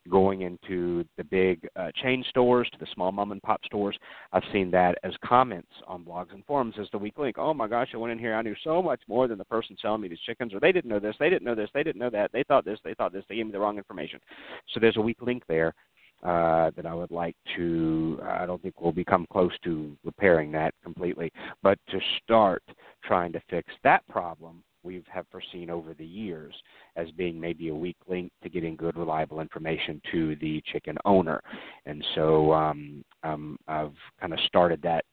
going 0.08 0.42
into 0.42 1.04
the 1.16 1.24
big 1.24 1.68
uh, 1.76 1.90
chain 2.02 2.24
stores 2.28 2.68
to 2.72 2.78
the 2.78 2.86
small 2.94 3.12
mom 3.12 3.32
and 3.32 3.42
pop 3.42 3.64
stores. 3.64 3.98
I've 4.32 4.42
seen 4.52 4.70
that 4.72 4.98
as 5.04 5.12
comments 5.24 5.72
on 5.86 6.04
blogs 6.04 6.32
and 6.32 6.44
forums 6.44 6.74
as 6.80 6.88
the 6.92 6.98
weak 6.98 7.18
link. 7.18 7.36
Oh 7.38 7.54
my 7.54 7.68
gosh, 7.68 7.88
I 7.94 7.96
went 7.96 8.12
in 8.12 8.18
here, 8.18 8.34
I 8.34 8.42
knew 8.42 8.54
so 8.64 8.82
much 8.82 9.00
more 9.08 9.28
than 9.28 9.38
the 9.38 9.44
person 9.44 9.76
selling 9.80 10.00
me 10.00 10.08
these 10.08 10.18
chickens, 10.20 10.54
or 10.54 10.60
they 10.60 10.72
didn't 10.72 10.90
know 10.90 11.00
this, 11.00 11.16
they 11.18 11.30
didn't 11.30 11.44
know 11.44 11.54
this, 11.54 11.70
they 11.74 11.82
didn't 11.82 12.00
know 12.00 12.10
that, 12.10 12.32
they 12.32 12.42
thought 12.44 12.64
this, 12.64 12.78
they 12.84 12.94
thought 12.94 13.12
this, 13.12 13.24
they 13.28 13.36
gave 13.36 13.46
me 13.46 13.52
the 13.52 13.58
wrong 13.58 13.77
information. 13.78 14.20
So 14.68 14.80
there's 14.80 14.96
a 14.96 15.00
weak 15.00 15.22
link 15.22 15.42
there 15.48 15.74
uh, 16.22 16.70
that 16.76 16.84
I 16.86 16.94
would 16.94 17.10
like 17.10 17.36
to. 17.56 18.20
I 18.22 18.44
don't 18.44 18.60
think 18.60 18.80
we'll 18.80 18.92
become 18.92 19.26
close 19.32 19.52
to 19.64 19.96
repairing 20.04 20.52
that 20.52 20.74
completely, 20.82 21.32
but 21.62 21.78
to 21.90 22.00
start 22.22 22.62
trying 23.04 23.32
to 23.32 23.40
fix 23.48 23.72
that 23.84 24.06
problem 24.08 24.62
we 24.82 25.02
have 25.10 25.26
foreseen 25.30 25.70
over 25.70 25.92
the 25.94 26.04
years 26.04 26.54
as 26.96 27.10
being 27.12 27.38
maybe 27.38 27.68
a 27.68 27.74
weak 27.74 27.96
link 28.06 28.30
to 28.42 28.48
getting 28.48 28.76
good, 28.76 28.96
reliable 28.96 29.40
information 29.40 30.00
to 30.10 30.36
the 30.36 30.62
chicken 30.72 30.96
owner. 31.04 31.40
And 31.86 32.04
so 32.14 32.52
um, 32.52 33.04
um, 33.22 33.58
I've 33.66 33.94
kind 34.20 34.32
of 34.32 34.38
started 34.46 34.80
that 34.82 35.04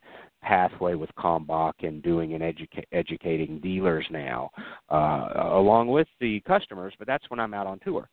pathway 0.41 0.93
with 0.93 1.09
Kalmbach 1.17 1.73
and 1.79 2.01
doing 2.03 2.35
and 2.35 2.43
educa- 2.43 2.85
educating 2.91 3.59
dealers 3.59 4.05
now, 4.11 4.49
uh, 4.89 5.29
along 5.35 5.87
with 5.87 6.07
the 6.19 6.41
customers. 6.41 6.93
But 6.97 7.07
that's 7.07 7.29
when 7.29 7.39
I'm 7.39 7.53
out 7.53 7.67
on 7.67 7.79
tour, 7.79 8.07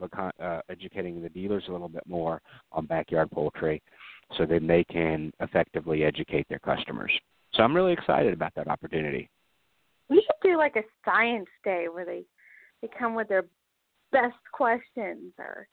uh, 0.00 0.60
educating 0.70 1.22
the 1.22 1.28
dealers 1.28 1.64
a 1.68 1.72
little 1.72 1.88
bit 1.88 2.04
more 2.06 2.40
on 2.72 2.86
backyard 2.86 3.30
poultry, 3.30 3.82
so 4.36 4.46
then 4.46 4.66
they 4.66 4.84
can 4.84 5.32
effectively 5.40 6.04
educate 6.04 6.46
their 6.48 6.58
customers. 6.58 7.12
So 7.54 7.62
I'm 7.62 7.74
really 7.74 7.92
excited 7.92 8.32
about 8.32 8.54
that 8.56 8.68
opportunity. 8.68 9.28
We 10.08 10.16
should 10.16 10.50
do 10.50 10.56
like 10.56 10.76
a 10.76 10.82
science 11.04 11.48
day 11.64 11.86
where 11.92 12.04
they 12.04 12.24
they 12.82 12.88
come 12.98 13.14
with 13.14 13.28
their 13.28 13.44
best 14.12 14.36
questions 14.52 15.32
or 15.38 15.66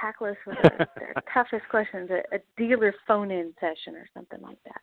tackle 0.00 0.28
us 0.28 0.36
with 0.46 0.56
their, 0.62 0.88
their 0.96 1.14
toughest 1.32 1.68
questions, 1.70 2.10
a, 2.10 2.36
a 2.36 2.38
dealer 2.56 2.94
phone 3.06 3.30
in 3.30 3.52
session 3.60 3.94
or 3.94 4.06
something 4.14 4.40
like 4.40 4.58
that. 4.64 4.80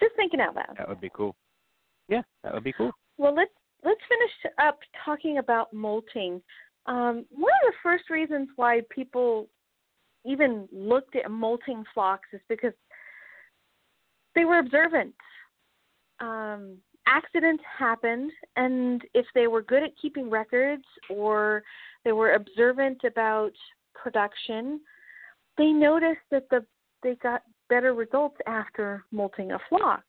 Just 0.00 0.14
thinking 0.16 0.40
out 0.40 0.54
loud. 0.54 0.74
That 0.78 0.88
would 0.88 1.00
be 1.00 1.10
cool. 1.14 1.34
Yeah, 2.08 2.22
that 2.42 2.52
would 2.52 2.64
be 2.64 2.72
cool. 2.72 2.90
Well, 3.16 3.34
let's 3.34 3.50
let's 3.84 4.00
finish 4.08 4.54
up 4.58 4.78
talking 5.04 5.38
about 5.38 5.72
molting. 5.72 6.42
Um, 6.86 7.24
one 7.30 7.52
of 7.64 7.72
the 7.72 7.78
first 7.82 8.10
reasons 8.10 8.48
why 8.56 8.82
people 8.90 9.48
even 10.24 10.68
looked 10.72 11.16
at 11.16 11.30
molting 11.30 11.84
flocks 11.92 12.28
is 12.32 12.40
because 12.48 12.72
they 14.34 14.44
were 14.44 14.58
observant. 14.58 15.14
Um, 16.20 16.76
accidents 17.06 17.62
happened, 17.78 18.30
and 18.56 19.02
if 19.14 19.26
they 19.34 19.46
were 19.46 19.62
good 19.62 19.82
at 19.82 19.90
keeping 20.00 20.30
records 20.30 20.84
or 21.08 21.62
they 22.04 22.12
were 22.12 22.34
observant 22.34 23.02
about 23.04 23.52
production, 23.94 24.80
they 25.56 25.70
noticed 25.70 26.20
that 26.30 26.48
the 26.50 26.64
they 27.02 27.14
got 27.16 27.42
better 27.68 27.92
results 27.92 28.36
after 28.46 29.04
molting 29.12 29.52
a 29.52 29.58
flock. 29.68 30.02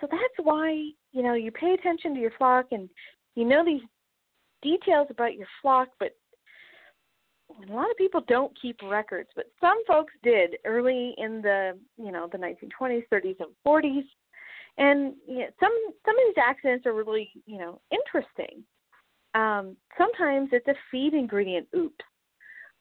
So 0.00 0.08
that's 0.10 0.22
why 0.42 0.90
you 1.12 1.22
know 1.22 1.34
you 1.34 1.50
pay 1.50 1.74
attention 1.74 2.14
to 2.14 2.20
your 2.20 2.32
flock 2.38 2.66
and 2.72 2.88
you 3.34 3.44
know 3.44 3.64
these 3.64 3.82
details 4.68 5.08
about 5.10 5.34
your 5.34 5.46
flock, 5.62 5.88
but 5.98 6.16
a 7.68 7.72
lot 7.72 7.90
of 7.90 7.96
people 7.96 8.22
don't 8.26 8.52
keep 8.60 8.76
records, 8.82 9.28
but 9.36 9.46
some 9.60 9.80
folks 9.86 10.12
did 10.22 10.56
early 10.64 11.14
in 11.18 11.40
the 11.42 11.78
you 11.96 12.10
know 12.10 12.28
the 12.30 12.38
1920s, 12.38 13.04
30s, 13.12 13.36
and 13.40 13.54
40s 13.66 14.04
and 14.78 15.14
you 15.26 15.38
know, 15.38 15.46
some 15.60 15.72
some 16.04 16.16
of 16.16 16.22
these 16.26 16.42
accidents 16.42 16.86
are 16.86 16.92
really 16.92 17.30
you 17.46 17.58
know 17.58 17.80
interesting. 17.90 18.62
Um, 19.34 19.76
sometimes 19.98 20.50
it's 20.52 20.68
a 20.68 20.74
feed 20.90 21.14
ingredient 21.14 21.66
oops. 21.74 22.04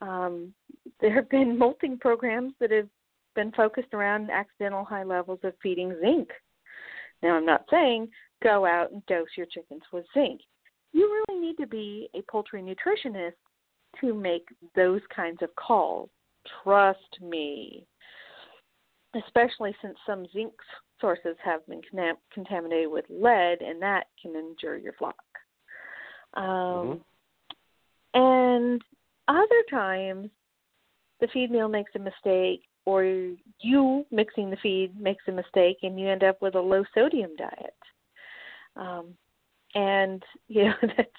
Um, 0.01 0.53
there 1.01 1.13
have 1.13 1.29
been 1.29 1.57
molting 1.57 1.97
programs 1.97 2.53
that 2.59 2.71
have 2.71 2.89
been 3.35 3.51
focused 3.51 3.93
around 3.93 4.29
accidental 4.29 4.85
high 4.85 5.03
levels 5.03 5.39
of 5.43 5.53
feeding 5.61 5.95
zinc. 6.01 6.29
Now, 7.21 7.35
I'm 7.35 7.45
not 7.45 7.65
saying 7.69 8.09
go 8.43 8.65
out 8.65 8.91
and 8.91 9.05
dose 9.05 9.27
your 9.37 9.47
chickens 9.47 9.81
with 9.91 10.05
zinc. 10.13 10.41
You 10.93 11.23
really 11.29 11.41
need 11.41 11.57
to 11.57 11.67
be 11.67 12.09
a 12.15 12.21
poultry 12.29 12.61
nutritionist 12.61 13.33
to 14.01 14.13
make 14.13 14.47
those 14.75 15.01
kinds 15.15 15.41
of 15.41 15.49
calls. 15.55 16.09
Trust 16.63 17.19
me. 17.21 17.85
Especially 19.15 19.75
since 19.81 19.97
some 20.05 20.25
zinc 20.33 20.53
sources 20.99 21.35
have 21.43 21.65
been 21.67 21.81
conam- 21.93 22.17
contaminated 22.33 22.91
with 22.91 23.05
lead, 23.09 23.61
and 23.61 23.81
that 23.81 24.05
can 24.21 24.35
injure 24.35 24.77
your 24.77 24.93
flock. 24.93 25.15
Um, 26.35 26.43
mm-hmm. 26.43 27.01
And 28.13 28.81
other 29.27 29.63
times, 29.69 30.29
the 31.19 31.27
feed 31.33 31.51
mill 31.51 31.67
makes 31.67 31.91
a 31.95 31.99
mistake, 31.99 32.63
or 32.85 33.03
you 33.03 34.05
mixing 34.11 34.49
the 34.49 34.57
feed 34.61 34.99
makes 34.99 35.23
a 35.27 35.31
mistake, 35.31 35.77
and 35.83 35.99
you 35.99 36.07
end 36.09 36.23
up 36.23 36.41
with 36.41 36.55
a 36.55 36.59
low 36.59 36.83
sodium 36.93 37.35
diet. 37.37 37.73
Um, 38.75 39.15
and 39.75 40.23
you 40.47 40.65
know 40.65 40.73
that's 40.81 41.09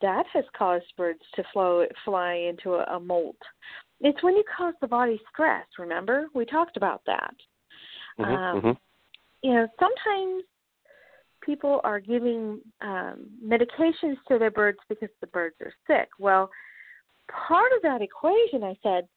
that 0.00 0.24
has 0.32 0.44
caused 0.56 0.84
birds 0.96 1.20
to 1.34 1.42
flow 1.52 1.86
fly 2.04 2.34
into 2.34 2.74
a, 2.74 2.84
a 2.96 3.00
molt. 3.00 3.36
It's 4.00 4.22
when 4.22 4.36
you 4.36 4.44
cause 4.56 4.74
the 4.80 4.86
body 4.86 5.20
stress. 5.32 5.66
Remember, 5.78 6.26
we 6.34 6.44
talked 6.44 6.76
about 6.76 7.00
that. 7.06 7.34
Mm-hmm, 8.18 8.32
um, 8.32 8.56
mm-hmm. 8.58 8.70
You 9.42 9.54
know, 9.54 9.68
sometimes 9.80 10.44
people 11.42 11.80
are 11.84 12.00
giving 12.00 12.60
um, 12.80 13.26
medications 13.44 14.16
to 14.28 14.38
their 14.38 14.50
birds 14.50 14.78
because 14.88 15.08
the 15.20 15.26
birds 15.28 15.56
are 15.60 15.72
sick. 15.86 16.08
Well, 16.18 16.50
part 17.28 17.72
of 17.76 17.82
that 17.82 18.02
equation, 18.02 18.62
I 18.62 18.76
said, 18.82 19.08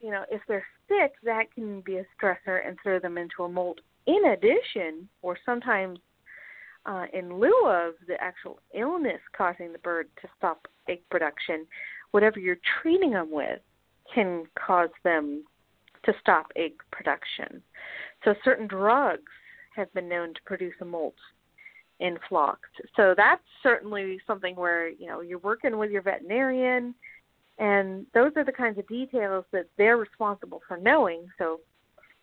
you 0.00 0.10
know, 0.10 0.24
if 0.30 0.40
they're 0.48 0.66
sick, 0.88 1.12
that 1.24 1.52
can 1.54 1.80
be 1.82 1.98
a 1.98 2.06
stressor 2.16 2.66
and 2.66 2.76
throw 2.82 2.98
them 2.98 3.18
into 3.18 3.42
a 3.44 3.48
molt. 3.48 3.80
In 4.06 4.24
addition, 4.26 5.08
or 5.22 5.36
sometimes 5.44 5.98
uh, 6.86 7.06
in 7.12 7.38
lieu 7.38 7.66
of 7.66 7.94
the 8.06 8.20
actual 8.20 8.58
illness 8.74 9.20
causing 9.36 9.72
the 9.72 9.78
bird 9.78 10.08
to 10.20 10.28
stop 10.36 10.66
egg 10.88 11.00
production, 11.10 11.66
whatever 12.10 12.38
you're 12.38 12.58
treating 12.82 13.12
them 13.12 13.30
with 13.30 13.60
can 14.14 14.44
cause 14.54 14.90
them 15.04 15.44
to 16.04 16.12
stop 16.20 16.46
egg 16.56 16.72
production. 16.90 17.62
So 18.24 18.34
certain 18.44 18.66
drugs 18.66 19.30
have 19.76 19.92
been 19.94 20.08
known 20.08 20.34
to 20.34 20.40
produce 20.44 20.74
a 20.80 20.84
molt 20.84 21.14
in 22.00 22.18
flocks. 22.28 22.68
So 22.96 23.14
that's 23.16 23.42
certainly 23.62 24.18
something 24.26 24.56
where, 24.56 24.88
you 24.88 25.06
know, 25.06 25.20
you're 25.20 25.38
working 25.38 25.78
with 25.78 25.90
your 25.90 26.02
veterinarian 26.02 26.94
and 27.58 28.06
those 28.14 28.32
are 28.36 28.44
the 28.44 28.52
kinds 28.52 28.78
of 28.78 28.88
details 28.88 29.44
that 29.52 29.66
they're 29.78 29.96
responsible 29.96 30.62
for 30.66 30.76
knowing. 30.76 31.26
So 31.38 31.60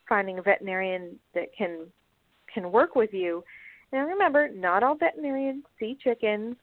finding 0.08 0.40
a 0.40 0.42
veterinarian 0.42 1.18
that 1.34 1.48
can 1.58 1.86
can 2.54 2.72
work 2.72 2.96
with 2.96 3.14
you. 3.14 3.44
Now 3.92 4.06
remember, 4.06 4.50
not 4.50 4.84
all 4.84 4.96
veterinarians 4.96 5.64
see 5.80 5.98
chickens, 6.02 6.56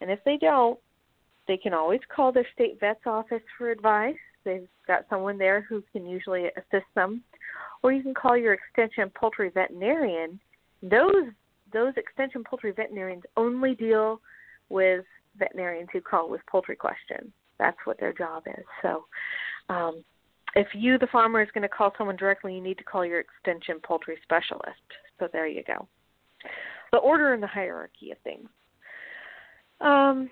and 0.00 0.10
if 0.10 0.20
they 0.24 0.36
don't, 0.36 0.78
they 1.48 1.56
can 1.56 1.74
always 1.74 2.00
call 2.14 2.30
their 2.30 2.46
state 2.54 2.78
vet's 2.78 3.06
office 3.06 3.42
for 3.56 3.70
advice. 3.70 4.14
They've 4.44 4.68
got 4.86 5.06
someone 5.10 5.38
there 5.38 5.62
who 5.62 5.82
can 5.92 6.06
usually 6.06 6.46
assist 6.56 6.86
them. 6.94 7.22
Or 7.82 7.92
you 7.92 8.02
can 8.02 8.14
call 8.14 8.36
your 8.36 8.52
extension 8.52 9.10
poultry 9.14 9.50
veterinarian. 9.50 10.38
Those 10.82 11.26
those 11.72 11.92
extension 11.96 12.44
poultry 12.44 12.72
veterinarians 12.72 13.24
only 13.36 13.74
deal 13.74 14.20
with 14.68 15.04
veterinarians 15.38 15.88
who 15.92 16.00
call 16.00 16.30
with 16.30 16.40
poultry 16.50 16.76
questions. 16.76 17.30
That's 17.58 17.76
what 17.84 18.00
their 18.00 18.12
job 18.12 18.44
is. 18.46 18.64
So 18.82 19.04
um, 19.68 20.02
if 20.54 20.68
you, 20.74 20.98
the 20.98 21.08
farmer, 21.08 21.42
is 21.42 21.48
going 21.52 21.62
to 21.62 21.68
call 21.68 21.92
someone 21.98 22.16
directly, 22.16 22.54
you 22.54 22.62
need 22.62 22.78
to 22.78 22.84
call 22.84 23.04
your 23.04 23.20
extension 23.20 23.80
poultry 23.82 24.16
specialist. 24.22 24.80
So 25.18 25.28
there 25.32 25.46
you 25.46 25.62
go. 25.66 25.86
The 26.92 26.98
order 26.98 27.34
and 27.34 27.42
the 27.42 27.46
hierarchy 27.46 28.10
of 28.10 28.18
things. 28.24 28.48
Um, 29.80 30.30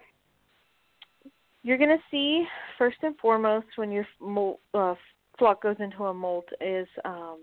you're 1.63 1.79
going 1.79 1.91
to 1.91 2.03
see 2.11 2.45
first 2.79 2.97
and 3.03 3.17
foremost 3.19 3.67
when 3.77 3.91
your 3.91 4.07
molt, 4.21 4.61
uh, 4.75 4.95
flock 5.39 5.63
goes 5.63 5.77
into 5.81 6.05
a 6.05 6.15
molt 6.15 6.49
is 6.61 6.89
um, 7.05 7.39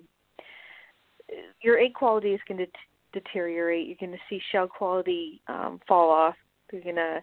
your 1.62 1.80
egg 1.80 1.94
quality 1.94 2.30
is 2.34 2.40
going 2.48 2.58
to 2.58 2.68
deteriorate. 3.14 3.88
You're 3.88 3.98
going 4.00 4.12
to 4.12 4.24
see 4.30 4.42
shell 4.52 4.68
quality 4.68 5.42
um, 5.48 5.80
fall 5.88 6.10
off. 6.10 6.36
You're 6.72 6.84
going 6.84 6.96
to 6.96 7.22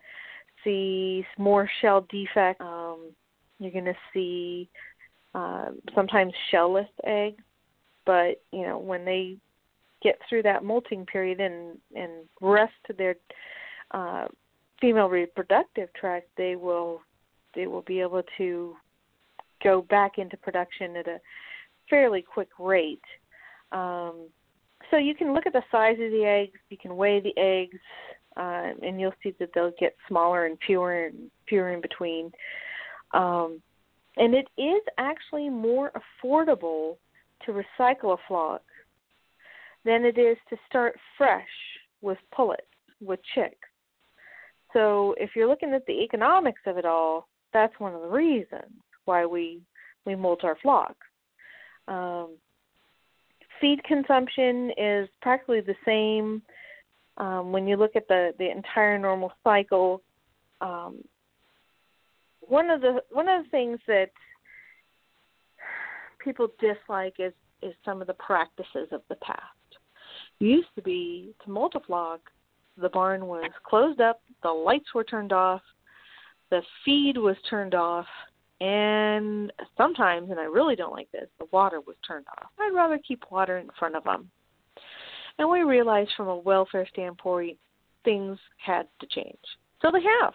see 0.64 1.24
more 1.38 1.68
shell 1.80 2.06
defect. 2.10 2.60
Um, 2.60 3.10
you're 3.58 3.72
going 3.72 3.84
to 3.84 3.96
see 4.12 4.68
uh, 5.34 5.66
sometimes 5.94 6.32
shellless 6.52 6.88
eggs, 7.04 7.42
but 8.06 8.42
you 8.52 8.62
know 8.62 8.78
when 8.78 9.04
they 9.04 9.36
get 10.02 10.18
through 10.28 10.42
that 10.42 10.64
molting 10.64 11.06
period 11.06 11.40
and 11.40 11.78
and 11.94 12.10
rest 12.40 12.72
their 12.96 13.16
uh, 13.92 14.26
female 14.80 15.08
reproductive 15.08 15.88
tract, 15.94 16.28
they 16.36 16.56
will 16.56 17.00
they 17.54 17.66
will 17.66 17.82
be 17.82 18.00
able 18.00 18.22
to 18.38 18.74
go 19.62 19.82
back 19.82 20.18
into 20.18 20.36
production 20.36 20.96
at 20.96 21.06
a 21.06 21.18
fairly 21.88 22.22
quick 22.22 22.48
rate. 22.58 23.02
Um, 23.72 24.28
so 24.90 24.96
you 24.96 25.14
can 25.14 25.34
look 25.34 25.46
at 25.46 25.52
the 25.52 25.62
size 25.70 25.98
of 26.00 26.10
the 26.10 26.24
eggs, 26.24 26.58
you 26.70 26.78
can 26.78 26.96
weigh 26.96 27.20
the 27.20 27.36
eggs, 27.36 27.78
uh, 28.36 28.70
and 28.82 29.00
you'll 29.00 29.14
see 29.22 29.34
that 29.38 29.50
they'll 29.54 29.72
get 29.78 29.94
smaller 30.08 30.46
and 30.46 30.56
fewer 30.66 31.06
and 31.06 31.30
fewer 31.48 31.72
in 31.72 31.80
between. 31.80 32.32
Um, 33.12 33.60
and 34.16 34.34
it 34.34 34.48
is 34.56 34.82
actually 34.98 35.48
more 35.48 35.92
affordable 35.92 36.96
to 37.44 37.52
recycle 37.52 38.14
a 38.14 38.16
flock 38.28 38.62
than 39.84 40.04
it 40.04 40.18
is 40.18 40.36
to 40.48 40.56
start 40.68 40.94
fresh 41.16 41.48
with 42.02 42.18
pullets, 42.34 42.62
with 43.00 43.20
chicks. 43.34 43.56
So 44.72 45.14
if 45.18 45.30
you're 45.34 45.48
looking 45.48 45.72
at 45.74 45.86
the 45.86 46.02
economics 46.04 46.60
of 46.66 46.76
it 46.78 46.84
all, 46.84 47.28
that's 47.52 47.78
one 47.78 47.94
of 47.94 48.02
the 48.02 48.08
reasons 48.08 48.72
why 49.04 49.26
we 49.26 49.60
we 50.06 50.14
molt 50.14 50.44
our 50.44 50.56
flock. 50.62 50.96
Um, 51.88 52.36
feed 53.60 53.82
consumption 53.84 54.70
is 54.76 55.08
practically 55.20 55.60
the 55.60 55.74
same 55.84 56.42
um, 57.16 57.52
when 57.52 57.66
you 57.66 57.76
look 57.76 57.96
at 57.96 58.08
the 58.08 58.32
the 58.38 58.50
entire 58.50 58.98
normal 58.98 59.32
cycle. 59.42 60.02
Um, 60.60 61.02
one 62.40 62.70
of 62.70 62.80
the 62.80 63.02
one 63.10 63.28
of 63.28 63.44
the 63.44 63.50
things 63.50 63.78
that 63.86 64.10
people 66.22 66.48
dislike 66.60 67.14
is 67.18 67.32
is 67.62 67.74
some 67.84 68.00
of 68.00 68.06
the 68.06 68.14
practices 68.14 68.88
of 68.92 69.02
the 69.08 69.16
past. 69.16 69.59
Used 70.40 70.68
to 70.74 70.82
be 70.82 71.34
to 71.44 71.50
multiflock, 71.50 72.18
the 72.76 72.88
barn 72.88 73.26
was 73.26 73.50
closed 73.64 74.00
up, 74.00 74.22
the 74.42 74.48
lights 74.48 74.94
were 74.94 75.04
turned 75.04 75.32
off, 75.32 75.60
the 76.50 76.62
feed 76.84 77.16
was 77.16 77.36
turned 77.48 77.74
off, 77.74 78.06
and 78.60 79.52
sometimes, 79.76 80.30
and 80.30 80.40
I 80.40 80.44
really 80.44 80.76
don't 80.76 80.92
like 80.92 81.10
this, 81.12 81.28
the 81.38 81.46
water 81.52 81.80
was 81.80 81.96
turned 82.06 82.26
off. 82.38 82.48
I'd 82.58 82.74
rather 82.74 82.98
keep 83.06 83.24
water 83.30 83.58
in 83.58 83.68
front 83.78 83.96
of 83.96 84.04
them. 84.04 84.30
And 85.38 85.48
we 85.48 85.60
realized 85.60 86.10
from 86.16 86.28
a 86.28 86.36
welfare 86.36 86.86
standpoint, 86.90 87.58
things 88.04 88.38
had 88.56 88.86
to 89.00 89.06
change. 89.06 89.38
So 89.82 89.90
they 89.90 90.02
have. 90.20 90.32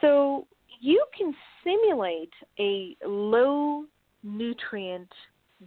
So 0.00 0.46
you 0.80 1.04
can 1.16 1.34
simulate 1.64 2.32
a 2.58 2.96
low 3.06 3.84
nutrient 4.22 5.12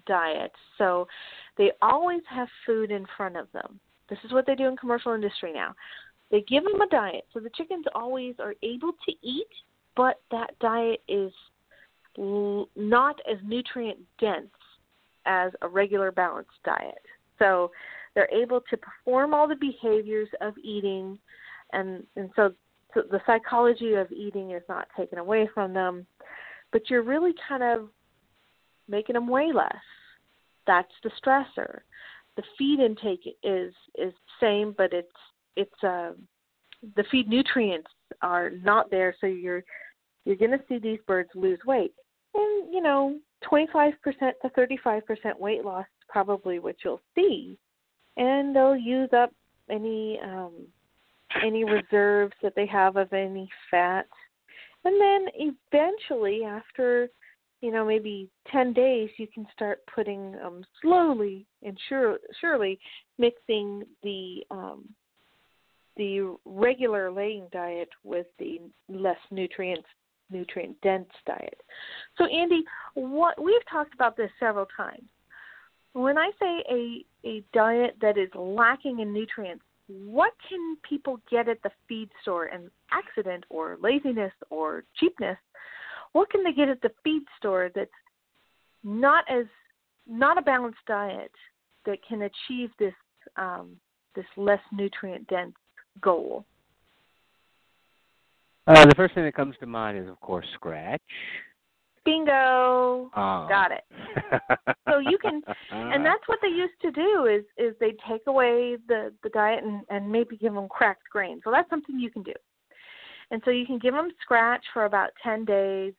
diet. 0.06 0.52
So 0.78 1.08
they 1.58 1.72
always 1.82 2.22
have 2.30 2.48
food 2.66 2.92
in 2.92 3.06
front 3.18 3.38
of 3.38 3.48
them. 3.54 3.80
This 4.10 4.20
is 4.24 4.32
what 4.32 4.46
they 4.46 4.56
do 4.56 4.68
in 4.68 4.78
commercial 4.78 5.14
industry 5.14 5.52
now. 5.54 5.74
They 6.32 6.42
give 6.42 6.64
them 6.64 6.82
a 6.82 6.88
diet. 6.88 7.26
So 7.34 7.40
the 7.40 7.50
chickens 7.56 7.86
always 7.94 8.36
are 8.40 8.56
able 8.64 8.92
to 8.92 9.12
eat 9.22 9.48
but 9.96 10.22
that 10.32 10.58
diet 10.60 11.02
is 11.08 11.32
l- 12.18 12.70
not 12.76 13.20
as 13.30 13.38
nutrient 13.44 14.00
dense 14.20 14.48
as 15.26 15.52
a 15.62 15.68
regular 15.68 16.12
balanced 16.12 16.52
diet. 16.64 17.02
So 17.40 17.72
they're 18.14 18.32
able 18.32 18.62
to 18.70 18.78
perform 18.78 19.34
all 19.34 19.48
the 19.48 19.56
behaviors 19.56 20.30
of 20.42 20.54
eating, 20.64 21.18
and 21.74 22.06
and 22.16 22.30
so, 22.36 22.54
so 22.94 23.04
the 23.10 23.22
psychology 23.26 23.94
of 23.94 24.12
eating 24.12 24.52
is 24.52 24.64
not 24.70 24.88
taken 24.96 25.18
away 25.18 25.50
from 25.54 25.74
them, 25.74 26.06
but 26.72 26.90
you're 26.90 27.04
really 27.04 27.34
kind 27.48 27.64
of 27.64 27.90
making 28.88 29.14
them 29.14 29.28
weigh 29.28 29.52
less. 29.54 29.74
That's 30.68 30.92
the 31.04 31.12
stressor. 31.24 31.80
The 32.36 32.44
feed 32.58 32.80
intake 32.80 33.38
is 33.44 33.74
is 33.96 34.14
same, 34.40 34.74
but 34.78 34.94
it's 34.94 35.08
it's 35.56 35.84
uh, 35.84 36.12
the 36.96 37.06
feed 37.12 37.30
nutrients 37.30 37.90
are 38.22 38.50
not 38.50 38.92
there, 38.92 39.16
so 39.22 39.28
you're 39.28 39.64
you're 40.26 40.36
going 40.36 40.52
to 40.52 40.64
see 40.68 40.80
these 40.80 41.00
birds 41.08 41.30
lose 41.36 41.60
weight. 41.66 41.94
And, 42.34 42.74
you 42.74 42.82
know, 42.82 43.18
25% 43.50 43.94
to 44.14 44.50
35% 44.58 45.02
weight 45.40 45.64
loss 45.64 45.86
is 45.86 46.06
probably 46.10 46.60
what 46.60 46.76
you'll 46.84 47.02
see. 47.14 47.58
And 48.18 48.56
they'll 48.56 48.76
use 48.76 49.10
up 49.14 49.32
any 49.70 50.20
um, 50.24 50.54
any 51.44 51.64
reserves 51.64 52.34
that 52.42 52.54
they 52.56 52.66
have 52.66 52.96
of 52.96 53.12
any 53.14 53.50
fat. 53.70 54.08
And 54.84 55.00
then 55.02 55.28
eventually, 55.36 56.44
after 56.44 57.10
you 57.66 57.72
know 57.72 57.84
maybe 57.84 58.30
10 58.52 58.74
days, 58.74 59.10
you 59.18 59.28
can 59.34 59.48
start 59.56 59.80
putting 59.94 60.36
um, 60.46 60.64
slowly 60.82 61.48
and 61.64 61.76
sure, 61.90 62.20
surely 62.40 62.80
mixing 63.18 63.84
the 64.04 64.44
um, 64.52 64.88
the 65.98 66.36
regular 66.46 67.12
laying 67.12 67.48
diet 67.52 67.90
with 68.04 68.28
the 68.38 68.62
less 68.88 69.18
nutrients 69.32 69.88
nutrient 70.30 70.80
dense 70.82 71.10
diet. 71.26 71.60
So 72.18 72.26
Andy, 72.26 72.64
what 72.94 73.42
we've 73.42 73.66
talked 73.70 73.96
about 73.96 74.16
this 74.16 74.30
several 74.40 74.68
times. 74.78 75.10
When 75.94 76.20
I 76.20 76.30
say 76.40 76.64
a 76.70 77.06
a 77.28 77.44
diet 77.52 77.96
that 78.02 78.20
is 78.20 78.30
lacking 78.36 79.00
in 79.00 79.12
nutrients, 79.12 79.64
what 79.88 80.34
can 80.48 80.78
people 80.88 81.20
get 81.32 81.50
at 81.50 81.64
the 81.64 81.72
feed 81.88 82.10
store 82.22 82.46
and 82.46 82.70
accident 82.92 83.44
or 83.50 83.78
laziness 83.82 84.34
or 84.52 84.84
cheapness? 85.00 85.38
What 86.16 86.30
can 86.30 86.46
they 86.46 86.54
get 86.54 86.70
at 86.70 86.82
the 86.82 86.92
feed 87.04 87.24
store 87.38 87.70
that's 87.76 87.92
not 88.86 89.26
as 89.30 89.48
not 90.08 90.38
a 90.38 90.42
balanced 90.42 90.80
diet 90.88 91.32
that 91.86 91.98
can 92.08 92.22
achieve 92.22 92.70
this 92.80 92.94
um, 93.36 93.76
this 94.16 94.24
less 94.38 94.62
nutrient 94.72 95.28
dense 95.28 95.56
goal? 96.00 96.46
Uh, 98.66 98.86
the 98.86 98.96
first 98.96 99.14
thing 99.14 99.26
that 99.26 99.36
comes 99.36 99.56
to 99.60 99.66
mind 99.66 99.98
is, 99.98 100.08
of 100.08 100.18
course, 100.22 100.46
Scratch. 100.54 101.02
Bingo. 102.06 103.12
Oh. 103.14 103.46
Got 103.50 103.74
it. 103.74 103.84
so 104.90 105.00
you 105.00 105.18
can, 105.18 105.42
and 105.72 106.06
that's 106.06 106.26
what 106.28 106.40
they 106.42 106.48
used 106.48 106.80
to 106.84 106.92
do 106.92 107.26
is 107.26 107.44
is 107.58 107.76
they 107.82 107.94
take 108.10 108.22
away 108.28 108.78
the 108.88 109.12
the 109.22 109.30
diet 109.32 109.66
and 109.66 109.82
and 109.90 110.10
maybe 110.10 110.38
give 110.38 110.54
them 110.54 110.70
cracked 110.70 111.10
grain. 111.12 111.42
So 111.44 111.52
that's 111.52 111.70
something 111.70 112.00
you 112.00 112.10
can 112.10 112.24
do. 112.24 112.34
And 113.32 113.42
so 113.44 113.52
you 113.52 113.66
can 113.66 113.80
give 113.80 113.94
them 113.94 114.12
scratch 114.22 114.64
for 114.74 114.86
about 114.86 115.10
10 115.22 115.44
days. 115.44 115.94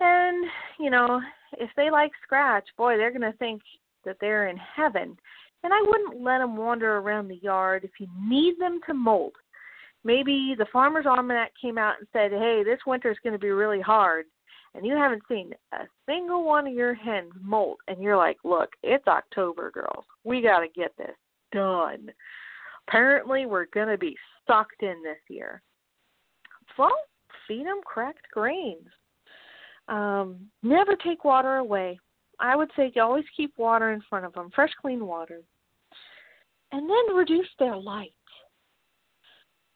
And, 0.00 0.44
you 0.78 0.90
know, 0.90 1.20
if 1.58 1.70
they 1.76 1.90
like 1.90 2.12
scratch, 2.22 2.64
boy, 2.76 2.96
they're 2.96 3.16
going 3.16 3.30
to 3.30 3.38
think 3.38 3.62
that 4.04 4.16
they're 4.20 4.48
in 4.48 4.56
heaven. 4.56 5.16
And 5.64 5.72
I 5.72 5.80
wouldn't 5.82 6.22
let 6.22 6.38
them 6.38 6.56
wander 6.56 6.98
around 6.98 7.28
the 7.28 7.40
yard 7.42 7.84
if 7.84 7.92
you 7.98 8.06
need 8.20 8.54
them 8.58 8.80
to 8.86 8.94
molt. 8.94 9.32
Maybe 10.04 10.54
the 10.56 10.66
Farmer's 10.72 11.06
Almanac 11.06 11.52
came 11.60 11.78
out 11.78 11.94
and 11.98 12.06
said, 12.12 12.30
hey, 12.30 12.62
this 12.64 12.78
winter 12.86 13.10
is 13.10 13.18
going 13.24 13.32
to 13.32 13.38
be 13.38 13.50
really 13.50 13.80
hard. 13.80 14.26
And 14.74 14.86
you 14.86 14.94
haven't 14.94 15.22
seen 15.28 15.52
a 15.72 15.84
single 16.06 16.44
one 16.44 16.66
of 16.66 16.74
your 16.74 16.94
hens 16.94 17.32
molt. 17.42 17.78
And 17.88 18.00
you're 18.02 18.16
like, 18.16 18.36
look, 18.44 18.68
it's 18.82 19.06
October, 19.08 19.70
girls. 19.70 20.04
We 20.22 20.42
got 20.42 20.60
to 20.60 20.68
get 20.68 20.92
this 20.98 21.16
done. 21.50 22.10
Apparently, 22.86 23.46
we're 23.46 23.66
going 23.72 23.88
to 23.88 23.98
be 23.98 24.16
sucked 24.46 24.82
in 24.82 25.02
this 25.02 25.18
year. 25.28 25.62
Well, 26.78 26.94
feed 27.48 27.66
them 27.66 27.80
cracked 27.84 28.30
grains. 28.32 28.86
Um, 29.88 30.48
never 30.62 30.96
take 30.96 31.24
water 31.24 31.56
away. 31.56 31.98
I 32.38 32.56
would 32.56 32.70
say 32.76 32.92
you 32.94 33.02
always 33.02 33.24
keep 33.36 33.56
water 33.56 33.92
in 33.92 34.02
front 34.08 34.26
of 34.26 34.32
them, 34.34 34.50
fresh, 34.54 34.72
clean 34.80 35.06
water. 35.06 35.40
And 36.72 36.88
then 36.88 37.16
reduce 37.16 37.48
their 37.58 37.76
light. 37.76 38.12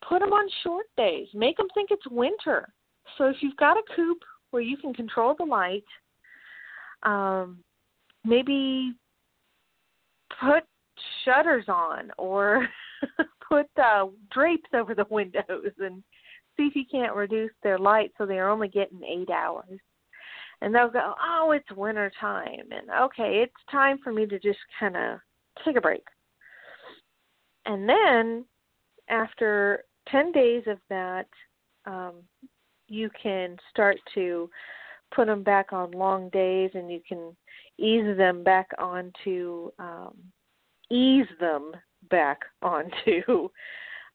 Put 0.07 0.21
them 0.21 0.33
on 0.33 0.49
short 0.63 0.87
days. 0.97 1.29
Make 1.35 1.57
them 1.57 1.69
think 1.75 1.91
it's 1.91 2.07
winter. 2.11 2.69
So 3.17 3.27
if 3.27 3.37
you've 3.41 3.57
got 3.57 3.77
a 3.77 3.83
coop 3.95 4.19
where 4.51 4.63
you 4.63 4.77
can 4.77 4.93
control 4.93 5.35
the 5.39 5.45
light, 5.45 5.85
um, 7.03 7.59
maybe 8.25 8.93
put 10.41 10.65
shutters 11.25 11.65
on 11.69 12.11
or 12.19 12.69
put 13.49 13.67
uh, 13.83 14.07
drapes 14.33 14.71
over 14.75 14.95
the 14.95 15.07
windows 15.11 15.73
and 15.79 16.03
see 16.57 16.65
if 16.65 16.77
you 16.77 16.85
can't 16.91 17.15
reduce 17.15 17.53
their 17.63 17.79
light 17.79 18.13
so 18.19 18.27
they're 18.27 18.51
only 18.51 18.69
getting 18.69 19.03
eight 19.05 19.31
hours. 19.31 19.79
And 20.63 20.75
they'll 20.75 20.91
go, 20.91 21.15
oh, 21.23 21.53
it's 21.53 21.71
winter 21.75 22.13
time, 22.21 22.69
and 22.71 22.91
okay, 23.03 23.43
it's 23.43 23.53
time 23.71 23.99
for 24.05 24.13
me 24.13 24.27
to 24.27 24.39
just 24.39 24.59
kind 24.79 24.97
of 24.97 25.19
take 25.65 25.77
a 25.77 25.81
break. 25.81 26.05
And 27.65 27.89
then 27.89 28.45
after 29.09 29.85
10 30.09 30.33
days 30.33 30.65
of 30.67 30.79
that, 30.91 31.27
um, 31.87 32.15
you 32.89 33.09
can 33.23 33.57
start 33.71 33.97
to 34.15 34.51
put 35.15 35.27
them 35.27 35.43
back 35.43 35.73
on 35.73 35.91
long 35.93 36.29
days 36.31 36.71
and 36.75 36.91
you 36.91 37.01
can 37.09 37.37
ease 37.79 38.17
them 38.17 38.45
back 38.45 38.69
onto 38.79 39.71
um, 39.79 40.15
ease 40.91 41.27
them 41.39 41.73
back 42.11 42.41
onto 42.63 43.49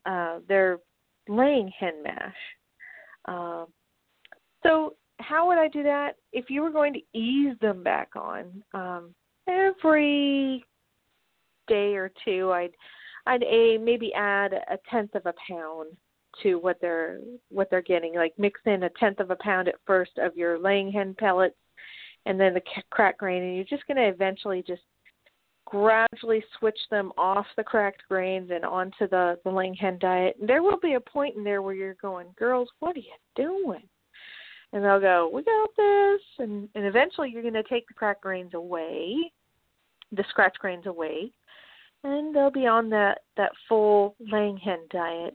uh, 0.06 0.40
their 0.48 0.80
laying 1.28 1.72
hen 1.80 2.04
mash. 2.04 2.36
Um, 3.26 3.68
so 4.64 4.94
how 5.20 5.48
would 5.48 5.58
I 5.58 5.68
do 5.68 5.84
that? 5.84 6.16
If 6.34 6.50
you 6.50 6.62
were 6.62 6.72
going 6.72 6.94
to 6.94 7.18
ease 7.18 7.56
them 7.62 7.84
back 7.84 8.10
on 8.16 8.64
um, 8.74 9.16
every 9.48 10.66
day 11.68 11.96
or 11.96 12.12
two, 12.24 12.52
I'd 12.52 12.72
I'd 13.26 13.44
a 13.44 13.78
maybe 13.78 14.14
add 14.14 14.54
a 14.54 14.78
tenth 14.90 15.16
of 15.16 15.26
a 15.26 15.34
pound 15.50 15.96
to 16.44 16.56
what 16.56 16.78
they're 16.82 17.20
what 17.50 17.70
they're 17.70 17.82
getting. 17.82 18.16
Like 18.16 18.34
mix 18.38 18.60
in 18.66 18.84
a 18.84 18.90
tenth 19.00 19.20
of 19.20 19.32
a 19.32 19.38
pound 19.38 19.68
at 19.68 19.76
first 19.86 20.12
of 20.18 20.36
your 20.36 20.60
laying 20.60 20.92
hen 20.92 21.16
pellets, 21.18 21.56
and 22.26 22.40
then 22.40 22.54
the 22.54 22.62
cracked 22.92 23.20
grain, 23.20 23.44
and 23.44 23.56
you're 23.56 23.66
just 23.66 23.88
going 23.88 23.98
to 23.98 24.08
eventually 24.08 24.64
just 24.66 24.84
gradually 25.66 26.44
switch 26.60 26.78
them 26.92 27.12
off 27.18 27.48
the 27.58 27.64
cracked 27.64 28.04
grains 28.08 28.52
and 28.54 28.64
onto 28.64 29.08
the 29.10 29.40
the 29.44 29.50
laying 29.50 29.74
hen 29.74 29.98
diet. 30.00 30.36
And 30.40 30.48
there 30.48 30.62
will 30.62 30.80
be 30.80 30.94
a 30.94 31.00
point 31.00 31.36
in 31.36 31.44
there 31.44 31.62
where 31.62 31.74
you're 31.74 31.96
going, 31.96 32.28
girls, 32.38 32.70
what 32.80 32.96
are 32.96 33.00
you 33.00 33.14
doing? 33.36 33.88
And 34.76 34.84
they'll 34.84 35.00
go, 35.00 35.32
we 35.34 35.42
got 35.42 35.70
this, 35.78 36.22
and 36.40 36.68
and 36.76 36.86
eventually 36.86 37.30
you're 37.32 37.42
going 37.42 37.54
to 37.54 37.64
take 37.64 37.88
the 37.88 37.94
cracked 37.94 38.22
grains 38.22 38.54
away, 38.54 39.32
the 40.12 40.26
scratch 40.30 40.58
grains 40.60 40.86
away, 40.86 41.32
and 42.04 42.36
they'll 42.36 42.52
be 42.52 42.68
on 42.68 42.90
that 42.90 43.20
that 43.38 43.54
full 43.70 44.18
laying 44.20 44.58
hen 44.58 44.80
diet 44.92 45.34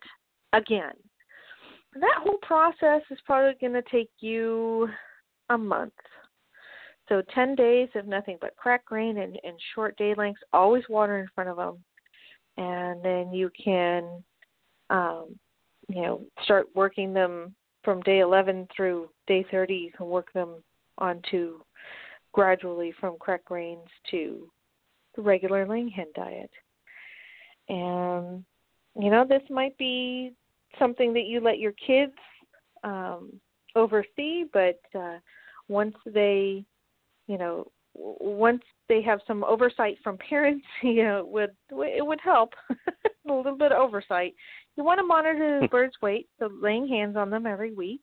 again. 0.53 0.93
That 1.95 2.19
whole 2.19 2.37
process 2.43 3.01
is 3.11 3.19
probably 3.25 3.55
going 3.59 3.73
to 3.73 3.91
take 3.91 4.11
you 4.21 4.91
a 5.49 5.57
month. 5.57 5.95
So 7.09 7.23
10 7.35 7.55
days 7.55 7.89
of 7.95 8.07
nothing 8.07 8.37
but 8.43 8.55
cracked 8.57 8.85
grain 8.85 9.17
and, 9.17 9.39
and 9.43 9.57
short 9.75 9.97
day 9.97 10.15
lengths, 10.15 10.43
always 10.53 10.85
water 10.91 11.19
in 11.19 11.27
front 11.35 11.49
of 11.49 11.57
them. 11.57 11.83
And 12.59 13.03
then 13.03 13.33
you 13.33 13.51
can, 13.65 14.23
um, 14.91 15.39
you 15.89 16.03
know, 16.03 16.21
start 16.45 16.67
working 16.75 17.15
them 17.15 17.55
from 17.83 18.01
day 18.03 18.21
11 18.21 18.69
through 18.75 19.09
day 19.27 19.45
30. 19.51 19.75
You 19.75 19.93
can 19.97 20.07
work 20.07 20.33
them 20.33 20.63
onto 20.99 21.61
gradually 22.33 22.93
from 23.01 23.17
cracked 23.19 23.47
grains 23.47 23.89
to 24.11 24.51
the 25.17 25.23
regular 25.23 25.67
hen 25.67 26.07
diet. 26.15 26.51
And, 27.69 28.45
you 29.01 29.11
know, 29.11 29.25
this 29.29 29.43
might 29.51 29.77
be 29.79 30.33
something 30.79 31.13
that 31.15 31.27
you 31.27 31.41
let 31.41 31.59
your 31.59 31.73
kids 31.73 32.13
um, 32.85 33.41
oversee, 33.77 34.45
but 34.53 34.81
uh, 34.99 35.19
once 35.69 35.95
they, 36.07 36.65
you 37.27 37.39
know, 37.39 37.71
once 37.95 38.63
they 38.89 39.03
have 39.03 39.21
some 39.27 39.45
oversight 39.45 39.99
from 40.03 40.19
parents, 40.19 40.65
you 40.83 41.05
know, 41.05 41.19
it 41.21 41.29
would 41.29 41.51
it 41.71 42.05
would 42.05 42.21
help 42.23 42.53
a 42.71 43.33
little 43.33 43.57
bit 43.57 43.73
of 43.73 43.79
oversight. 43.79 44.35
You 44.81 44.85
want 44.85 44.99
to 44.99 45.05
monitor 45.05 45.61
the 45.61 45.69
bird's 45.71 46.01
weight, 46.01 46.27
so 46.39 46.49
laying 46.59 46.89
hands 46.89 47.15
on 47.15 47.29
them 47.29 47.45
every 47.45 47.75
week, 47.75 48.01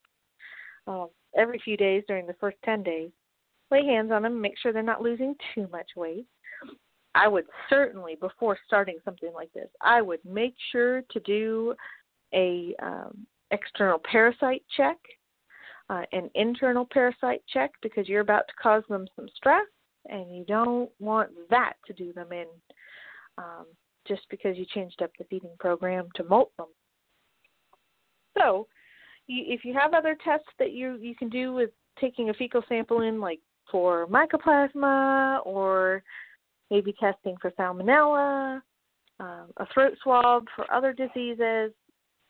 uh, 0.86 1.08
every 1.36 1.60
few 1.66 1.76
days 1.76 2.04
during 2.08 2.28
the 2.28 2.36
first 2.40 2.58
ten 2.64 2.84
days. 2.84 3.10
Lay 3.72 3.84
hands 3.84 4.12
on 4.12 4.22
them, 4.22 4.40
make 4.40 4.54
sure 4.60 4.72
they're 4.72 4.84
not 4.84 5.02
losing 5.02 5.34
too 5.56 5.68
much 5.72 5.88
weight. 5.96 6.28
I 7.16 7.28
would 7.28 7.46
certainly, 7.68 8.14
before 8.22 8.60
starting 8.68 9.00
something 9.04 9.34
like 9.34 9.52
this, 9.54 9.70
I 9.82 10.04
would 10.04 10.20
make 10.24 10.54
sure 10.72 11.02
to 11.02 11.20
do 11.22 11.74
a 12.36 12.76
um, 12.80 13.26
external 13.50 14.00
parasite 14.12 14.62
check, 14.78 14.98
uh, 15.90 16.04
an 16.12 16.30
internal 16.36 16.88
parasite 16.94 17.42
check, 17.52 17.72
because 17.82 18.08
you're 18.08 18.22
about 18.22 18.48
to 18.50 18.54
cause 18.62 18.84
them 18.88 19.08
some 19.16 19.30
stress, 19.36 19.66
and 20.10 20.30
you 20.30 20.46
don't 20.46 20.92
want 21.00 21.32
that 21.50 21.74
to 21.88 21.94
do 21.94 22.14
them 22.14 22.32
in 22.32 22.46
um, 23.40 23.66
just 24.08 24.22
because 24.30 24.58
you 24.58 24.66
changed 24.74 25.02
up 25.02 25.12
the 25.18 25.26
feeding 25.26 25.56
program 25.60 26.08
to 26.16 26.24
molt 26.24 26.52
them. 26.58 26.68
So, 28.38 28.68
you, 29.28 29.44
if 29.48 29.66
you 29.66 29.74
have 29.74 29.94
other 29.94 30.18
tests 30.24 30.48
that 30.60 30.72
you 30.72 30.98
you 30.98 31.16
can 31.16 31.30
do 31.30 31.54
with 31.54 31.72
taking 32.00 32.30
a 32.30 32.34
fecal 32.34 32.64
sample 32.70 33.02
in, 33.02 33.20
like 33.20 33.40
for 33.72 34.08
mycoplasma 34.08 35.46
or 35.46 36.04
maybe 36.70 36.94
testing 37.00 37.36
for 37.42 37.52
salmonella, 37.52 38.62
um, 39.20 39.48
a 39.58 39.66
throat 39.74 39.94
swab 40.04 40.46
for 40.56 40.72
other 40.72 40.94
diseases, 40.94 41.72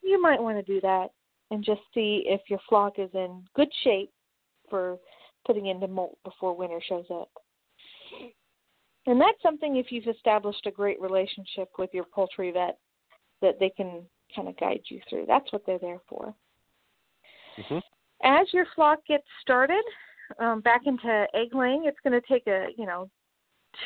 you 0.02 0.22
might 0.22 0.42
want 0.42 0.58
to 0.58 0.74
do 0.74 0.80
that 0.82 1.08
and 1.52 1.64
just 1.64 1.82
see 1.94 2.24
if 2.26 2.42
your 2.50 2.60
flock 2.68 2.94
is 2.98 3.10
in 3.14 3.44
good 3.56 3.70
shape 3.84 4.12
for 4.70 4.98
putting 5.46 5.68
into 5.68 5.88
molt 5.88 6.18
before 6.24 6.56
winter 6.56 6.82
shows 6.88 7.06
up. 7.12 7.30
And 9.08 9.20
that's 9.20 9.42
something 9.42 9.78
if 9.78 9.92
you've 9.92 10.08
established 10.08 10.66
a 10.66 10.72
great 10.72 11.02
relationship 11.02 11.70
with 11.80 11.90
your 11.94 12.04
poultry 12.04 12.52
vet 12.52 12.78
that 13.42 13.58
they 13.60 13.70
can 13.70 14.04
kind 14.36 14.50
of 14.50 14.58
guide 14.58 14.82
you 14.90 15.00
through. 15.10 15.26
That's 15.28 15.52
what 15.52 15.66
they're 15.66 15.80
there 15.80 16.02
for. 16.10 16.36
Mm-hmm. 17.58 17.78
As 18.24 18.48
your 18.52 18.66
flock 18.76 19.00
gets 19.08 19.24
started 19.42 19.84
um, 20.40 20.60
back 20.62 20.82
into 20.86 21.26
egg 21.34 21.56
laying, 21.56 21.86
it's 21.86 21.98
going 22.04 22.20
to 22.20 22.28
take 22.28 22.48
a 22.48 22.68
you 22.78 22.86
know 22.86 23.10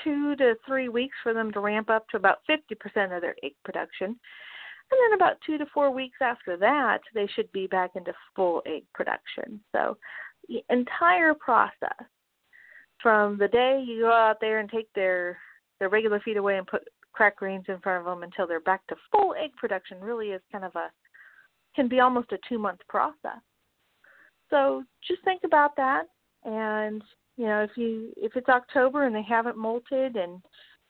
two 0.03 0.35
to 0.37 0.55
three 0.65 0.89
weeks 0.89 1.15
for 1.21 1.33
them 1.33 1.51
to 1.51 1.59
ramp 1.59 1.89
up 1.89 2.07
to 2.09 2.17
about 2.17 2.39
50% 2.49 3.15
of 3.15 3.21
their 3.21 3.35
egg 3.43 3.53
production. 3.63 4.07
And 4.07 4.99
then 4.99 5.13
about 5.15 5.37
two 5.45 5.57
to 5.57 5.65
four 5.73 5.91
weeks 5.91 6.17
after 6.21 6.57
that, 6.57 6.99
they 7.13 7.27
should 7.35 7.51
be 7.51 7.67
back 7.67 7.91
into 7.95 8.13
full 8.35 8.61
egg 8.65 8.83
production. 8.93 9.59
So 9.71 9.97
the 10.47 10.63
entire 10.69 11.33
process 11.33 12.05
from 13.01 13.37
the 13.37 13.47
day 13.47 13.83
you 13.85 14.01
go 14.01 14.11
out 14.11 14.37
there 14.39 14.59
and 14.59 14.69
take 14.69 14.91
their 14.93 15.37
their 15.79 15.89
regular 15.89 16.19
feed 16.23 16.37
away 16.37 16.57
and 16.57 16.67
put 16.67 16.87
cracked 17.13 17.39
grains 17.39 17.65
in 17.67 17.79
front 17.79 17.99
of 17.99 18.05
them 18.05 18.23
until 18.23 18.47
they're 18.47 18.59
back 18.61 18.85
to 18.87 18.95
full 19.11 19.33
egg 19.41 19.51
production 19.57 19.99
really 19.99 20.27
is 20.27 20.41
kind 20.51 20.63
of 20.63 20.75
a 20.75 20.89
can 21.75 21.87
be 21.87 21.99
almost 21.99 22.31
a 22.31 22.37
two 22.47 22.59
month 22.59 22.79
process. 22.87 23.41
So 24.49 24.83
just 25.07 25.23
think 25.23 25.41
about 25.45 25.75
that 25.77 26.03
and 26.43 27.01
you 27.37 27.45
know 27.45 27.63
if 27.63 27.71
you 27.75 28.11
if 28.17 28.35
it's 28.35 28.49
October 28.49 29.05
and 29.05 29.15
they 29.15 29.23
haven't 29.27 29.57
molted 29.57 30.17
and 30.17 30.41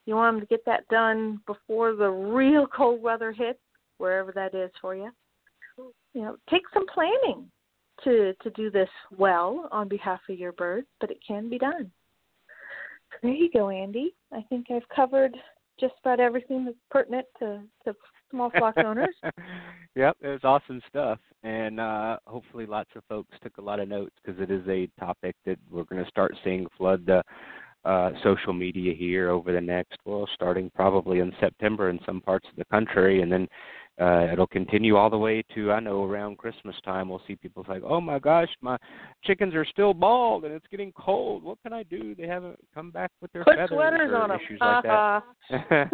you 0.06 0.16
want 0.16 0.36
them 0.36 0.42
to 0.42 0.48
get 0.48 0.66
that 0.66 0.88
done 0.88 1.40
before 1.46 1.96
the 1.96 2.10
real 2.10 2.66
cold 2.68 3.02
weather 3.02 3.32
hits 3.32 3.60
wherever 3.98 4.32
that 4.32 4.56
is 4.56 4.72
for 4.82 4.96
you. 4.96 5.12
You 6.14 6.22
know, 6.22 6.38
take 6.50 6.64
some 6.74 6.86
planning 6.88 7.50
to 8.04 8.34
to 8.42 8.50
do 8.52 8.72
this 8.72 8.90
well 9.16 9.70
on 9.72 9.88
behalf 9.88 10.20
of 10.30 10.38
your 10.38 10.52
birds, 10.54 10.88
but 11.00 11.12
it 11.12 11.20
can 11.26 11.50
be 11.50 11.58
done. 11.58 11.92
There 13.22 13.32
you 13.32 13.50
go, 13.52 13.70
Andy. 13.70 14.16
I 14.32 14.42
think 14.50 14.68
I've 14.72 14.88
covered 14.96 15.36
just 15.80 15.94
about 16.04 16.20
everything 16.20 16.66
that's 16.66 16.78
pertinent 16.90 17.26
to 17.40 17.62
to 17.86 17.96
small 18.30 18.52
flock 18.58 18.78
owners. 18.86 19.16
yep, 19.96 20.18
it 20.22 20.28
was 20.28 20.42
awesome 20.44 20.82
stuff, 20.88 21.20
and 21.44 21.80
uh, 21.80 22.18
hopefully 22.26 22.66
lots 22.66 22.90
of 22.96 23.04
folks 23.10 23.38
took 23.44 23.58
a 23.58 23.62
lot 23.62 23.80
of 23.80 23.88
notes 23.88 24.16
because 24.24 24.42
it 24.42 24.52
is 24.52 24.68
a 24.68 24.88
topic 25.00 25.36
that 25.46 25.58
we're 25.70 25.84
going 25.84 26.04
to 26.04 26.10
start 26.10 26.36
seeing 26.44 26.68
flood 26.78 27.06
the 27.06 27.24
uh, 27.84 28.12
social 28.24 28.54
media 28.54 28.94
here 28.94 29.30
over 29.30 29.52
the 29.52 29.62
next, 29.62 29.98
well, 30.06 30.28
starting 30.36 30.72
probably 30.76 31.20
in 31.20 31.34
September 31.40 31.90
in 31.90 32.00
some 32.06 32.22
parts 32.22 32.48
of 32.50 32.56
the 32.56 32.66
country, 32.66 33.22
and 33.22 33.32
then 33.32 33.48
uh, 34.02 34.28
it'll 34.32 34.48
continue 34.48 34.96
all 34.96 35.10
the 35.10 35.18
way 35.18 35.44
to 35.54 35.72
I 35.72 35.80
know 35.80 36.04
around 36.04 36.40
Christmas 36.40 36.76
time. 36.84 37.08
We'll 37.08 37.22
see 37.28 37.36
people 37.36 37.64
like, 37.68 37.84
"Oh 37.86 38.02
my 38.02 38.18
gosh, 38.18 38.50
my 38.62 38.78
chickens 39.24 39.54
are 39.54 39.66
still 39.66 39.94
bald 39.94 40.44
and 40.44 40.54
it's 40.54 40.66
getting 40.72 40.92
cold. 40.94 41.44
What 41.44 41.62
can 41.62 41.72
I 41.72 41.84
do? 41.84 42.16
They 42.16 42.26
haven't 42.26 42.58
come 42.74 42.90
back 42.90 43.12
with 43.22 43.32
their 43.32 43.44
Put 43.44 43.58
feathers 43.58 43.70
sweaters 43.70 44.12
on 44.16 44.30
them. 44.30 44.40
issues 44.44 44.60
like 44.60 44.84
that." 44.84 45.24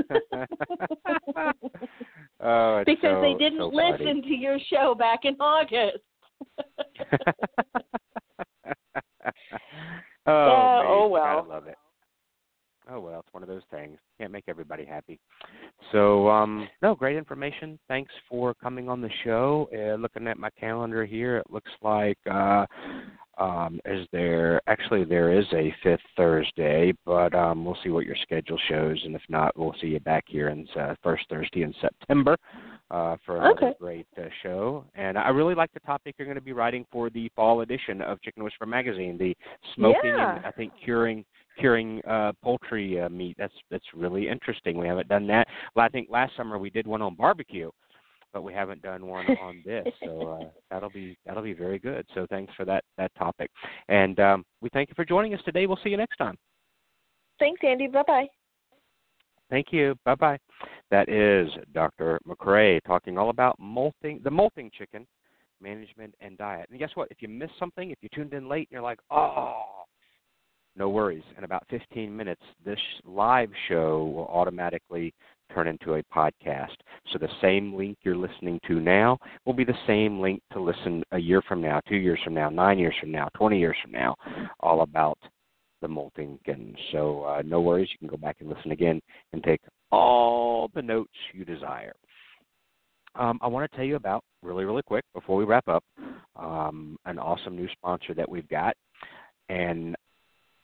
oh, 2.41 2.83
because 2.85 3.15
so, 3.15 3.21
they 3.21 3.33
didn't 3.33 3.59
so 3.59 3.67
listen 3.67 4.21
to 4.21 4.33
your 4.33 4.57
show 4.71 4.95
back 4.95 5.25
in 5.25 5.35
August. 5.39 5.97
oh, 10.25 10.27
man, 10.27 10.85
oh, 10.87 11.09
well. 11.11 11.41
Gotta 11.41 11.49
love 11.49 11.67
it. 11.67 11.77
Oh 12.89 12.99
well, 12.99 13.19
it's 13.19 13.33
one 13.33 13.43
of 13.43 13.49
those 13.49 13.63
things. 13.69 13.97
Can't 14.17 14.31
make 14.31 14.45
everybody 14.47 14.85
happy. 14.85 15.19
So, 15.91 16.29
um, 16.29 16.67
no, 16.81 16.95
great 16.95 17.17
information. 17.17 17.77
Thanks 17.87 18.11
for 18.29 18.53
coming 18.55 18.89
on 18.89 19.01
the 19.01 19.09
show. 19.23 19.69
Uh, 19.73 19.95
looking 19.95 20.27
at 20.27 20.37
my 20.37 20.49
calendar 20.59 21.05
here, 21.05 21.37
it 21.37 21.45
looks 21.49 21.71
like 21.81 22.17
uh, 22.29 22.65
um, 23.37 23.79
is 23.85 24.07
there 24.11 24.61
actually 24.67 25.03
there 25.03 25.37
is 25.37 25.45
a 25.53 25.73
fifth 25.83 25.99
Thursday, 26.15 26.93
but 27.05 27.33
um, 27.35 27.65
we'll 27.65 27.77
see 27.83 27.89
what 27.89 28.05
your 28.05 28.15
schedule 28.21 28.59
shows, 28.69 28.99
and 29.05 29.15
if 29.15 29.21
not, 29.29 29.57
we'll 29.57 29.75
see 29.81 29.87
you 29.87 29.99
back 29.99 30.23
here 30.27 30.49
in 30.49 30.67
uh, 30.79 30.95
first 31.03 31.25
Thursday 31.29 31.63
in 31.63 31.73
September 31.81 32.37
uh, 32.89 33.17
for 33.25 33.37
another 33.37 33.67
Okay. 33.67 33.73
great 33.79 34.07
uh, 34.17 34.23
show. 34.41 34.85
And 34.95 35.17
I 35.17 35.29
really 35.29 35.55
like 35.55 35.73
the 35.73 35.79
topic 35.81 36.15
you're 36.17 36.25
going 36.25 36.35
to 36.35 36.41
be 36.41 36.53
writing 36.53 36.85
for 36.91 37.09
the 37.09 37.29
fall 37.35 37.61
edition 37.61 38.01
of 38.01 38.21
Chicken 38.21 38.43
Whisperer 38.43 38.67
magazine, 38.67 39.17
the 39.17 39.35
smoking 39.75 40.15
Yeah. 40.17 40.37
and 40.37 40.45
I 40.45 40.51
think 40.51 40.71
curing 40.83 41.25
curing 41.57 42.01
uh, 42.07 42.31
poultry 42.43 42.99
uh, 42.99 43.09
meat. 43.09 43.35
That's 43.37 43.53
that's 43.71 43.85
really 43.93 44.27
interesting. 44.27 44.77
We 44.77 44.87
haven't 44.87 45.07
done 45.07 45.27
that. 45.27 45.47
Well, 45.75 45.85
I 45.85 45.89
think 45.89 46.09
last 46.09 46.33
summer 46.37 46.57
we 46.57 46.69
did 46.69 46.87
one 46.87 47.01
on 47.01 47.15
barbecue, 47.15 47.69
but 48.33 48.43
we 48.43 48.53
haven't 48.53 48.81
done 48.81 49.07
one 49.07 49.25
on 49.41 49.61
this. 49.65 49.87
So 50.03 50.39
uh, 50.41 50.49
that'll 50.71 50.89
be 50.89 51.17
that'll 51.25 51.43
be 51.43 51.53
very 51.53 51.79
good. 51.79 52.05
So 52.13 52.25
thanks 52.29 52.53
for 52.55 52.65
that 52.65 52.83
that 52.97 53.11
topic, 53.15 53.51
and 53.89 54.19
um, 54.19 54.43
we 54.61 54.69
thank 54.73 54.89
you 54.89 54.95
for 54.95 55.05
joining 55.05 55.33
us 55.33 55.41
today. 55.45 55.65
We'll 55.65 55.79
see 55.83 55.89
you 55.89 55.97
next 55.97 56.17
time. 56.17 56.37
Thanks, 57.39 57.61
Andy. 57.63 57.87
Bye 57.87 58.03
bye. 58.07 58.27
Thank 59.49 59.67
you. 59.71 59.95
Bye 60.03 60.15
bye. 60.15 60.37
That 60.91 61.09
is 61.09 61.49
Dr. 61.73 62.19
McCrea 62.27 62.79
talking 62.85 63.17
all 63.17 63.29
about 63.29 63.57
molting 63.59 64.19
the 64.23 64.31
molting 64.31 64.71
chicken 64.77 65.05
management 65.61 66.13
and 66.21 66.37
diet. 66.37 66.67
And 66.69 66.79
guess 66.79 66.91
what? 66.95 67.09
If 67.11 67.21
you 67.21 67.27
missed 67.27 67.53
something, 67.59 67.91
if 67.91 67.97
you 68.01 68.09
tuned 68.13 68.33
in 68.33 68.47
late, 68.47 68.67
and 68.69 68.75
you're 68.75 68.81
like, 68.81 68.99
oh, 69.11 69.76
no 70.77 70.89
worries. 70.89 71.23
In 71.37 71.43
about 71.43 71.63
15 71.69 72.15
minutes, 72.15 72.41
this 72.63 72.79
live 73.05 73.49
show 73.67 74.05
will 74.05 74.27
automatically 74.27 75.13
turn 75.53 75.67
into 75.67 75.95
a 75.95 76.03
podcast. 76.03 76.75
So 77.11 77.17
the 77.19 77.29
same 77.41 77.73
link 77.73 77.97
you're 78.03 78.15
listening 78.15 78.59
to 78.67 78.79
now 78.79 79.17
will 79.45 79.53
be 79.53 79.63
the 79.63 79.73
same 79.87 80.19
link 80.19 80.41
to 80.53 80.61
listen 80.61 81.03
a 81.11 81.17
year 81.17 81.41
from 81.47 81.61
now, 81.61 81.79
two 81.87 81.95
years 81.95 82.19
from 82.23 82.33
now, 82.33 82.49
nine 82.49 82.77
years 82.77 82.95
from 82.99 83.11
now, 83.11 83.27
20 83.35 83.57
years 83.57 83.77
from 83.81 83.91
now, 83.91 84.15
all 84.59 84.81
about 84.81 85.17
the 85.81 85.87
molting. 85.87 86.37
And 86.45 86.77
so 86.91 87.23
uh, 87.23 87.41
no 87.45 87.61
worries. 87.61 87.89
You 87.91 87.97
can 87.97 88.07
go 88.07 88.17
back 88.17 88.37
and 88.39 88.49
listen 88.49 88.71
again 88.71 89.01
and 89.33 89.43
take 89.43 89.61
all 89.91 90.69
the 90.75 90.81
notes 90.81 91.13
you 91.33 91.45
desire. 91.45 91.93
Um, 93.15 93.39
I 93.41 93.47
want 93.47 93.69
to 93.69 93.75
tell 93.75 93.85
you 93.85 93.95
about 93.95 94.23
really, 94.43 94.65
really 94.65 94.83
quick 94.83 95.05
before 95.13 95.37
we 95.37 95.45
wrap 95.45 95.67
up 95.67 95.83
um, 96.35 96.97
an 97.05 97.17
awesome 97.17 97.55
new 97.55 97.67
sponsor 97.71 98.13
that 98.13 98.29
we've 98.29 98.47
got. 98.47 98.75
And 99.49 99.95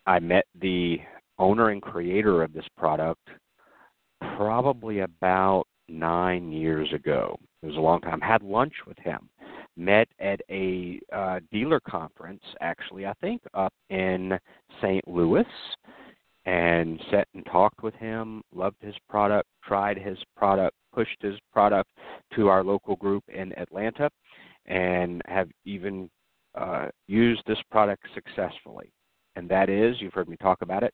I 0.05 0.19
met 0.19 0.45
the 0.59 0.99
owner 1.39 1.69
and 1.69 1.81
creator 1.81 2.43
of 2.43 2.53
this 2.53 2.67
product 2.77 3.29
probably 4.35 4.99
about 4.99 5.65
nine 5.87 6.51
years 6.51 6.91
ago. 6.93 7.37
It 7.61 7.67
was 7.67 7.77
a 7.77 7.81
long 7.81 8.01
time. 8.01 8.19
Had 8.19 8.43
lunch 8.43 8.73
with 8.85 8.97
him. 8.99 9.29
Met 9.75 10.07
at 10.19 10.39
a 10.49 10.99
uh, 11.11 11.39
dealer 11.51 11.79
conference, 11.79 12.43
actually, 12.61 13.05
I 13.05 13.13
think, 13.21 13.41
up 13.53 13.73
in 13.89 14.37
St. 14.81 15.07
Louis, 15.07 15.45
and 16.45 16.99
sat 17.09 17.27
and 17.33 17.45
talked 17.45 17.81
with 17.81 17.95
him. 17.95 18.43
Loved 18.53 18.81
his 18.81 18.95
product. 19.09 19.47
Tried 19.63 19.97
his 19.97 20.17
product. 20.35 20.75
Pushed 20.93 21.21
his 21.21 21.35
product 21.51 21.89
to 22.35 22.49
our 22.49 22.63
local 22.63 22.95
group 22.97 23.23
in 23.29 23.57
Atlanta, 23.57 24.11
and 24.67 25.21
have 25.25 25.49
even 25.65 26.09
uh, 26.55 26.89
used 27.07 27.41
this 27.47 27.57
product 27.71 28.05
successfully 28.13 28.91
and 29.35 29.49
that 29.49 29.69
is, 29.69 29.95
you've 29.99 30.13
heard 30.13 30.29
me 30.29 30.37
talk 30.37 30.61
about 30.61 30.83
it, 30.83 30.93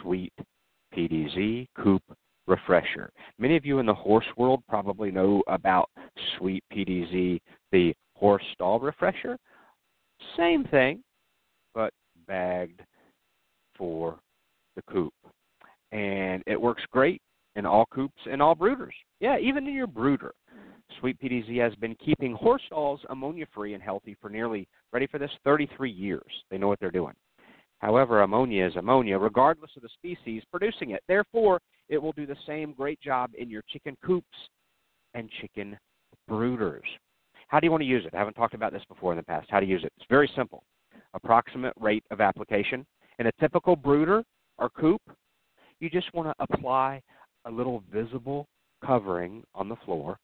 Sweet 0.00 0.32
PDZ 0.94 1.68
Coop 1.76 2.02
Refresher. 2.46 3.10
Many 3.38 3.56
of 3.56 3.64
you 3.64 3.78
in 3.78 3.86
the 3.86 3.94
horse 3.94 4.26
world 4.36 4.62
probably 4.68 5.10
know 5.10 5.42
about 5.46 5.88
Sweet 6.36 6.64
PDZ, 6.72 7.40
the 7.72 7.94
horse 8.14 8.42
stall 8.52 8.80
refresher. 8.80 9.38
Same 10.36 10.64
thing, 10.64 11.02
but 11.74 11.92
bagged 12.26 12.82
for 13.76 14.18
the 14.76 14.82
coop. 14.82 15.14
And 15.92 16.42
it 16.46 16.60
works 16.60 16.82
great 16.92 17.22
in 17.56 17.66
all 17.66 17.86
coops 17.86 18.20
and 18.30 18.42
all 18.42 18.54
brooders. 18.54 18.92
Yeah, 19.20 19.38
even 19.38 19.66
in 19.66 19.74
your 19.74 19.86
brooder. 19.86 20.32
Sweet 20.98 21.18
PDZ 21.20 21.60
has 21.60 21.74
been 21.76 21.94
keeping 22.04 22.34
horse 22.34 22.62
stalls 22.66 23.00
ammonia 23.10 23.46
free 23.54 23.74
and 23.74 23.82
healthy 23.82 24.16
for 24.20 24.28
nearly, 24.28 24.68
ready 24.92 25.06
for 25.06 25.18
this, 25.18 25.30
33 25.44 25.90
years. 25.90 26.30
They 26.50 26.58
know 26.58 26.68
what 26.68 26.80
they're 26.80 26.90
doing. 26.90 27.14
However, 27.80 28.22
ammonia 28.22 28.66
is 28.66 28.76
ammonia, 28.76 29.18
regardless 29.18 29.70
of 29.76 29.82
the 29.82 29.88
species 29.88 30.42
producing 30.50 30.90
it. 30.90 31.02
Therefore, 31.08 31.60
it 31.88 31.98
will 31.98 32.12
do 32.12 32.26
the 32.26 32.36
same 32.46 32.72
great 32.72 33.00
job 33.00 33.30
in 33.36 33.50
your 33.50 33.62
chicken 33.68 33.96
coops 34.04 34.26
and 35.14 35.28
chicken 35.40 35.78
brooders. 36.28 36.82
How 37.48 37.58
do 37.58 37.66
you 37.66 37.70
want 37.70 37.80
to 37.82 37.86
use 37.86 38.04
it? 38.06 38.14
I 38.14 38.18
haven't 38.18 38.34
talked 38.34 38.54
about 38.54 38.72
this 38.72 38.82
before 38.88 39.12
in 39.12 39.16
the 39.16 39.24
past. 39.24 39.48
How 39.50 39.60
to 39.60 39.66
use 39.66 39.82
it? 39.82 39.92
It's 39.96 40.06
very 40.08 40.30
simple. 40.36 40.62
Approximate 41.14 41.74
rate 41.80 42.04
of 42.10 42.20
application. 42.20 42.86
In 43.18 43.26
a 43.26 43.32
typical 43.40 43.74
brooder 43.74 44.22
or 44.58 44.70
coop, 44.70 45.02
you 45.80 45.90
just 45.90 46.12
want 46.14 46.28
to 46.28 46.46
apply 46.52 47.00
a 47.46 47.50
little 47.50 47.82
visible 47.92 48.46
covering 48.84 49.42
on 49.54 49.68
the 49.68 49.76
floor 49.84 50.18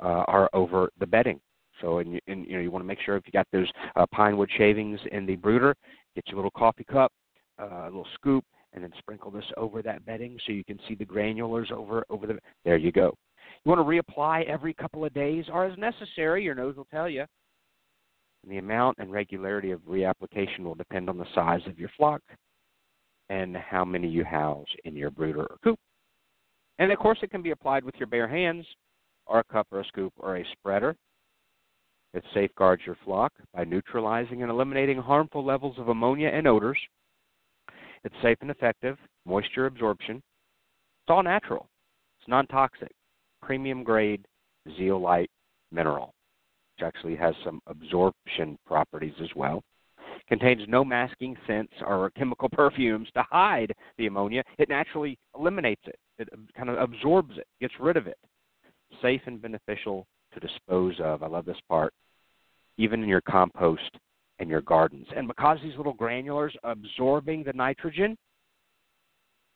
uh, 0.00 0.24
or 0.28 0.48
over 0.54 0.90
the 1.00 1.06
bedding. 1.06 1.40
So, 1.80 1.98
and, 1.98 2.12
you- 2.12 2.20
and 2.28 2.46
you 2.46 2.52
know, 2.54 2.60
you 2.60 2.70
want 2.70 2.84
to 2.84 2.86
make 2.86 3.00
sure 3.04 3.16
if 3.16 3.24
you 3.26 3.32
got 3.32 3.46
those 3.52 3.70
uh, 3.96 4.06
pine 4.12 4.36
wood 4.36 4.50
shavings 4.56 5.00
in 5.12 5.26
the 5.26 5.36
brooder, 5.36 5.74
get 6.14 6.26
your 6.28 6.36
little 6.36 6.50
coffee 6.50 6.84
cup, 6.84 7.12
uh, 7.60 7.82
a 7.82 7.86
little 7.86 8.06
scoop, 8.14 8.44
and 8.72 8.84
then 8.84 8.92
sprinkle 8.98 9.30
this 9.30 9.44
over 9.56 9.82
that 9.82 10.04
bedding 10.06 10.38
so 10.46 10.52
you 10.52 10.64
can 10.64 10.78
see 10.88 10.94
the 10.94 11.04
granulars 11.04 11.70
over 11.72 12.04
over 12.10 12.26
the. 12.26 12.38
There 12.64 12.76
you 12.76 12.92
go. 12.92 13.14
You 13.64 13.70
want 13.70 13.80
to 13.80 13.84
reapply 13.84 14.46
every 14.46 14.74
couple 14.74 15.04
of 15.04 15.12
days 15.12 15.44
or 15.52 15.64
as 15.66 15.76
necessary. 15.76 16.44
Your 16.44 16.54
nose 16.54 16.76
will 16.76 16.86
tell 16.86 17.08
you. 17.08 17.24
And 18.42 18.52
the 18.52 18.58
amount 18.58 18.98
and 18.98 19.12
regularity 19.12 19.70
of 19.70 19.80
reapplication 19.80 20.60
will 20.60 20.74
depend 20.74 21.10
on 21.10 21.18
the 21.18 21.26
size 21.34 21.60
of 21.66 21.78
your 21.78 21.90
flock 21.96 22.22
and 23.28 23.56
how 23.56 23.84
many 23.84 24.08
you 24.08 24.24
house 24.24 24.66
in 24.84 24.96
your 24.96 25.10
brooder 25.10 25.42
or 25.42 25.56
coop. 25.62 25.78
And 26.78 26.90
of 26.90 26.98
course, 26.98 27.18
it 27.22 27.30
can 27.30 27.42
be 27.42 27.50
applied 27.50 27.84
with 27.84 27.94
your 27.96 28.06
bare 28.06 28.28
hands, 28.28 28.66
or 29.26 29.38
a 29.38 29.44
cup 29.44 29.66
or 29.70 29.80
a 29.80 29.84
scoop 29.84 30.12
or 30.18 30.36
a 30.36 30.44
spreader. 30.52 30.96
It 32.12 32.24
safeguards 32.34 32.82
your 32.84 32.96
flock 33.04 33.32
by 33.54 33.64
neutralizing 33.64 34.42
and 34.42 34.50
eliminating 34.50 34.98
harmful 34.98 35.44
levels 35.44 35.78
of 35.78 35.88
ammonia 35.88 36.28
and 36.28 36.46
odors. 36.46 36.78
It's 38.04 38.14
safe 38.22 38.38
and 38.40 38.50
effective, 38.50 38.98
moisture 39.24 39.66
absorption. 39.66 40.16
It's 40.16 41.10
all 41.10 41.22
natural. 41.22 41.68
It's 42.18 42.28
non 42.28 42.46
toxic, 42.48 42.92
premium 43.42 43.84
grade 43.84 44.24
zeolite 44.76 45.30
mineral, 45.70 46.14
which 46.76 46.86
actually 46.86 47.16
has 47.16 47.34
some 47.44 47.60
absorption 47.66 48.58
properties 48.66 49.14
as 49.22 49.30
well. 49.36 49.62
Contains 50.28 50.62
no 50.68 50.84
masking 50.84 51.36
scents 51.46 51.72
or 51.86 52.10
chemical 52.10 52.48
perfumes 52.52 53.08
to 53.14 53.22
hide 53.30 53.72
the 53.98 54.06
ammonia. 54.06 54.42
It 54.58 54.68
naturally 54.68 55.16
eliminates 55.38 55.82
it. 55.86 55.98
It 56.18 56.28
kind 56.56 56.68
of 56.68 56.78
absorbs 56.78 57.38
it, 57.38 57.46
gets 57.60 57.74
rid 57.78 57.96
of 57.96 58.06
it. 58.06 58.18
Safe 59.00 59.22
and 59.26 59.40
beneficial 59.40 60.06
to 60.32 60.40
dispose 60.40 60.94
of. 61.00 61.22
I 61.22 61.26
love 61.26 61.44
this 61.44 61.60
part. 61.68 61.92
Even 62.76 63.02
in 63.02 63.08
your 63.08 63.20
compost 63.20 63.90
and 64.38 64.48
your 64.48 64.62
gardens. 64.62 65.06
And 65.14 65.28
because 65.28 65.58
these 65.62 65.76
little 65.76 65.94
granulars 65.94 66.52
absorbing 66.64 67.44
the 67.44 67.52
nitrogen, 67.52 68.16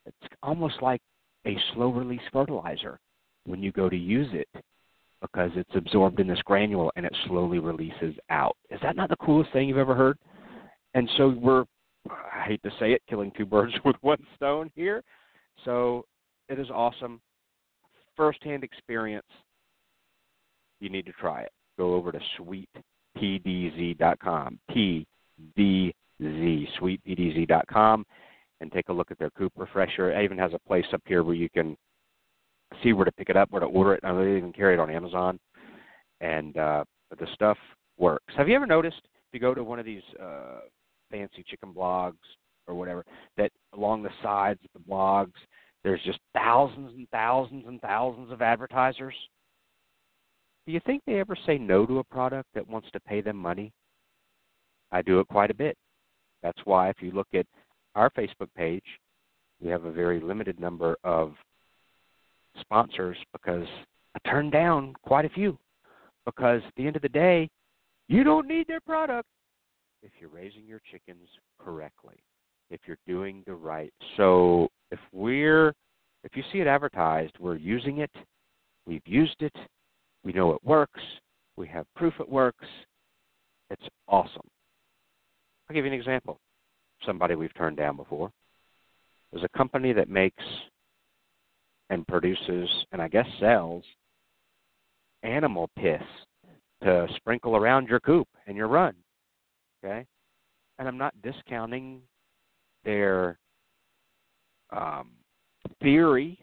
it's 0.06 0.34
almost 0.42 0.82
like 0.82 1.00
a 1.46 1.56
slow 1.72 1.90
release 1.90 2.20
fertilizer 2.32 2.98
when 3.44 3.62
you 3.62 3.72
go 3.72 3.88
to 3.88 3.96
use 3.96 4.28
it 4.32 4.48
because 5.20 5.50
it's 5.56 5.74
absorbed 5.74 6.20
in 6.20 6.26
this 6.26 6.40
granule 6.44 6.92
and 6.96 7.06
it 7.06 7.16
slowly 7.26 7.58
releases 7.58 8.14
out. 8.28 8.56
Is 8.70 8.78
that 8.82 8.96
not 8.96 9.08
the 9.08 9.16
coolest 9.16 9.52
thing 9.52 9.68
you've 9.68 9.78
ever 9.78 9.94
heard? 9.94 10.18
And 10.92 11.08
so 11.16 11.30
we're, 11.30 11.64
I 12.10 12.44
hate 12.46 12.62
to 12.62 12.70
say 12.78 12.92
it, 12.92 13.02
killing 13.08 13.32
two 13.36 13.46
birds 13.46 13.72
with 13.84 13.96
one 14.02 14.18
stone 14.36 14.70
here. 14.74 15.02
So 15.64 16.04
it 16.48 16.58
is 16.58 16.68
awesome. 16.70 17.20
Firsthand 18.16 18.64
experience. 18.64 19.26
You 20.80 20.90
need 20.90 21.06
to 21.06 21.12
try 21.12 21.42
it. 21.42 21.52
Go 21.78 21.94
over 21.94 22.12
to 22.12 22.20
sweetpdz.com. 23.16 24.58
P 24.70 25.06
D 25.56 25.94
Z, 26.22 26.68
sweetpdz.com, 26.80 28.06
and 28.60 28.72
take 28.72 28.88
a 28.88 28.92
look 28.92 29.10
at 29.10 29.18
their 29.18 29.30
coop 29.30 29.52
refresher. 29.56 30.12
It 30.12 30.22
even 30.24 30.38
has 30.38 30.52
a 30.54 30.58
place 30.60 30.86
up 30.92 31.02
here 31.06 31.22
where 31.24 31.34
you 31.34 31.50
can 31.50 31.76
see 32.82 32.92
where 32.92 33.04
to 33.04 33.12
pick 33.12 33.28
it 33.30 33.36
up, 33.36 33.50
where 33.50 33.60
to 33.60 33.66
order 33.66 33.94
it. 33.94 34.00
I 34.04 34.12
know 34.12 34.24
they 34.24 34.36
even 34.36 34.52
carry 34.52 34.74
it 34.74 34.80
on 34.80 34.90
Amazon. 34.90 35.38
And 36.20 36.56
uh, 36.56 36.84
the 37.18 37.26
stuff 37.34 37.58
works. 37.98 38.32
Have 38.36 38.48
you 38.48 38.56
ever 38.56 38.66
noticed 38.66 39.00
if 39.04 39.34
you 39.34 39.40
go 39.40 39.54
to 39.54 39.64
one 39.64 39.78
of 39.78 39.84
these 39.84 40.02
uh, 40.22 40.60
fancy 41.10 41.44
chicken 41.48 41.72
blogs 41.74 42.14
or 42.66 42.74
whatever 42.74 43.04
that 43.36 43.50
along 43.74 44.02
the 44.02 44.10
sides 44.22 44.60
of 44.64 44.70
the 44.72 44.90
blogs 44.90 45.32
there's 45.82 46.00
just 46.04 46.18
thousands 46.32 46.92
and 46.96 47.08
thousands 47.10 47.64
and 47.66 47.80
thousands 47.80 48.32
of 48.32 48.40
advertisers? 48.40 49.14
Do 50.66 50.72
you 50.72 50.80
think 50.86 51.02
they 51.04 51.20
ever 51.20 51.36
say 51.46 51.58
no 51.58 51.84
to 51.86 51.98
a 51.98 52.04
product 52.04 52.48
that 52.54 52.68
wants 52.68 52.88
to 52.92 53.00
pay 53.00 53.20
them 53.20 53.36
money? 53.36 53.72
I 54.90 55.02
do 55.02 55.20
it 55.20 55.28
quite 55.28 55.50
a 55.50 55.54
bit. 55.54 55.76
That's 56.42 56.60
why 56.64 56.88
if 56.88 56.96
you 57.00 57.10
look 57.10 57.28
at 57.34 57.46
our 57.94 58.10
Facebook 58.10 58.48
page, 58.56 58.84
we 59.60 59.68
have 59.70 59.84
a 59.84 59.92
very 59.92 60.20
limited 60.20 60.58
number 60.60 60.96
of 61.04 61.34
sponsors 62.60 63.16
because 63.32 63.66
I 64.14 64.28
turned 64.28 64.52
down 64.52 64.94
quite 65.02 65.24
a 65.24 65.30
few. 65.30 65.58
Because 66.24 66.62
at 66.66 66.72
the 66.76 66.86
end 66.86 66.96
of 66.96 67.02
the 67.02 67.08
day, 67.08 67.50
you 68.08 68.24
don't 68.24 68.48
need 68.48 68.66
their 68.66 68.80
product 68.80 69.28
if 70.02 70.12
you're 70.20 70.30
raising 70.30 70.64
your 70.66 70.80
chickens 70.90 71.28
correctly, 71.58 72.16
if 72.70 72.80
you're 72.86 72.98
doing 73.06 73.42
the 73.46 73.54
right. 73.54 73.92
So 74.16 74.68
if 74.90 74.98
we're 75.12 75.74
if 76.24 76.34
you 76.34 76.42
see 76.52 76.60
it 76.60 76.66
advertised, 76.66 77.34
we're 77.38 77.56
using 77.56 77.98
it, 77.98 78.10
we've 78.86 79.06
used 79.06 79.36
it, 79.40 79.54
we 80.24 80.32
know 80.32 80.52
it 80.52 80.64
works, 80.64 81.00
we 81.56 81.66
have 81.68 81.86
proof 81.94 82.14
it 82.20 82.28
works. 82.28 82.66
It's 83.70 83.88
awesome. 84.08 84.46
I'll 85.68 85.74
give 85.74 85.84
you 85.84 85.92
an 85.92 85.98
example. 85.98 86.38
Somebody 87.06 87.34
we've 87.34 87.54
turned 87.54 87.76
down 87.76 87.96
before. 87.96 88.30
There's 89.32 89.44
a 89.44 89.58
company 89.58 89.92
that 89.92 90.08
makes 90.08 90.42
and 91.90 92.06
produces 92.06 92.68
and 92.92 93.00
I 93.02 93.08
guess 93.08 93.26
sells 93.40 93.84
animal 95.22 95.70
piss 95.78 96.02
to 96.82 97.06
sprinkle 97.16 97.56
around 97.56 97.88
your 97.88 98.00
coop 98.00 98.28
and 98.46 98.56
your 98.56 98.68
run. 98.68 98.94
Okay? 99.82 100.06
And 100.78 100.88
I'm 100.88 100.98
not 100.98 101.14
discounting 101.22 102.00
their 102.84 103.38
um, 104.70 105.10
theories. 105.82 106.36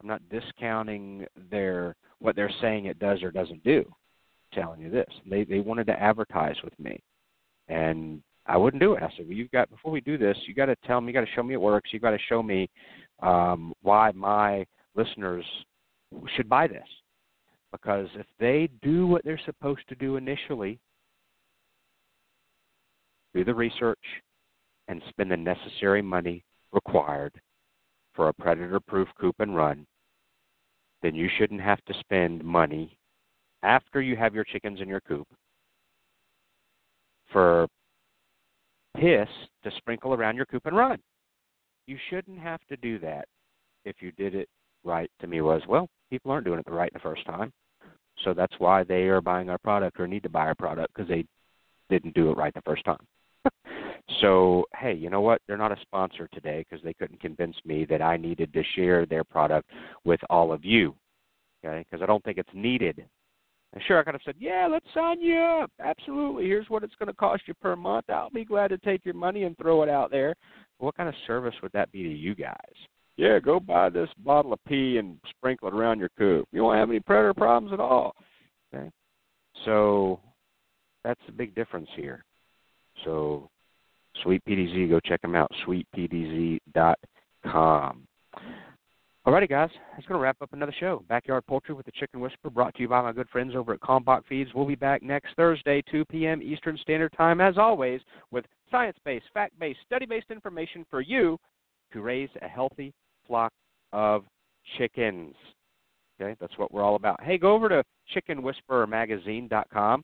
I'm 0.00 0.08
not 0.08 0.22
discounting 0.28 1.26
their 1.50 1.96
what 2.20 2.36
they're 2.36 2.52
saying 2.60 2.86
it 2.86 2.98
does 2.98 3.22
or 3.22 3.30
doesn't 3.30 3.64
do. 3.64 3.84
I'm 3.86 4.62
telling 4.62 4.80
you 4.80 4.90
this. 4.90 5.08
They 5.28 5.44
they 5.44 5.60
wanted 5.60 5.86
to 5.88 6.00
advertise 6.00 6.56
with 6.62 6.78
me. 6.78 7.00
And 7.68 8.22
I 8.46 8.56
wouldn't 8.56 8.82
do 8.82 8.94
it. 8.94 9.02
I 9.02 9.10
said, 9.16 9.26
Well 9.26 9.36
you've 9.36 9.50
got 9.50 9.70
before 9.70 9.92
we 9.92 10.00
do 10.00 10.18
this, 10.18 10.36
you 10.46 10.54
gotta 10.54 10.76
tell 10.86 11.00
me 11.00 11.08
you 11.08 11.14
gotta 11.14 11.32
show 11.34 11.42
me 11.42 11.54
it 11.54 11.60
works, 11.60 11.90
you 11.92 12.00
gotta 12.00 12.18
show 12.28 12.42
me 12.42 12.68
um 13.22 13.72
why 13.82 14.12
my 14.12 14.64
listeners 14.94 15.44
should 16.36 16.48
buy 16.48 16.66
this. 16.66 16.86
Because 17.72 18.08
if 18.14 18.26
they 18.38 18.68
do 18.82 19.06
what 19.06 19.24
they're 19.24 19.40
supposed 19.44 19.88
to 19.88 19.94
do 19.94 20.16
initially, 20.16 20.80
do 23.32 23.44
the 23.44 23.54
research, 23.54 23.98
and 24.88 25.00
spend 25.08 25.30
the 25.30 25.36
necessary 25.36 26.02
money 26.02 26.42
required 26.72 27.32
for 28.14 28.28
a 28.28 28.34
predator 28.34 28.80
proof 28.80 29.06
coop 29.20 29.36
and 29.38 29.54
run, 29.54 29.86
then 31.02 31.14
you 31.14 31.28
shouldn't 31.38 31.60
have 31.60 31.82
to 31.86 31.94
spend 32.00 32.44
money 32.44 32.96
after 33.62 34.00
you 34.00 34.16
have 34.16 34.34
your 34.34 34.44
chickens 34.44 34.80
in 34.80 34.88
your 34.88 35.00
coop 35.00 35.26
for 37.32 37.66
piss 38.96 39.28
to 39.62 39.70
sprinkle 39.76 40.14
around 40.14 40.36
your 40.36 40.46
coop 40.46 40.66
and 40.66 40.76
run. 40.76 40.98
You 41.86 41.96
shouldn't 42.08 42.38
have 42.38 42.60
to 42.68 42.76
do 42.76 42.98
that 43.00 43.26
if 43.84 43.96
you 44.00 44.12
did 44.12 44.34
it 44.34 44.48
right 44.84 45.10
to 45.20 45.26
me 45.26 45.40
was 45.40 45.62
well, 45.68 45.88
people 46.10 46.30
aren't 46.30 46.46
doing 46.46 46.58
it 46.58 46.66
the 46.66 46.72
right 46.72 46.92
the 46.92 46.98
first 46.98 47.24
time. 47.26 47.52
So 48.24 48.34
that's 48.34 48.54
why 48.58 48.84
they 48.84 49.04
are 49.04 49.20
buying 49.20 49.48
our 49.48 49.58
product 49.58 49.98
or 49.98 50.06
need 50.06 50.22
to 50.24 50.28
buy 50.28 50.46
our 50.46 50.54
product 50.54 50.92
because 50.94 51.08
they 51.08 51.24
didn't 51.88 52.14
do 52.14 52.30
it 52.30 52.36
right 52.36 52.52
the 52.54 52.62
first 52.62 52.84
time. 52.84 53.06
so, 54.20 54.64
hey, 54.76 54.92
you 54.92 55.10
know 55.10 55.20
what? 55.20 55.40
They're 55.46 55.56
not 55.56 55.72
a 55.72 55.80
sponsor 55.82 56.28
today 56.32 56.64
because 56.68 56.82
they 56.84 56.94
couldn't 56.94 57.20
convince 57.20 57.56
me 57.64 57.84
that 57.86 58.02
I 58.02 58.16
needed 58.16 58.52
to 58.52 58.62
share 58.74 59.06
their 59.06 59.24
product 59.24 59.68
with 60.04 60.20
all 60.28 60.52
of 60.52 60.64
you. 60.64 60.94
Okay? 61.64 61.84
Because 61.88 62.02
I 62.02 62.06
don't 62.06 62.22
think 62.24 62.38
it's 62.38 62.48
needed. 62.52 63.04
And 63.72 63.82
sure, 63.86 64.00
I 64.00 64.02
could 64.02 64.14
have 64.14 64.22
said, 64.24 64.34
yeah, 64.38 64.66
let's 64.70 64.86
sign 64.92 65.20
you 65.20 65.38
up. 65.38 65.70
Absolutely. 65.78 66.46
Here's 66.46 66.68
what 66.68 66.82
it's 66.82 66.94
going 66.96 67.06
to 67.06 67.14
cost 67.14 67.42
you 67.46 67.54
per 67.54 67.76
month. 67.76 68.10
I'll 68.10 68.30
be 68.30 68.44
glad 68.44 68.68
to 68.68 68.78
take 68.78 69.04
your 69.04 69.14
money 69.14 69.44
and 69.44 69.56
throw 69.56 69.82
it 69.82 69.88
out 69.88 70.10
there. 70.10 70.34
What 70.78 70.96
kind 70.96 71.08
of 71.08 71.14
service 71.26 71.54
would 71.62 71.72
that 71.72 71.92
be 71.92 72.02
to 72.02 72.08
you 72.08 72.34
guys? 72.34 72.56
Yeah, 73.16 73.38
go 73.38 73.60
buy 73.60 73.90
this 73.90 74.08
bottle 74.24 74.52
of 74.52 74.64
pee 74.66 74.96
and 74.96 75.18
sprinkle 75.28 75.68
it 75.68 75.74
around 75.74 76.00
your 76.00 76.10
coop. 76.18 76.48
You 76.52 76.64
won't 76.64 76.78
have 76.78 76.88
any 76.88 77.00
predator 77.00 77.34
problems 77.34 77.72
at 77.72 77.80
all. 77.80 78.14
Okay? 78.74 78.90
So 79.64 80.20
that's 81.04 81.20
the 81.26 81.32
big 81.32 81.54
difference 81.54 81.88
here. 81.94 82.24
So 83.04 83.50
Sweet 84.22 84.42
PDZ, 84.48 84.88
go 84.88 85.00
check 85.00 85.20
them 85.22 85.34
out, 85.34 85.50
sweetpdz.com. 85.66 86.60
Alrighty, 89.26 89.48
guys, 89.48 89.68
that's 89.92 90.06
going 90.06 90.18
to 90.18 90.22
wrap 90.22 90.36
up 90.40 90.52
another 90.52 90.74
show. 90.80 91.04
Backyard 91.08 91.44
Poultry 91.46 91.74
with 91.74 91.84
the 91.86 91.92
Chicken 91.92 92.20
Whisperer, 92.20 92.50
brought 92.50 92.74
to 92.74 92.82
you 92.82 92.88
by 92.88 93.02
my 93.02 93.12
good 93.12 93.28
friends 93.28 93.54
over 93.54 93.74
at 93.74 93.80
Kalmbach 93.80 94.22
Feeds. 94.28 94.50
We'll 94.54 94.66
be 94.66 94.74
back 94.74 95.02
next 95.02 95.36
Thursday, 95.36 95.82
2 95.90 96.06
p.m. 96.06 96.40
Eastern 96.42 96.78
Standard 96.78 97.12
Time, 97.16 97.40
as 97.40 97.58
always, 97.58 98.00
with 98.30 98.46
science 98.70 98.96
based, 99.04 99.26
fact 99.34 99.58
based, 99.58 99.80
study 99.86 100.06
based 100.06 100.30
information 100.30 100.86
for 100.90 101.02
you 101.02 101.38
to 101.92 102.00
raise 102.00 102.30
a 102.40 102.48
healthy 102.48 102.92
flock 103.26 103.52
of 103.92 104.24
chickens. 104.78 105.34
Okay, 106.20 106.34
that's 106.40 106.56
what 106.58 106.72
we're 106.72 106.82
all 106.82 106.96
about. 106.96 107.22
Hey, 107.22 107.38
go 107.38 107.52
over 107.52 107.68
to 107.68 107.84
chickenwhisperermagazine.com 108.14 110.02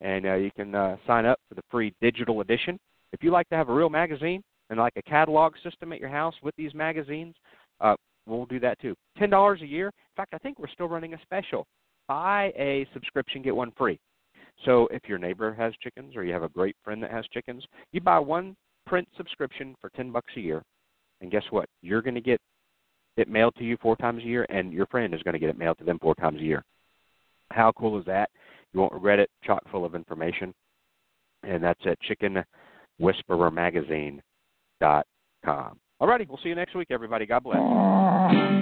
and 0.00 0.26
uh, 0.26 0.34
you 0.34 0.50
can 0.56 0.74
uh, 0.74 0.96
sign 1.06 1.26
up 1.26 1.38
for 1.48 1.54
the 1.54 1.62
free 1.70 1.94
digital 2.00 2.40
edition. 2.40 2.78
If 3.12 3.22
you 3.22 3.30
like 3.30 3.48
to 3.48 3.56
have 3.56 3.68
a 3.68 3.74
real 3.74 3.90
magazine 3.90 4.42
and 4.68 4.78
like 4.78 4.92
a 4.96 5.02
catalog 5.02 5.54
system 5.62 5.92
at 5.92 6.00
your 6.00 6.08
house 6.08 6.34
with 6.42 6.54
these 6.56 6.74
magazines, 6.74 7.34
uh, 7.80 7.96
we'll 8.26 8.46
do 8.46 8.60
that 8.60 8.78
too. 8.80 8.94
Ten 9.18 9.30
dollars 9.30 9.60
a 9.62 9.66
year. 9.66 9.86
In 9.88 10.16
fact, 10.16 10.34
I 10.34 10.38
think 10.38 10.58
we're 10.58 10.68
still 10.68 10.88
running 10.88 11.14
a 11.14 11.20
special. 11.22 11.66
Buy 12.08 12.52
a 12.56 12.86
subscription, 12.92 13.42
get 13.42 13.54
one 13.54 13.72
free. 13.76 13.98
So 14.64 14.88
if 14.90 15.02
your 15.08 15.18
neighbor 15.18 15.52
has 15.54 15.72
chickens 15.82 16.16
or 16.16 16.24
you 16.24 16.32
have 16.32 16.42
a 16.42 16.48
great 16.48 16.76
friend 16.84 17.02
that 17.02 17.10
has 17.10 17.24
chickens, 17.32 17.64
you 17.92 18.00
buy 18.00 18.18
one 18.18 18.56
print 18.86 19.08
subscription 19.16 19.74
for 19.80 19.90
ten 19.90 20.10
bucks 20.10 20.32
a 20.36 20.40
year, 20.40 20.62
and 21.20 21.30
guess 21.30 21.44
what? 21.50 21.68
You're 21.82 22.02
going 22.02 22.14
to 22.14 22.20
get 22.20 22.40
it 23.16 23.28
mailed 23.28 23.54
to 23.56 23.64
you 23.64 23.76
four 23.80 23.96
times 23.96 24.22
a 24.22 24.26
year, 24.26 24.46
and 24.50 24.72
your 24.72 24.86
friend 24.86 25.14
is 25.14 25.22
going 25.22 25.34
to 25.34 25.38
get 25.38 25.50
it 25.50 25.58
mailed 25.58 25.78
to 25.78 25.84
them 25.84 25.98
four 26.00 26.14
times 26.14 26.40
a 26.40 26.44
year. 26.44 26.64
How 27.50 27.72
cool 27.72 27.98
is 27.98 28.04
that? 28.06 28.30
You 28.72 28.80
won't 28.80 28.92
regret 28.92 29.18
it. 29.18 29.30
Chock 29.44 29.62
full 29.70 29.84
of 29.84 29.94
information, 29.94 30.54
and 31.42 31.62
that's 31.62 31.80
at 31.86 31.98
chickenwhisperermagazine.com. 33.00 35.78
Alrighty, 36.00 36.28
we'll 36.28 36.38
see 36.42 36.48
you 36.48 36.54
next 36.54 36.74
week, 36.74 36.88
everybody. 36.90 37.26
God 37.26 37.44
bless. 37.44 38.59